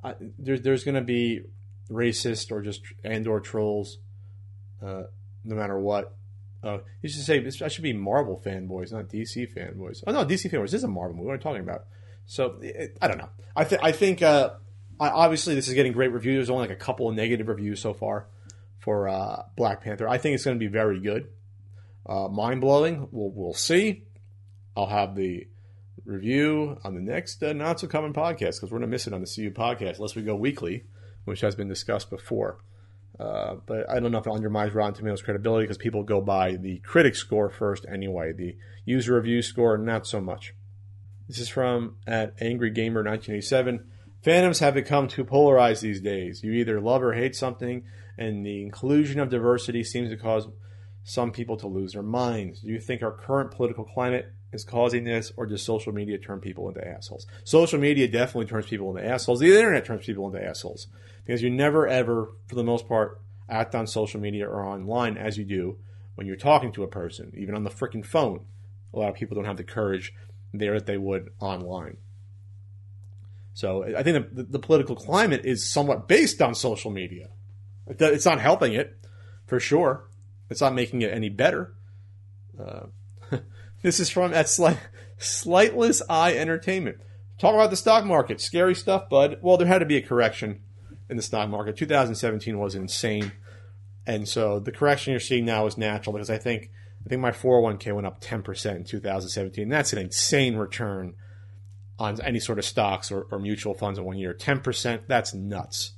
Uh, 0.02 0.14
there, 0.38 0.58
there's 0.58 0.84
going 0.84 0.96
to 0.96 1.00
be 1.00 1.42
racist 1.90 2.50
or 2.50 2.62
just 2.62 2.82
and 3.04 3.26
or 3.26 3.40
trolls, 3.40 3.98
uh, 4.82 5.04
no 5.44 5.54
matter 5.54 5.78
what. 5.78 6.16
Uh, 6.62 6.78
you 7.02 7.10
should 7.10 7.22
say 7.22 7.44
I 7.62 7.68
should 7.68 7.82
be 7.82 7.92
Marvel 7.92 8.40
fanboys, 8.44 8.90
not 8.90 9.08
DC 9.08 9.54
fanboys. 9.54 10.02
Oh 10.06 10.12
no, 10.12 10.24
DC 10.24 10.50
fanboys 10.50 10.70
this 10.70 10.74
is 10.74 10.84
a 10.84 10.88
Marvel 10.88 11.16
movie. 11.16 11.26
What 11.26 11.32
are 11.32 11.36
you 11.36 11.42
talking 11.42 11.60
about? 11.60 11.84
So 12.24 12.56
it, 12.62 12.96
I 13.02 13.08
don't 13.08 13.18
know. 13.18 13.28
I 13.54 13.64
think 13.64 13.84
I 13.84 13.92
think 13.92 14.22
uh, 14.22 14.50
obviously 14.98 15.54
this 15.54 15.68
is 15.68 15.74
getting 15.74 15.92
great 15.92 16.10
reviews. 16.12 16.36
There's 16.36 16.50
only 16.50 16.68
like 16.68 16.76
a 16.76 16.80
couple 16.80 17.06
of 17.06 17.14
negative 17.14 17.48
reviews 17.48 17.80
so 17.80 17.92
far 17.92 18.28
for 18.84 19.08
uh, 19.08 19.44
Black 19.56 19.80
Panther. 19.80 20.06
I 20.06 20.18
think 20.18 20.34
it's 20.34 20.44
going 20.44 20.58
to 20.58 20.64
be 20.64 20.70
very 20.70 21.00
good. 21.00 21.28
Uh, 22.06 22.28
Mind 22.28 22.60
blowing. 22.60 23.08
We'll, 23.10 23.30
we'll 23.30 23.54
see. 23.54 24.02
I'll 24.76 24.86
have 24.86 25.16
the 25.16 25.48
review 26.04 26.78
on 26.84 26.94
the 26.94 27.00
next 27.00 27.42
uh, 27.42 27.54
Not 27.54 27.80
So 27.80 27.86
Common 27.86 28.12
podcast 28.12 28.56
because 28.56 28.64
we're 28.64 28.78
going 28.78 28.82
to 28.82 28.88
miss 28.88 29.06
it 29.06 29.14
on 29.14 29.22
the 29.22 29.26
CU 29.26 29.50
podcast 29.50 29.96
unless 29.96 30.14
we 30.14 30.22
go 30.22 30.34
weekly, 30.34 30.84
which 31.24 31.40
has 31.40 31.54
been 31.54 31.68
discussed 31.68 32.10
before. 32.10 32.58
Uh, 33.18 33.54
but 33.64 33.88
I 33.88 34.00
don't 34.00 34.12
know 34.12 34.18
if 34.18 34.26
it 34.26 34.32
undermines 34.32 34.74
Rotten 34.74 34.92
Tomatoes 34.92 35.22
credibility 35.22 35.64
because 35.64 35.78
people 35.78 36.02
go 36.02 36.20
by 36.20 36.56
the 36.56 36.78
critic 36.80 37.14
score 37.14 37.48
first 37.48 37.86
anyway. 37.90 38.32
The 38.32 38.54
user 38.84 39.14
review 39.14 39.40
score, 39.40 39.78
not 39.78 40.06
so 40.06 40.20
much. 40.20 40.52
This 41.26 41.38
is 41.38 41.48
from 41.48 41.96
at 42.06 42.34
Angry 42.38 42.70
Gamer 42.70 43.02
1987. 43.02 43.86
Fandoms 44.24 44.60
have 44.60 44.72
become 44.72 45.06
too 45.06 45.24
polarized 45.24 45.82
these 45.82 46.00
days. 46.00 46.42
You 46.42 46.52
either 46.52 46.80
love 46.80 47.02
or 47.02 47.12
hate 47.12 47.36
something, 47.36 47.84
and 48.16 48.44
the 48.44 48.62
inclusion 48.62 49.20
of 49.20 49.28
diversity 49.28 49.84
seems 49.84 50.08
to 50.08 50.16
cause 50.16 50.48
some 51.02 51.30
people 51.30 51.58
to 51.58 51.66
lose 51.66 51.92
their 51.92 52.02
minds. 52.02 52.60
Do 52.60 52.68
you 52.68 52.80
think 52.80 53.02
our 53.02 53.12
current 53.12 53.50
political 53.50 53.84
climate 53.84 54.32
is 54.50 54.64
causing 54.64 55.04
this, 55.04 55.30
or 55.36 55.44
does 55.44 55.62
social 55.62 55.92
media 55.92 56.16
turn 56.16 56.40
people 56.40 56.66
into 56.68 56.86
assholes? 56.86 57.26
Social 57.44 57.78
media 57.78 58.08
definitely 58.08 58.46
turns 58.46 58.66
people 58.66 58.96
into 58.96 59.06
assholes. 59.06 59.40
The 59.40 59.54
internet 59.54 59.84
turns 59.84 60.06
people 60.06 60.26
into 60.26 60.42
assholes 60.42 60.86
because 61.26 61.42
you 61.42 61.50
never 61.50 61.86
ever, 61.86 62.32
for 62.46 62.54
the 62.54 62.64
most 62.64 62.88
part, 62.88 63.20
act 63.50 63.74
on 63.74 63.86
social 63.86 64.20
media 64.20 64.48
or 64.48 64.64
online 64.64 65.18
as 65.18 65.36
you 65.36 65.44
do 65.44 65.76
when 66.14 66.26
you're 66.26 66.36
talking 66.36 66.72
to 66.72 66.82
a 66.82 66.88
person, 66.88 67.30
even 67.36 67.54
on 67.54 67.64
the 67.64 67.70
freaking 67.70 68.06
phone. 68.06 68.46
A 68.94 68.98
lot 68.98 69.10
of 69.10 69.16
people 69.16 69.34
don't 69.34 69.44
have 69.44 69.58
the 69.58 69.64
courage 69.64 70.14
there 70.54 70.74
that 70.74 70.86
they 70.86 70.96
would 70.96 71.30
online. 71.40 71.98
So 73.54 73.84
I 73.96 74.02
think 74.02 74.34
the, 74.34 74.42
the 74.42 74.58
political 74.58 74.96
climate 74.96 75.42
is 75.44 75.64
somewhat 75.64 76.08
based 76.08 76.42
on 76.42 76.54
social 76.54 76.90
media. 76.90 77.28
It's 77.86 78.26
not 78.26 78.40
helping 78.40 78.74
it, 78.74 78.98
for 79.46 79.60
sure. 79.60 80.08
It's 80.50 80.60
not 80.60 80.74
making 80.74 81.02
it 81.02 81.12
any 81.12 81.28
better. 81.28 81.74
Uh, 82.60 82.86
this 83.82 84.00
is 84.00 84.10
from 84.10 84.34
at 84.34 84.48
slight, 84.48 84.78
Slightless 85.18 86.02
Eye 86.10 86.36
Entertainment. 86.36 86.98
Talk 87.38 87.54
about 87.54 87.70
the 87.70 87.76
stock 87.76 88.04
market. 88.04 88.40
Scary 88.40 88.74
stuff, 88.74 89.08
bud. 89.08 89.38
Well, 89.40 89.56
there 89.56 89.68
had 89.68 89.78
to 89.78 89.86
be 89.86 89.96
a 89.96 90.02
correction 90.02 90.60
in 91.08 91.16
the 91.16 91.22
stock 91.22 91.48
market. 91.48 91.76
2017 91.76 92.58
was 92.58 92.74
insane, 92.74 93.32
and 94.06 94.28
so 94.28 94.58
the 94.58 94.72
correction 94.72 95.12
you're 95.12 95.20
seeing 95.20 95.44
now 95.44 95.66
is 95.66 95.78
natural 95.78 96.12
because 96.12 96.30
I 96.30 96.38
think 96.38 96.70
I 97.04 97.08
think 97.08 97.20
my 97.20 97.30
401k 97.30 97.94
went 97.94 98.06
up 98.06 98.20
10% 98.20 98.76
in 98.76 98.84
2017. 98.84 99.68
That's 99.68 99.92
an 99.92 99.98
insane 99.98 100.56
return 100.56 101.14
on 101.98 102.20
any 102.22 102.40
sort 102.40 102.58
of 102.58 102.64
stocks 102.64 103.12
or, 103.12 103.26
or 103.30 103.38
mutual 103.38 103.74
funds 103.74 103.98
in 103.98 104.04
one 104.04 104.18
year. 104.18 104.34
10%, 104.34 105.02
that's 105.06 105.34
nuts. 105.34 105.92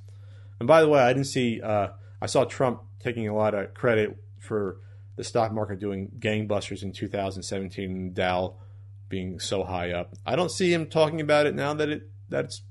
And 0.59 0.67
by 0.67 0.83
the 0.83 0.89
way, 0.89 1.01
I 1.01 1.13
didn't 1.13 1.27
see. 1.27 1.61
Uh, 1.61 1.89
I 2.21 2.27
saw 2.27 2.45
Trump 2.45 2.83
taking 3.01 3.29
a 3.29 3.35
lot 3.35 3.55
of 3.55 3.75
credit 3.75 4.17
for 4.39 4.79
the 5.17 5.25
stock 5.25 5.53
market 5.53 5.81
doing 5.81 6.11
gangbusters 6.19 6.83
in 6.83 6.93
2017, 6.93 8.13
Dow 8.13 8.55
being 9.09 9.39
so 9.39 9.65
high 9.65 9.93
up. 9.93 10.15
I 10.27 10.37
don't 10.37 10.51
see 10.51 10.73
him 10.73 10.87
talking 10.87 11.21
about 11.21 11.47
it 11.47 11.55
now 11.55 11.75
that 11.75 11.89
it 11.89 12.11
that's 12.29 12.63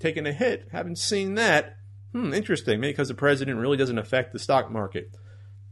taken 0.00 0.26
a 0.26 0.32
hit. 0.32 0.68
Haven't 0.72 0.98
seen 0.98 1.34
that. 1.34 1.76
Hmm, 2.12 2.32
interesting. 2.32 2.80
Maybe 2.80 2.92
because 2.92 3.08
the 3.08 3.14
president 3.14 3.58
really 3.58 3.76
doesn't 3.76 3.98
affect 3.98 4.32
the 4.32 4.38
stock 4.38 4.70
market 4.70 5.10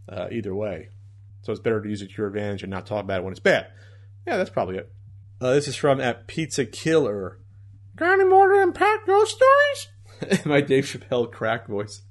uh, 0.09 0.29
either 0.31 0.55
way. 0.55 0.89
So 1.43 1.53
it's 1.53 1.61
better 1.61 1.83
to 1.83 1.89
use 1.89 2.03
it 2.03 2.11
to 2.11 2.15
your 2.19 2.29
advantage 2.29 2.63
and 2.63 2.71
not 2.71 2.87
talk 2.87 3.03
about 3.03 3.21
it 3.21 3.25
when 3.25 3.33
it's 3.33 3.41
bad. 3.41 3.67
Yeah, 4.27 4.37
that's 4.37 4.51
probably 4.51 4.77
it. 4.77 4.93
Uh, 5.43 5.55
this 5.55 5.67
is 5.67 5.75
from 5.75 6.01
at 6.01 6.29
Pizza 6.29 6.65
Killer. 6.65 7.41
Got 7.97 8.13
any 8.21 8.25
more 8.27 8.49
to 8.49 8.63
unpack 8.63 9.05
ghost 9.07 9.37
stories? 9.37 10.45
My 10.45 10.61
Dave 10.61 10.85
Chappelle 10.85 11.33
crack 11.33 11.67
voice. 11.67 12.03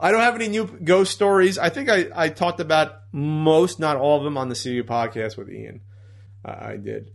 I 0.00 0.10
don't 0.10 0.20
have 0.20 0.34
any 0.34 0.48
new 0.48 0.66
ghost 0.82 1.12
stories. 1.12 1.58
I 1.58 1.68
think 1.68 1.88
I, 1.88 2.06
I 2.12 2.30
talked 2.30 2.58
about 2.58 2.94
most, 3.12 3.78
not 3.78 3.96
all 3.96 4.18
of 4.18 4.24
them, 4.24 4.36
on 4.36 4.48
the 4.48 4.56
CU 4.56 4.82
podcast 4.82 5.36
with 5.36 5.48
Ian. 5.48 5.82
Uh, 6.44 6.56
I 6.58 6.76
did. 6.76 7.12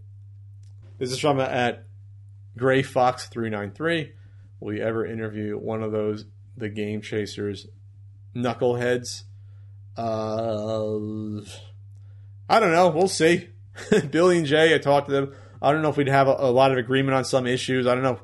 This 0.99 1.11
is 1.11 1.19
from 1.19 1.41
at 1.41 1.85
Gray 2.57 2.81
Fox 2.81 3.27
three 3.27 3.49
nine 3.49 3.71
three. 3.71 4.13
Will 4.61 4.73
you 4.73 4.83
ever 4.83 5.05
interview 5.05 5.57
one 5.57 5.83
of 5.83 5.91
those 5.91 6.23
the 6.55 6.69
Game 6.69 7.01
Chasers 7.01 7.67
knuckleheads? 8.33 9.23
Uh, 9.97 11.41
I 12.47 12.61
don't 12.61 12.71
know. 12.71 12.87
We'll 12.87 13.09
see. 13.09 13.49
Billy 14.11 14.37
and 14.37 14.47
Jay, 14.47 14.73
I 14.73 14.77
talked 14.77 15.07
to 15.07 15.13
them. 15.13 15.35
I 15.61 15.71
don't 15.71 15.81
know 15.81 15.89
if 15.89 15.97
we'd 15.97 16.07
have 16.07 16.27
a, 16.27 16.35
a 16.37 16.51
lot 16.51 16.71
of 16.71 16.77
agreement 16.77 17.15
on 17.15 17.25
some 17.25 17.45
issues. 17.45 17.87
I 17.87 17.93
don't 17.93 18.03
know 18.03 18.21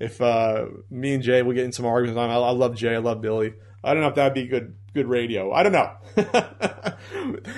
if 0.00 0.20
uh, 0.20 0.66
me 0.90 1.14
and 1.14 1.22
Jay 1.22 1.42
will 1.42 1.54
get 1.54 1.64
in 1.64 1.72
some 1.72 1.86
arguments. 1.86 2.18
I, 2.18 2.26
I 2.26 2.50
love 2.50 2.76
Jay. 2.76 2.94
I 2.94 2.98
love 2.98 3.20
Billy. 3.20 3.54
I 3.82 3.94
don't 3.94 4.02
know 4.02 4.08
if 4.08 4.14
that'd 4.14 4.34
be 4.34 4.46
good 4.46 4.74
good 4.94 5.06
radio. 5.06 5.52
I 5.52 5.62
don't 5.62 5.72
know. 5.72 5.92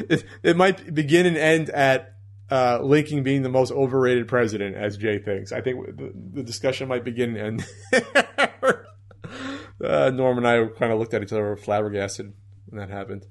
it, 0.09 0.25
it, 0.43 0.57
might 0.57 0.93
begin 0.95 1.27
and 1.27 1.37
end 1.37 1.71
at 1.71 2.15
uh, 2.51 2.81
Lincoln 2.83 3.23
being 3.23 3.43
the 3.43 3.49
most 3.49 3.73
overrated 3.73 4.29
president, 4.29 4.77
as 4.77 4.97
Jay 4.97 5.19
thinks. 5.19 5.53
I 5.53 5.61
think 5.61 5.97
the, 5.97 6.13
the 6.15 6.43
discussion 6.43 6.89
might 6.89 7.05
begin 7.05 7.37
and 7.37 7.65
end. 7.93 8.07
uh, 9.85 10.11
Norm 10.11 10.39
and 10.39 10.47
I 10.47 10.67
kind 10.79 10.93
of 10.93 10.99
looked 10.99 11.15
at 11.15 11.23
each 11.23 11.33
other, 11.33 11.57
flabbergasted 11.57 12.33
when 12.67 12.81
that 12.81 12.91
happened. 12.91 13.27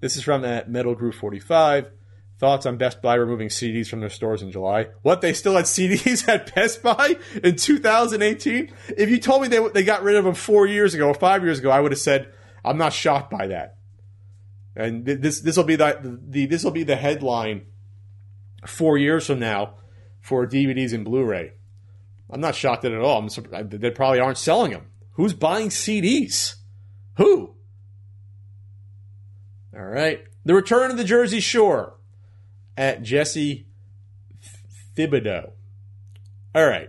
This 0.00 0.16
is 0.16 0.24
from 0.24 0.44
at 0.44 0.68
Metal 0.68 0.94
Group 0.94 1.14
45. 1.14 1.90
Thoughts 2.42 2.66
on 2.66 2.76
Best 2.76 3.00
Buy 3.00 3.14
removing 3.14 3.46
CDs 3.46 3.86
from 3.86 4.00
their 4.00 4.10
stores 4.10 4.42
in 4.42 4.50
July? 4.50 4.88
What 5.02 5.20
they 5.20 5.32
still 5.32 5.54
had 5.54 5.66
CDs 5.66 6.28
at 6.28 6.52
Best 6.52 6.82
Buy 6.82 7.14
in 7.40 7.54
2018? 7.54 8.68
If 8.98 9.10
you 9.10 9.20
told 9.20 9.42
me 9.42 9.48
they 9.48 9.64
they 9.68 9.84
got 9.84 10.02
rid 10.02 10.16
of 10.16 10.24
them 10.24 10.34
four 10.34 10.66
years 10.66 10.92
ago 10.92 11.06
or 11.06 11.14
five 11.14 11.44
years 11.44 11.60
ago, 11.60 11.70
I 11.70 11.78
would 11.78 11.92
have 11.92 12.00
said 12.00 12.32
I'm 12.64 12.78
not 12.78 12.92
shocked 12.92 13.30
by 13.30 13.46
that. 13.46 13.76
And 14.74 15.06
this 15.06 15.38
this 15.38 15.56
will 15.56 15.62
be 15.62 15.76
the, 15.76 16.18
the 16.26 16.46
this 16.46 16.64
will 16.64 16.72
be 16.72 16.82
the 16.82 16.96
headline 16.96 17.66
four 18.66 18.98
years 18.98 19.28
from 19.28 19.38
now 19.38 19.76
for 20.20 20.44
DVDs 20.44 20.92
and 20.92 21.04
Blu-ray. 21.04 21.52
I'm 22.28 22.40
not 22.40 22.56
shocked 22.56 22.84
at 22.84 22.90
it 22.90 22.96
at 22.96 23.02
all. 23.02 23.24
They 23.62 23.92
probably 23.92 24.18
aren't 24.18 24.38
selling 24.38 24.72
them. 24.72 24.86
Who's 25.12 25.32
buying 25.32 25.68
CDs? 25.68 26.56
Who? 27.18 27.54
All 29.76 29.84
right. 29.84 30.24
The 30.44 30.54
Return 30.54 30.90
of 30.90 30.96
the 30.96 31.04
Jersey 31.04 31.38
Shore 31.38 31.98
at 32.76 33.02
Jesse 33.02 33.66
Thibodeau. 34.96 35.52
All 36.54 36.66
right. 36.66 36.88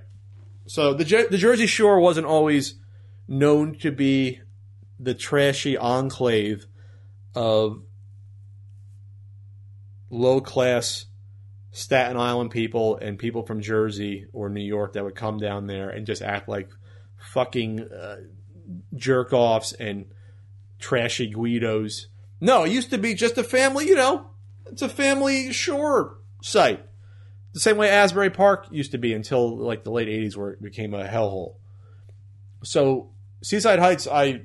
So 0.66 0.94
the 0.94 1.28
the 1.30 1.38
Jersey 1.38 1.68
Shore 1.68 2.00
wasn't 2.00 2.28
always 2.28 2.76
known 3.28 3.76
to 3.80 3.92
be 3.92 4.42
the 5.00 5.14
trashy 5.14 5.78
enclave 5.78 6.68
of 7.36 7.82
low 10.10 10.40
class 10.40 11.06
Staten 11.72 12.18
Island 12.18 12.52
people 12.52 12.98
and 12.98 13.18
people 13.18 13.44
from 13.44 13.62
Jersey 13.62 14.28
or 14.32 14.50
New 14.50 14.62
York 14.62 14.94
that 14.94 15.04
would 15.04 15.16
come 15.16 15.40
down 15.40 15.68
there 15.68 15.90
and 15.90 16.06
just 16.06 16.22
act 16.22 16.48
like 16.48 16.70
fucking 17.18 17.82
uh, 17.82 18.18
jerk 18.96 19.34
offs 19.34 19.74
and 19.74 20.06
trashy 20.80 21.32
Guidos. 21.32 22.08
No, 22.40 22.64
it 22.64 22.72
used 22.72 22.92
to 22.92 22.98
be 22.98 23.16
just 23.16 23.38
a 23.38 23.44
family, 23.44 23.88
you 23.88 23.96
know, 23.96 24.28
it's 24.66 24.82
a 24.82 24.90
family 24.90 25.52
shore 25.52 26.18
site. 26.42 26.86
The 27.54 27.60
same 27.60 27.78
way 27.78 27.90
Asbury 27.90 28.30
Park 28.30 28.68
used 28.72 28.92
to 28.92 28.98
be 28.98 29.14
until 29.14 29.58
like 29.58 29.84
the 29.84 29.92
late 29.92 30.08
80s 30.08 30.36
where 30.36 30.52
it 30.52 30.62
became 30.62 30.94
a 30.94 31.08
hellhole. 31.08 31.56
So 32.64 33.12
Seaside 33.42 33.80
Heights, 33.80 34.08
I 34.08 34.42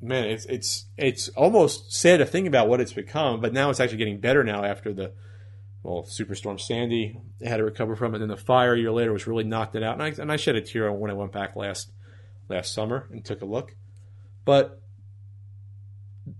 man, 0.00 0.24
it's 0.24 0.46
it's 0.46 0.86
it's 0.96 1.28
almost 1.30 1.92
sad 1.92 2.18
to 2.18 2.26
think 2.26 2.46
about 2.48 2.68
what 2.68 2.80
it's 2.80 2.92
become, 2.92 3.40
but 3.40 3.52
now 3.52 3.70
it's 3.70 3.80
actually 3.80 3.98
getting 3.98 4.20
better 4.20 4.42
now 4.42 4.64
after 4.64 4.92
the 4.92 5.12
well, 5.82 6.02
Superstorm 6.02 6.60
Sandy 6.60 7.18
had 7.42 7.56
to 7.56 7.64
recover 7.64 7.96
from 7.96 8.12
it, 8.12 8.20
and 8.20 8.22
then 8.22 8.36
the 8.36 8.42
fire 8.42 8.74
a 8.74 8.78
year 8.78 8.92
later 8.92 9.12
was 9.12 9.26
really 9.26 9.44
knocked 9.44 9.74
it 9.74 9.82
out. 9.82 9.94
And 9.94 10.02
I, 10.02 10.08
and 10.20 10.30
I 10.30 10.36
shed 10.36 10.56
a 10.56 10.60
tear 10.60 10.92
when 10.92 11.10
I 11.10 11.14
went 11.14 11.32
back 11.32 11.56
last 11.56 11.90
last 12.48 12.74
summer 12.74 13.08
and 13.10 13.24
took 13.24 13.40
a 13.40 13.46
look. 13.46 13.74
But 14.44 14.82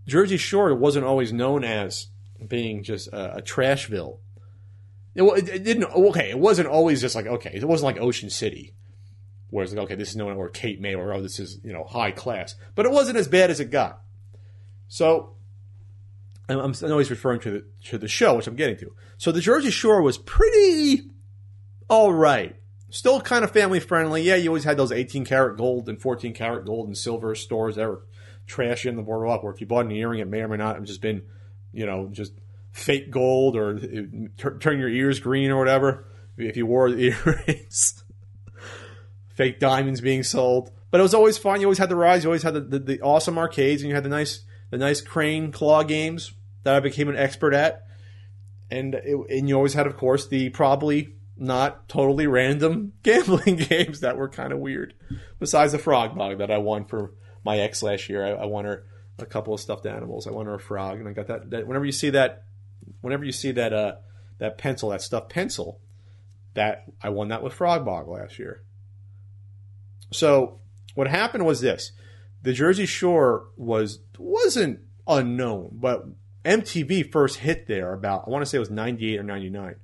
Jersey 0.07 0.37
Shore 0.37 0.75
wasn't 0.75 1.07
always 1.07 1.33
known 1.33 1.65
as 1.65 2.09
being 2.51 2.83
just 2.83 3.09
a, 3.09 3.39
a 3.39 3.43
trashville. 3.43 4.19
It, 5.15 5.23
it, 5.49 5.65
didn't. 5.65 5.85
Okay, 5.85 6.29
it 6.29 6.39
wasn't 6.39 6.69
always 6.69 7.01
just 7.01 7.15
like 7.15 7.27
okay. 7.27 7.53
It 7.55 7.65
wasn't 7.65 7.95
like 7.95 8.03
Ocean 8.03 8.29
City, 8.29 8.75
where 9.49 9.65
it's 9.65 9.73
like 9.73 9.85
okay, 9.85 9.95
this 9.95 10.11
is 10.11 10.17
known 10.17 10.37
or 10.37 10.51
Cape 10.51 10.81
May, 10.81 10.95
or 10.95 11.13
oh, 11.15 11.23
this 11.23 11.39
is 11.39 11.59
you 11.65 11.73
know 11.73 11.85
high 11.85 12.11
class. 12.11 12.55
But 12.75 12.85
it 12.85 12.93
wasn't 12.93 13.17
as 13.17 13.27
bad 13.27 13.51
as 13.51 13.59
it 13.59 13.71
got. 13.71 14.03
So 14.89 15.37
I'm, 16.49 16.59
I'm 16.59 16.75
always 16.91 17.11
referring 17.11 17.41
to 17.41 17.51
the 17.51 17.65
to 17.87 17.99
the 17.99 18.09
show, 18.09 18.37
which 18.37 18.47
I'm 18.47 18.57
getting 18.57 18.77
to. 18.79 18.95
So 19.17 19.33
the 19.33 19.41
Jersey 19.41 19.71
Shore 19.71 20.03
was 20.03 20.19
pretty 20.19 21.03
all 21.89 22.13
right. 22.13 22.57
Still 22.91 23.21
kind 23.21 23.45
of 23.45 23.53
family 23.53 23.81
friendly. 23.81 24.23
Yeah, 24.23 24.37
you 24.37 24.51
always 24.51 24.65
had 24.65 24.77
those 24.77 24.93
18 24.93 25.25
karat 25.25 25.57
gold 25.57 25.89
and 25.89 26.01
14 26.01 26.35
karat 26.35 26.67
gold 26.67 26.87
and 26.87 26.97
silver 26.97 27.35
stores 27.35 27.77
that 27.77 27.89
were 27.89 28.05
trashy 28.47 28.89
in 28.89 28.97
the 28.97 29.03
boardwalk. 29.03 29.43
Where 29.43 29.53
if 29.53 29.61
you 29.61 29.67
bought 29.67 29.87
an 29.87 29.93
earring, 29.93 30.21
it 30.21 30.29
may 30.29 30.41
or 30.41 30.49
may 30.49 30.57
not 30.57 30.77
have 30.77 30.85
just 30.85 31.01
been 31.01 31.23
you 31.73 31.87
know, 31.87 32.09
just 32.11 32.33
fake 32.73 33.11
gold 33.11 33.57
or 33.57 33.79
turn 34.37 34.79
your 34.79 34.89
ears 34.89 35.21
green 35.21 35.51
or 35.51 35.59
whatever. 35.59 36.07
If 36.37 36.57
you 36.57 36.67
wore 36.67 36.91
the 36.91 37.15
earrings, 37.27 38.05
fake 39.35 39.59
diamonds 39.61 40.01
being 40.01 40.23
sold. 40.23 40.71
But 40.91 41.01
it 41.01 41.03
was 41.03 41.15
always 41.15 41.39
fun. 41.39 41.61
You 41.61 41.67
always 41.67 41.79
had 41.79 41.89
the 41.89 41.97
rides. 41.97 42.25
You 42.25 42.31
always 42.31 42.43
had 42.43 42.55
the, 42.55 42.61
the, 42.61 42.79
the, 42.79 43.01
awesome 43.01 43.39
arcades, 43.39 43.83
and 43.83 43.89
you 43.89 43.95
had 43.95 44.05
the 44.05 44.09
nice 44.09 44.45
the 44.71 44.79
nice 44.79 45.01
crane 45.01 45.53
claw 45.53 45.83
games 45.83 46.33
that 46.65 46.75
I 46.75 46.81
became 46.81 47.09
an 47.09 47.17
expert 47.17 47.55
at. 47.55 47.85
And 48.71 48.95
it, 48.95 49.17
and 49.31 49.49
you 49.49 49.57
always 49.57 49.75
had, 49.75 49.87
of 49.87 49.97
course, 49.97 50.29
the 50.29 50.49
probably 50.51 51.15
not 51.37 51.89
totally 51.89 52.27
random 52.27 52.93
gambling 53.03 53.57
games 53.57 54.01
that 54.01 54.17
were 54.17 54.29
kind 54.29 54.53
of 54.53 54.59
weird. 54.59 54.95
Besides 55.39 55.73
the 55.73 55.79
frog 55.79 56.17
bog 56.17 56.39
that 56.39 56.51
I 56.51 56.59
won 56.59 56.85
for 56.85 57.13
my 57.45 57.59
ex 57.59 57.83
last 57.83 58.09
year, 58.09 58.25
I, 58.25 58.43
I 58.43 58.45
won 58.47 58.65
her 58.65 58.85
a 59.23 59.27
couple 59.27 59.55
of 59.55 59.61
stuffed 59.61 59.87
animals. 59.87 60.27
I 60.27 60.31
won 60.31 60.47
her 60.47 60.55
a 60.55 60.61
frog, 60.61 60.99
and 60.99 61.09
I 61.09 61.13
got 61.13 61.29
that. 61.29 61.51
that 61.51 61.67
whenever 61.67 61.85
you 61.85 61.93
see 61.93 62.11
that, 62.11 62.45
whenever 63.01 63.25
you 63.25 63.33
see 63.33 63.53
that 63.53 63.73
uh, 63.73 63.95
that 64.39 64.59
pencil, 64.59 64.91
that 64.91 65.03
stuffed 65.03 65.31
pencil, 65.31 65.81
that 66.55 66.85
I 67.03 67.11
won 67.11 67.29
that 67.29 67.43
with 67.43 67.55
Frogbog 67.55 68.09
last 68.09 68.39
year. 68.39 68.63
So 70.13 70.61
what 70.95 71.09
happened 71.09 71.47
was 71.47 71.61
this: 71.61 71.93
the 72.43 72.53
Jersey 72.53 72.87
Shore 72.87 73.47
was 73.57 74.01
wasn't 74.19 74.81
unknown, 75.07 75.71
but 75.73 76.05
MTV 76.45 77.11
first 77.13 77.39
hit 77.39 77.67
there 77.67 77.93
about 77.93 78.25
I 78.27 78.31
want 78.31 78.43
to 78.43 78.47
say 78.47 78.57
it 78.57 78.61
was 78.61 78.71
ninety 78.71 79.15
eight 79.15 79.21
or 79.21 79.25
ninety 79.25 79.51
nine, 79.51 79.77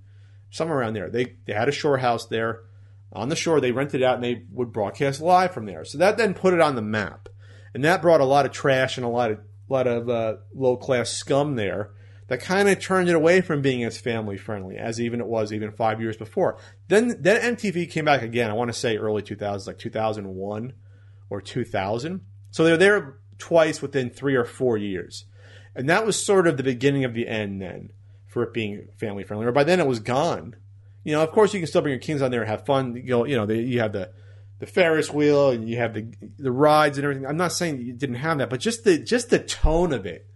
somewhere 0.50 0.78
around 0.78 0.94
there. 0.94 1.10
They 1.10 1.36
they 1.44 1.52
had 1.52 1.68
a 1.68 1.72
shore 1.72 1.98
house 1.98 2.26
there 2.26 2.62
on 3.12 3.28
the 3.28 3.36
shore. 3.36 3.60
They 3.60 3.72
rented 3.72 4.00
it 4.02 4.04
out 4.04 4.16
and 4.16 4.24
they 4.24 4.44
would 4.52 4.72
broadcast 4.72 5.20
live 5.20 5.52
from 5.52 5.66
there. 5.66 5.84
So 5.84 5.98
that 5.98 6.16
then 6.16 6.34
put 6.34 6.54
it 6.54 6.60
on 6.60 6.74
the 6.74 6.82
map, 6.82 7.28
and 7.76 7.84
that 7.84 8.00
brought 8.00 8.22
a 8.22 8.24
lot 8.24 8.46
of 8.46 8.52
trash 8.52 8.96
and 8.96 9.04
a 9.04 9.08
lot 9.10 9.30
of 9.30 9.38
lot 9.68 9.86
of 9.86 10.08
uh, 10.08 10.36
low 10.54 10.78
class 10.78 11.10
scum 11.10 11.56
there 11.56 11.90
that 12.28 12.40
kind 12.40 12.70
of 12.70 12.80
turned 12.80 13.10
it 13.10 13.14
away 13.14 13.42
from 13.42 13.60
being 13.60 13.84
as 13.84 13.98
family 13.98 14.38
friendly 14.38 14.78
as 14.78 14.98
even 14.98 15.20
it 15.20 15.26
was 15.26 15.52
even 15.52 15.70
five 15.70 16.00
years 16.00 16.16
before. 16.16 16.56
Then 16.88 17.18
then 17.20 17.54
MTV 17.54 17.90
came 17.90 18.06
back 18.06 18.22
again. 18.22 18.50
I 18.50 18.54
want 18.54 18.72
to 18.72 18.78
say 18.78 18.96
early 18.96 19.20
2000s, 19.20 19.66
like 19.66 19.78
2001 19.78 20.72
or 21.28 21.42
2000. 21.42 22.20
So 22.50 22.64
they 22.64 22.70
were 22.70 22.78
there 22.78 23.18
twice 23.36 23.82
within 23.82 24.08
three 24.08 24.36
or 24.36 24.46
four 24.46 24.78
years, 24.78 25.26
and 25.74 25.86
that 25.90 26.06
was 26.06 26.16
sort 26.16 26.46
of 26.46 26.56
the 26.56 26.62
beginning 26.62 27.04
of 27.04 27.12
the 27.12 27.28
end 27.28 27.60
then 27.60 27.90
for 28.26 28.42
it 28.42 28.54
being 28.54 28.88
family 28.96 29.22
friendly. 29.22 29.44
Or 29.44 29.52
by 29.52 29.64
then 29.64 29.80
it 29.80 29.86
was 29.86 30.00
gone. 30.00 30.56
You 31.04 31.12
know, 31.12 31.22
of 31.22 31.30
course 31.30 31.52
you 31.52 31.60
can 31.60 31.66
still 31.66 31.82
bring 31.82 31.92
your 31.92 32.00
kids 32.00 32.22
on 32.22 32.30
there 32.30 32.40
and 32.40 32.48
have 32.48 32.64
fun. 32.64 32.96
You 32.96 33.10
know, 33.10 33.26
you 33.26 33.36
know, 33.36 33.46
you 33.52 33.80
have 33.80 33.92
the 33.92 34.12
the 34.58 34.66
Ferris 34.66 35.12
wheel 35.12 35.50
and 35.50 35.68
you 35.68 35.76
have 35.76 35.94
the 35.94 36.12
the 36.38 36.52
rides 36.52 36.98
and 36.98 37.04
everything. 37.04 37.26
I'm 37.26 37.36
not 37.36 37.52
saying 37.52 37.80
you 37.80 37.92
didn't 37.92 38.16
have 38.16 38.38
that, 38.38 38.50
but 38.50 38.60
just 38.60 38.84
the 38.84 38.98
just 38.98 39.30
the 39.30 39.38
tone 39.38 39.92
of 39.92 40.06
it 40.06 40.26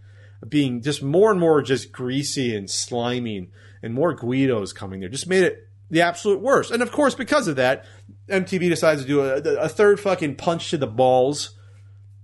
being 0.49 0.83
just 0.83 1.03
more 1.03 1.31
and 1.31 1.41
more 1.41 1.63
just 1.63 1.93
greasy 1.93 2.55
and 2.55 2.69
slimy 2.71 3.51
and 3.83 3.95
more 3.95 4.15
Guidos 4.15 4.75
coming 4.75 5.01
there 5.01 5.09
just 5.09 5.27
made 5.27 5.45
it 5.45 5.69
the 5.91 6.03
absolute 6.03 6.41
worst. 6.41 6.71
And 6.71 6.83
of 6.83 6.93
course, 6.93 7.15
because 7.15 7.49
of 7.49 7.57
that, 7.57 7.85
MTV 8.29 8.69
decides 8.69 9.03
to 9.03 9.07
do 9.07 9.21
a, 9.23 9.37
a 9.57 9.69
third 9.69 10.01
fucking 10.01 10.37
punch 10.37 10.71
to 10.71 10.79
the 10.79 10.87
balls 10.87 11.57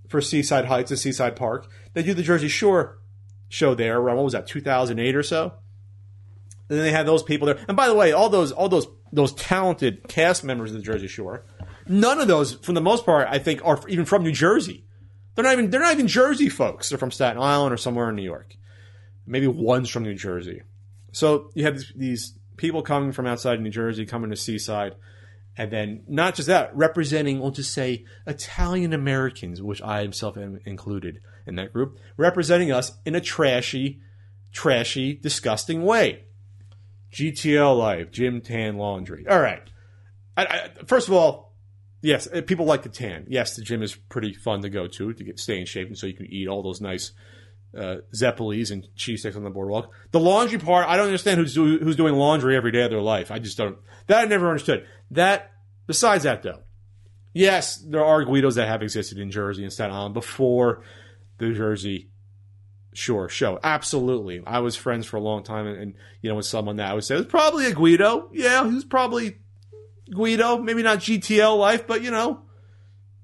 for 0.09 0.21
Seaside 0.21 0.67
Heights 0.67 0.91
and 0.91 1.01
Seaside 1.01 1.37
Park. 1.37 1.69
They 1.95 2.03
do 2.03 2.15
the 2.15 2.23
Jersey 2.23 2.49
Shore 2.49 2.99
show 3.49 3.75
there 3.75 3.99
around 3.99 4.17
what 4.17 4.25
was 4.25 4.33
that 4.33 4.47
2008 4.47 5.17
or 5.17 5.23
so. 5.23 5.55
And 6.69 6.79
then 6.79 6.85
they 6.85 6.93
had 6.93 7.07
those 7.07 7.23
people 7.23 7.47
there. 7.47 7.59
And 7.69 7.77
by 7.77 7.89
the 7.89 7.95
way, 7.95 8.13
all 8.13 8.29
those 8.29 8.53
all 8.53 8.69
those 8.69 8.87
those 9.13 9.33
talented 9.33 10.09
cast 10.09 10.45
members 10.45 10.71
of 10.71 10.77
the 10.77 10.83
Jersey 10.83 11.09
Shore, 11.09 11.45
none 11.89 12.21
of 12.21 12.29
those, 12.29 12.55
for 12.55 12.73
the 12.73 12.81
most 12.81 13.05
part, 13.05 13.29
I 13.31 13.39
think, 13.39 13.61
are 13.65 13.81
even 13.89 14.05
from 14.05 14.23
New 14.23 14.33
Jersey. 14.33 14.85
They're 15.35 15.45
not 15.45 15.53
even 15.53 15.71
they're 15.71 15.81
not 15.81 15.93
even 15.93 16.09
Jersey 16.09 16.49
folks. 16.49 16.89
They're 16.89 16.99
from 16.99 17.11
Staten 17.11 17.41
Island 17.41 17.75
or 17.75 17.77
somewhere 17.77 18.09
in 18.09 18.17
New 18.17 18.23
York. 18.23 18.57
Maybe 19.27 19.47
one's 19.47 19.91
from 19.91 20.05
New 20.05 20.15
Jersey. 20.15 20.63
So 21.13 21.51
you 21.55 21.65
have 21.65 21.81
these, 21.95 22.35
people 22.57 22.83
coming 22.83 23.13
from 23.13 23.27
outside 23.27 23.61
New 23.61 23.71
Jersey 23.71 24.07
coming 24.07 24.31
to 24.31 24.37
Seaside, 24.37 24.95
and 25.57 25.71
then 25.71 26.03
not 26.09 26.35
just 26.35 26.49
that, 26.49 26.77
representing, 26.77 27.39
we'll 27.39 27.51
just 27.51 27.73
say 27.73 28.05
Italian 28.27 28.93
Americans, 28.93 29.63
which 29.63 29.83
I 29.83 30.05
myself 30.05 30.37
am 30.37 30.61
included 30.65 31.21
in 31.47 31.57
that 31.57 31.73
group, 31.73 31.99
representing 32.17 32.73
us 32.73 32.93
in 33.05 33.15
a 33.15 33.21
trashy, 33.21 34.01
trashy, 34.53 35.15
disgusting 35.15 35.83
way. 35.83 36.25
GTL 37.13 37.79
Life, 37.79 38.11
Gym 38.11 38.41
Tan 38.41 38.77
Laundry. 38.77 39.27
All 39.29 39.41
right. 39.41 39.63
I, 40.37 40.45
I, 40.45 40.71
first 40.85 41.09
of 41.09 41.15
all, 41.15 41.46
yes, 42.01 42.29
uh, 42.33 42.43
people 42.43 42.67
like 42.67 42.83
the 42.83 42.89
tan. 42.89 43.27
Yes, 43.29 43.57
the 43.57 43.63
gym 43.63 43.83
is 43.83 43.95
pretty 43.95 44.33
fun 44.33 44.63
to 44.63 44.69
go 44.69 44.87
to 44.87 45.13
to 45.13 45.25
get 45.25 45.39
stay 45.39 45.59
in 45.59 45.67
shape, 45.67 45.89
and 45.89 45.99
so 45.99 46.07
you 46.07 46.15
can 46.15 46.27
eat 46.27 46.49
all 46.49 46.63
those 46.63 46.81
nice 46.81 47.13
uh, 47.77 47.97
Zeppelis 48.15 48.71
and 48.71 48.87
cheese 48.95 49.21
sticks 49.21 49.37
on 49.37 49.45
the 49.45 49.51
boardwalk. 49.51 49.91
The 50.11 50.21
laundry 50.21 50.59
part, 50.59 50.89
I 50.89 50.97
don't 50.97 51.07
understand 51.07 51.39
who's 51.39 51.55
do, 51.55 51.79
who's 51.79 51.97
doing 51.97 52.15
laundry 52.15 52.57
every 52.57 52.73
day 52.73 52.83
of 52.83 52.91
their 52.91 53.01
life. 53.01 53.31
I 53.31 53.39
just 53.39 53.57
don't. 53.57 53.79
That 54.07 54.19
I 54.19 54.25
never 54.25 54.49
understood. 54.49 54.87
That 55.11 55.53
besides 55.87 56.25
that 56.25 56.43
though, 56.43 56.63
yes, 57.33 57.77
there 57.77 58.05
are 58.05 58.25
Guidos 58.25 58.55
that 58.55 58.69
have 58.69 58.83
existed 58.83 59.19
in 59.19 59.31
Jersey 59.31 59.63
and 59.63 59.73
Staten 59.73 59.95
Island 59.95 60.15
before 60.15 60.83
the 61.39 61.53
Jersey 61.53 62.11
Shore 62.95 63.29
show. 63.29 63.59
Absolutely, 63.63 64.43
I 64.47 64.61
was 64.61 64.75
friends 64.75 65.07
for 65.07 65.17
a 65.17 65.21
long 65.21 65.43
time, 65.43 65.67
and, 65.67 65.79
and 65.79 65.95
you 66.23 66.31
know 66.31 66.37
with 66.37 66.47
someone 66.47 66.77
that 66.77 66.91
I 66.91 66.95
would 66.95 67.05
say 67.05 67.17
was 67.17 67.27
probably 67.27 67.67
a 67.67 67.75
Guido. 67.75 68.31
Yeah, 68.33 68.67
he 68.67 68.75
was 68.75 68.85
probably 68.85 69.39
Guido, 70.11 70.59
maybe 70.59 70.83
not 70.83 70.99
GTL 70.99 71.59
life, 71.59 71.87
but 71.87 72.03
you 72.03 72.11
know, 72.11 72.43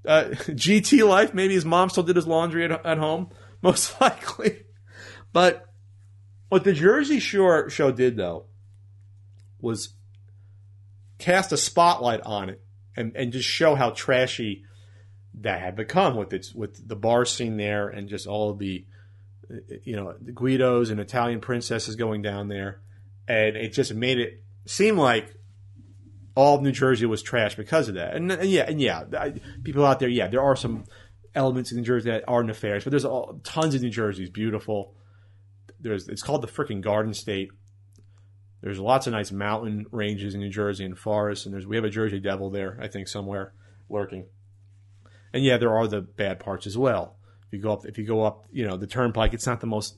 uh, 0.05 0.25
GT 0.31 1.07
life. 1.07 1.33
Maybe 1.33 1.53
his 1.53 1.65
mom 1.65 1.89
still 1.89 2.03
did 2.03 2.15
his 2.15 2.27
laundry 2.27 2.65
at, 2.65 2.85
at 2.85 2.97
home, 2.97 3.29
most 3.61 3.99
likely. 4.01 4.63
But 5.31 5.65
what 6.49 6.63
the 6.63 6.73
Jersey 6.73 7.19
Shore 7.19 7.69
show 7.69 7.91
did, 7.91 8.17
though, 8.17 8.45
was 9.59 9.95
cast 11.17 11.51
a 11.51 11.57
spotlight 11.57 12.21
on 12.21 12.49
it 12.49 12.61
and, 12.95 13.15
and 13.15 13.31
just 13.31 13.47
show 13.47 13.75
how 13.75 13.91
trashy 13.91 14.65
that 15.41 15.61
had 15.61 15.75
become 15.75 16.15
with 16.15 16.31
its 16.33 16.53
with 16.53 16.87
the 16.87 16.95
bar 16.95 17.25
scene 17.25 17.57
there 17.57 17.87
and 17.87 18.07
just 18.07 18.27
all 18.27 18.51
of 18.51 18.59
the 18.59 18.85
you 19.83 19.95
know 19.95 20.13
the 20.21 20.31
Guidos 20.31 20.89
and 20.89 20.99
Italian 20.99 21.39
princesses 21.39 21.95
going 21.95 22.21
down 22.21 22.47
there, 22.47 22.81
and 23.27 23.55
it 23.55 23.73
just 23.73 23.93
made 23.93 24.19
it 24.19 24.43
seem 24.65 24.97
like 24.97 25.35
all 26.35 26.55
of 26.55 26.61
New 26.61 26.71
Jersey 26.71 27.05
was 27.05 27.21
trash 27.21 27.55
because 27.55 27.89
of 27.89 27.95
that. 27.95 28.15
And, 28.15 28.31
and 28.31 28.49
yeah, 28.49 28.65
and 28.67 28.81
yeah, 28.81 29.03
people 29.63 29.85
out 29.85 29.99
there, 29.99 30.09
yeah, 30.09 30.27
there 30.27 30.41
are 30.41 30.55
some 30.55 30.85
elements 31.35 31.71
in 31.71 31.77
New 31.77 31.83
Jersey 31.83 32.09
that 32.09 32.23
are 32.27 32.43
nefarious, 32.43 32.83
but 32.83 32.91
there's 32.91 33.05
all, 33.05 33.39
tons 33.43 33.75
of 33.75 33.81
New 33.81 33.89
Jersey 33.89 34.23
is 34.23 34.29
beautiful. 34.29 34.95
There's 35.79 36.07
it's 36.07 36.23
called 36.23 36.41
the 36.41 36.47
freaking 36.47 36.81
Garden 36.81 37.13
State. 37.13 37.49
There's 38.61 38.79
lots 38.79 39.07
of 39.07 39.13
nice 39.13 39.31
mountain 39.31 39.85
ranges 39.91 40.33
in 40.33 40.39
New 40.39 40.49
Jersey 40.49 40.85
and 40.85 40.97
forests, 40.97 41.45
and 41.45 41.53
there's 41.53 41.67
we 41.67 41.75
have 41.75 41.85
a 41.85 41.89
Jersey 41.89 42.19
Devil 42.19 42.49
there, 42.49 42.79
I 42.81 42.87
think, 42.87 43.07
somewhere 43.07 43.53
lurking. 43.89 44.27
And 45.33 45.43
yeah, 45.43 45.57
there 45.57 45.75
are 45.75 45.87
the 45.87 46.01
bad 46.01 46.39
parts 46.39 46.65
as 46.65 46.77
well. 46.77 47.17
If 47.47 47.53
you 47.53 47.61
go 47.61 47.73
up, 47.73 47.85
if 47.85 47.97
you 47.97 48.05
go 48.05 48.23
up, 48.23 48.45
you 48.51 48.65
know, 48.65 48.77
the 48.77 48.87
Turnpike, 48.87 49.33
it's 49.33 49.45
not 49.45 49.59
the 49.59 49.67
most 49.67 49.97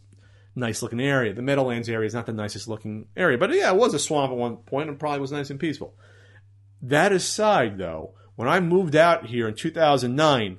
nice 0.56 0.82
looking 0.82 1.02
area. 1.02 1.34
The 1.34 1.42
Meadowlands 1.42 1.90
area 1.90 2.08
is 2.08 2.14
not 2.14 2.26
the 2.26 2.34
nicest 2.34 2.68
looking 2.68 3.08
area, 3.16 3.38
but 3.38 3.54
yeah, 3.54 3.72
it 3.72 3.78
was 3.78 3.94
a 3.94 4.00
swamp 4.00 4.32
at 4.32 4.38
one 4.38 4.58
point 4.58 4.90
and 4.90 5.00
probably 5.00 5.20
was 5.20 5.32
nice 5.32 5.50
and 5.50 5.60
peaceful. 5.60 5.94
That 6.82 7.12
aside, 7.12 7.78
though, 7.78 8.14
when 8.36 8.48
I 8.48 8.60
moved 8.60 8.96
out 8.96 9.28
here 9.28 9.48
in 9.48 9.56
2009, 9.56 10.58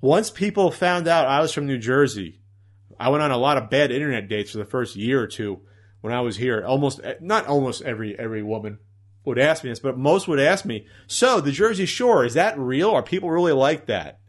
once 0.00 0.30
people 0.30 0.70
found 0.70 1.08
out 1.08 1.26
I 1.26 1.40
was 1.40 1.52
from 1.52 1.66
New 1.66 1.78
Jersey, 1.78 2.40
I 2.98 3.08
went 3.08 3.22
on 3.22 3.30
a 3.30 3.36
lot 3.36 3.58
of 3.58 3.70
bad 3.70 3.90
internet 3.90 4.28
dates 4.28 4.52
for 4.52 4.58
the 4.58 4.64
first 4.64 4.96
year 4.96 5.20
or 5.20 5.26
two 5.26 5.60
when 6.00 6.12
I 6.12 6.20
was 6.20 6.36
here. 6.36 6.64
Almost, 6.64 7.00
eh, 7.02 7.14
not 7.20 7.46
almost 7.46 7.82
every 7.82 8.18
every 8.18 8.42
woman 8.42 8.78
would 9.24 9.38
ask 9.38 9.64
me 9.64 9.70
this, 9.70 9.80
but 9.80 9.98
most 9.98 10.28
would 10.28 10.38
ask 10.38 10.64
me, 10.64 10.86
"So 11.06 11.40
the 11.40 11.50
Jersey 11.50 11.86
Shore 11.86 12.24
is 12.24 12.34
that 12.34 12.58
real? 12.58 12.90
Are 12.90 13.02
people 13.02 13.30
really 13.30 13.52
like 13.52 13.86
that?" 13.86 14.20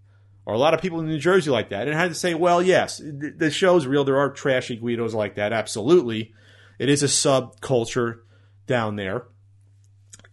Or 0.45 0.53
a 0.53 0.57
lot 0.57 0.73
of 0.73 0.81
people 0.81 0.99
in 0.99 1.07
New 1.07 1.19
Jersey 1.19 1.51
like 1.51 1.69
that? 1.69 1.88
And 1.88 1.95
I 1.95 1.99
had 1.99 2.09
to 2.09 2.15
say, 2.15 2.33
"Well, 2.33 2.63
yes, 2.63 2.99
the 3.03 3.51
show's 3.51 3.85
real. 3.85 4.03
There 4.03 4.17
are 4.17 4.31
trashy 4.31 4.77
Guidos 4.77 5.13
like 5.13 5.35
that. 5.35 5.53
Absolutely, 5.53 6.33
it 6.79 6.89
is 6.89 7.03
a 7.03 7.07
subculture 7.07 8.21
down 8.65 8.95
there. 8.95 9.27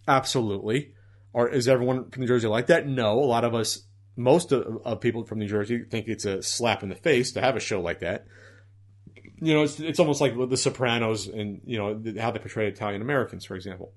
Absolutely." 0.08 0.93
Or 1.34 1.48
is 1.48 1.66
everyone 1.68 2.10
from 2.10 2.20
New 2.20 2.28
Jersey 2.28 2.46
like 2.46 2.68
that? 2.68 2.86
No. 2.86 3.18
A 3.18 3.26
lot 3.26 3.44
of 3.44 3.54
us, 3.54 3.82
most 4.16 4.52
of, 4.52 4.78
of 4.84 5.00
people 5.00 5.24
from 5.24 5.40
New 5.40 5.48
Jersey, 5.48 5.84
think 5.90 6.06
it's 6.06 6.24
a 6.24 6.42
slap 6.42 6.84
in 6.84 6.88
the 6.88 6.94
face 6.94 7.32
to 7.32 7.40
have 7.40 7.56
a 7.56 7.60
show 7.60 7.80
like 7.80 8.00
that. 8.00 8.26
You 9.40 9.52
know, 9.52 9.64
it's, 9.64 9.80
it's 9.80 9.98
almost 9.98 10.20
like 10.20 10.32
The 10.48 10.56
Sopranos 10.56 11.26
and, 11.26 11.60
you 11.66 11.76
know, 11.76 12.00
how 12.20 12.30
they 12.30 12.38
portray 12.38 12.68
Italian 12.68 13.02
Americans, 13.02 13.44
for 13.44 13.56
example. 13.56 13.92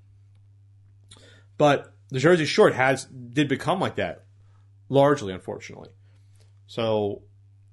But 1.59 1.93
the 2.09 2.19
Jersey 2.19 2.45
Shore 2.45 2.71
has 2.71 3.05
did 3.05 3.47
become 3.47 3.79
like 3.79 3.95
that, 3.95 4.25
largely, 4.89 5.31
unfortunately. 5.31 5.89
So, 6.65 7.21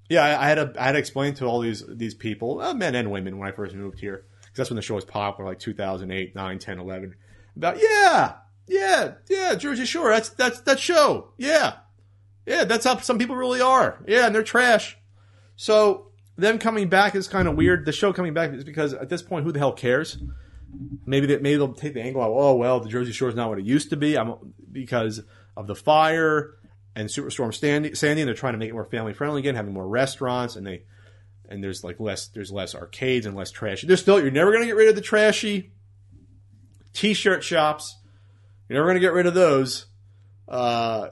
yeah, 0.09 0.23
I, 0.23 0.45
I 0.45 0.47
had 0.47 0.55
to 0.55 0.73
I 0.81 0.85
had 0.85 0.91
to 0.93 0.99
explain 0.99 1.33
to 1.35 1.45
all 1.45 1.59
these 1.59 1.83
these 1.87 2.13
people, 2.13 2.61
uh, 2.61 2.73
men 2.73 2.95
and 2.95 3.11
women, 3.11 3.37
when 3.37 3.47
I 3.47 3.51
first 3.51 3.75
moved 3.75 3.99
here, 3.99 4.25
because 4.41 4.57
that's 4.57 4.69
when 4.69 4.75
the 4.75 4.81
show 4.81 4.95
was 4.95 5.05
popular, 5.05 5.49
like 5.49 5.59
2008, 5.59 6.35
9, 6.35 6.59
10, 6.59 6.79
11. 6.79 7.15
About 7.57 7.77
yeah, 7.81 8.35
yeah, 8.67 9.13
yeah, 9.29 9.55
Jersey 9.55 9.85
Shore. 9.85 10.09
That's 10.09 10.29
that's 10.29 10.61
that 10.61 10.79
show. 10.79 11.33
Yeah, 11.37 11.73
yeah, 12.45 12.63
that's 12.63 12.85
how 12.85 12.97
some 12.97 13.19
people 13.19 13.35
really 13.35 13.61
are. 13.61 14.03
Yeah, 14.07 14.25
and 14.25 14.35
they're 14.35 14.43
trash. 14.43 14.97
So 15.55 16.11
them 16.37 16.59
coming 16.59 16.89
back 16.89 17.15
is 17.15 17.27
kind 17.27 17.47
of 17.47 17.55
weird. 17.55 17.85
The 17.85 17.91
show 17.91 18.11
coming 18.13 18.33
back 18.33 18.51
is 18.53 18.63
because 18.63 18.93
at 18.93 19.09
this 19.09 19.21
point, 19.21 19.45
who 19.45 19.51
the 19.51 19.59
hell 19.59 19.73
cares? 19.73 20.17
Maybe 21.05 21.27
that 21.27 21.41
maybe 21.41 21.57
they'll 21.57 21.73
take 21.73 21.93
the 21.93 22.01
angle. 22.01 22.21
Of, 22.21 22.31
oh 22.31 22.55
well, 22.55 22.79
the 22.79 22.89
Jersey 22.89 23.11
Shore 23.11 23.29
is 23.29 23.35
not 23.35 23.49
what 23.49 23.59
it 23.59 23.65
used 23.65 23.89
to 23.91 23.97
be. 23.97 24.17
I'm 24.17 24.53
because 24.71 25.21
of 25.55 25.67
the 25.67 25.75
fire 25.75 26.55
and 26.95 27.09
Superstorm 27.09 27.53
Sandy, 27.53 27.95
Sandy, 27.95 28.21
and 28.21 28.27
they're 28.27 28.35
trying 28.35 28.53
to 28.53 28.59
make 28.59 28.69
it 28.69 28.73
more 28.73 28.85
family 28.85 29.13
friendly 29.13 29.39
again, 29.39 29.55
having 29.55 29.73
more 29.73 29.87
restaurants, 29.87 30.55
and 30.55 30.65
they 30.65 30.83
and 31.49 31.63
there's 31.63 31.83
like 31.83 31.99
less 31.99 32.27
there's 32.27 32.51
less 32.51 32.75
arcades 32.75 33.25
and 33.25 33.35
less 33.35 33.51
trashy. 33.51 33.87
There's 33.87 34.01
still 34.01 34.19
you're 34.19 34.31
never 34.31 34.51
gonna 34.51 34.65
get 34.65 34.75
rid 34.75 34.89
of 34.89 34.95
the 34.95 35.01
trashy 35.01 35.71
t-shirt 36.93 37.43
shops 37.43 37.97
You're 38.67 38.79
never 38.79 38.87
going 38.87 38.95
to 38.95 39.01
get 39.01 39.13
rid 39.13 39.27
of 39.27 39.33
those 39.33 39.85
uh, 40.47 41.09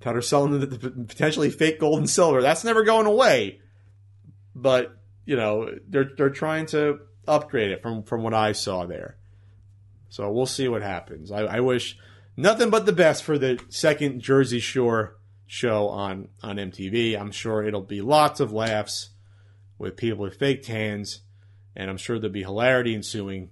that 0.00 0.16
are 0.16 0.22
selling 0.22 0.58
the, 0.58 0.66
the 0.66 0.90
potentially 0.90 1.50
fake 1.50 1.80
gold 1.80 1.98
and 1.98 2.10
silver. 2.10 2.42
That's 2.42 2.64
never 2.64 2.84
going 2.84 3.06
away. 3.06 3.60
But 4.54 4.96
you 5.24 5.36
know 5.36 5.70
they're 5.88 6.10
they're 6.16 6.30
trying 6.30 6.66
to 6.66 7.00
upgrade 7.28 7.70
it 7.70 7.82
from 7.82 8.02
from 8.02 8.22
what 8.22 8.34
I 8.34 8.52
saw 8.52 8.86
there. 8.86 9.16
So 10.08 10.30
we'll 10.30 10.46
see 10.46 10.66
what 10.66 10.82
happens. 10.82 11.30
I, 11.30 11.42
I 11.42 11.60
wish 11.60 11.96
nothing 12.36 12.70
but 12.70 12.84
the 12.84 12.92
best 12.92 13.22
for 13.22 13.38
the 13.38 13.60
second 13.68 14.20
Jersey 14.20 14.58
Shore 14.58 15.16
show 15.46 15.88
on 15.88 16.28
on 16.42 16.56
MTV. 16.56 17.18
I'm 17.18 17.30
sure 17.30 17.62
it'll 17.62 17.82
be 17.82 18.00
lots 18.00 18.40
of 18.40 18.52
laughs 18.52 19.10
with 19.78 19.96
people 19.96 20.24
with 20.24 20.38
fake 20.38 20.62
tans, 20.62 21.20
and 21.76 21.88
I'm 21.88 21.96
sure 21.96 22.18
there'll 22.18 22.32
be 22.32 22.42
hilarity 22.42 22.94
ensuing 22.94 23.50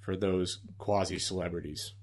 for 0.00 0.16
those 0.16 0.60
quasi 0.76 1.18
celebrities. 1.18 1.94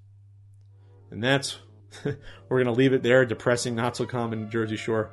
And 1.11 1.23
that's 1.23 1.59
we're 2.49 2.63
gonna 2.63 2.75
leave 2.75 2.93
it 2.93 3.03
there. 3.03 3.25
Depressing, 3.25 3.75
not 3.75 3.95
so 3.95 4.05
common 4.05 4.49
Jersey 4.49 4.77
Shore 4.77 5.11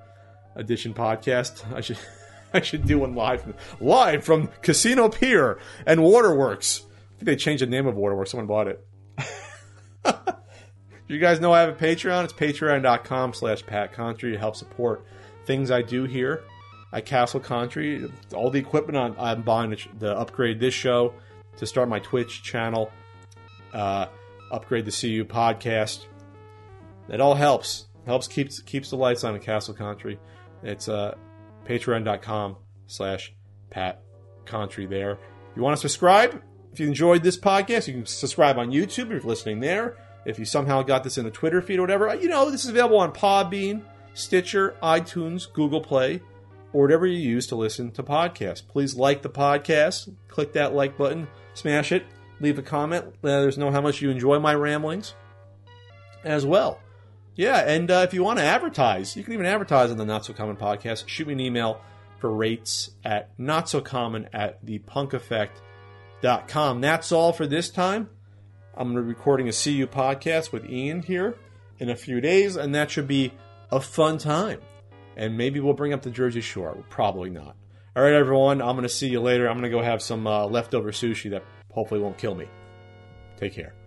edition 0.55 0.95
podcast. 0.95 1.71
I 1.75 1.81
should 1.81 1.99
I 2.55 2.61
should 2.61 2.87
do 2.87 3.01
one 3.01 3.15
live 3.15 3.77
live 3.81 4.25
from 4.25 4.49
Casino 4.63 5.09
Pier 5.09 5.59
and 5.87 6.03
Waterworks. 6.03 6.83
I 6.87 7.19
think 7.19 7.27
they 7.27 7.37
changed 7.37 7.63
the 7.63 7.67
name 7.67 7.87
of 7.87 7.97
Waterworks. 7.97 8.31
Someone 8.31 8.47
bought 8.47 8.69
it. 8.69 8.87
you 11.09 11.19
guys 11.19 11.41
know 11.41 11.53
I 11.53 11.61
have 11.61 11.71
a 11.71 11.73
Patreon? 11.73 12.25
It's 12.25 12.33
patreon.com 12.33 13.35
slash 13.35 13.67
Pat 13.67 13.93
Contri 13.93 14.33
to 14.33 14.39
help 14.39 14.57
support 14.57 15.05
things 15.45 15.71
I 15.71 15.83
do 15.83 16.05
here 16.05 16.43
at 16.93 17.07
Castle 17.07 17.41
Contri. 17.41 18.11
All 18.33 18.51
the 18.51 18.59
equipment 18.59 18.97
I'm, 18.97 19.15
I'm 19.19 19.43
buying 19.43 19.71
to, 19.71 19.77
to, 20.01 20.17
upgrade 20.17 20.61
this 20.61 20.75
show, 20.75 21.13
to 21.57 21.67
start 21.67 21.89
my 21.89 21.99
Twitch 21.99 22.43
channel, 22.43 22.93
uh, 23.73 24.07
upgrade 24.51 24.85
the 24.85 24.93
CU 24.93 25.25
podcast. 25.25 26.07
It 27.09 27.21
all 27.21 27.35
helps. 27.35 27.87
Helps 28.07 28.29
keeps 28.29 28.61
keeps 28.61 28.91
the 28.91 28.97
lights 28.97 29.25
on 29.25 29.35
in 29.35 29.41
Castle 29.41 29.75
Contri. 29.75 30.19
It's 30.63 30.89
uh, 30.89 31.15
patreon.com 31.67 32.57
slash 32.87 33.35
Pat 33.71 34.03
Contri 34.47 34.89
there. 34.89 35.13
If 35.13 35.57
you 35.57 35.63
want 35.63 35.77
to 35.77 35.81
subscribe, 35.81 36.43
if 36.73 36.81
you 36.81 36.87
enjoyed 36.87 37.23
this 37.23 37.39
podcast, 37.39 37.87
you 37.87 37.95
can 37.95 38.07
subscribe 38.07 38.59
on 38.59 38.71
YouTube 38.71 39.05
if 39.05 39.09
you're 39.09 39.21
listening 39.21 39.61
there. 39.61 39.97
If 40.25 40.39
you 40.39 40.45
somehow 40.45 40.83
got 40.83 41.05
this 41.05 41.19
in 41.19 41.25
the 41.25 41.31
Twitter 41.31 41.63
feed 41.63 41.79
or 41.79 41.83
whatever, 41.83 42.15
you 42.15 42.29
know, 42.29 42.51
this 42.51 42.65
is 42.65 42.71
available 42.71 42.99
on 42.99 43.13
Podbean, 43.13 43.83
Stitcher, 44.15 44.77
iTunes, 44.83 45.51
Google 45.53 45.81
Play, 45.81 46.21
or 46.73 46.83
whatever 46.83 47.07
you 47.07 47.19
use 47.19 47.47
to 47.49 47.57
listen 47.57 47.91
to 47.93 48.03
podcasts. 48.03 48.67
Please 48.67 48.95
like 48.95 49.23
the 49.23 49.31
podcast, 49.31 50.15
click 50.29 50.53
that 50.53 50.75
like 50.75 50.99
button, 50.99 51.29
smash 51.55 51.93
it, 51.93 52.05
leave 52.41 52.59
a 52.59 52.63
comment. 52.63 53.15
Let 53.23 53.47
us 53.47 53.57
know 53.57 53.71
how 53.71 53.81
much 53.81 54.03
you 54.03 54.11
enjoy 54.11 54.39
my 54.39 54.55
ramblings 54.55 55.15
as 56.25 56.45
well. 56.45 56.81
Yeah, 57.35 57.59
and 57.59 57.91
uh, 57.91 58.05
if 58.07 58.15
you 58.15 58.25
want 58.25 58.41
to 58.41 58.45
advertise, 58.45 59.17
you 59.17 59.23
can 59.23 59.33
even 59.33 59.47
advertise 59.47 59.93
on 59.93 59.97
the 59.97 60.05
Not 60.05 60.25
So 60.25 60.33
Common 60.33 60.57
podcast. 60.57 61.07
Shoot 61.07 61.29
me 61.29 61.35
an 61.35 61.41
email 61.41 61.81
for 62.19 62.35
rates 62.35 62.91
at 63.05 63.31
not 63.39 63.69
so 63.69 63.81
common 63.81 64.29
at 64.33 64.67
thepunkeffect.com. 64.67 66.81
That's 66.81 67.13
all 67.13 67.33
for 67.33 67.47
this 67.47 67.71
time. 67.71 68.11
I'm 68.77 68.93
recording 68.95 69.49
a 69.49 69.53
CU 69.53 69.87
podcast 69.87 70.51
with 70.53 70.69
Ian 70.69 71.03
here 71.03 71.37
in 71.79 71.91
a 71.91 71.97
few 71.97 72.21
days, 72.21 72.57
and 72.57 72.75
that 72.75 72.91
should 72.91 73.07
be 73.07 73.33
a 73.71 73.81
fun 73.81 74.19
time. 74.19 74.61
And 75.17 75.37
maybe 75.37 75.61
we'll 75.61 75.75
bring 75.75 75.93
up 75.93 76.03
the 76.03 76.11
Jersey 76.11 76.41
Shore. 76.41 76.85
Probably 76.89 77.31
not. 77.31 77.55
All 77.97 78.03
right, 78.03 78.13
everyone. 78.13 78.61
I'm 78.63 78.77
going 78.77 78.83
to 78.83 78.89
see 78.89 79.09
you 79.09 79.21
later. 79.21 79.49
I'm 79.49 79.59
going 79.59 79.71
to 79.71 79.77
go 79.77 79.83
have 79.83 80.03
some 80.03 80.27
uh, 80.27 80.47
leftover 80.47 80.93
sushi 80.93 81.31
that 81.31 81.45
hopefully 81.79 82.01
won't 82.01 82.19
kill 82.19 82.35
me. 82.35 82.47
Take 83.37 83.55
care. 83.55 83.78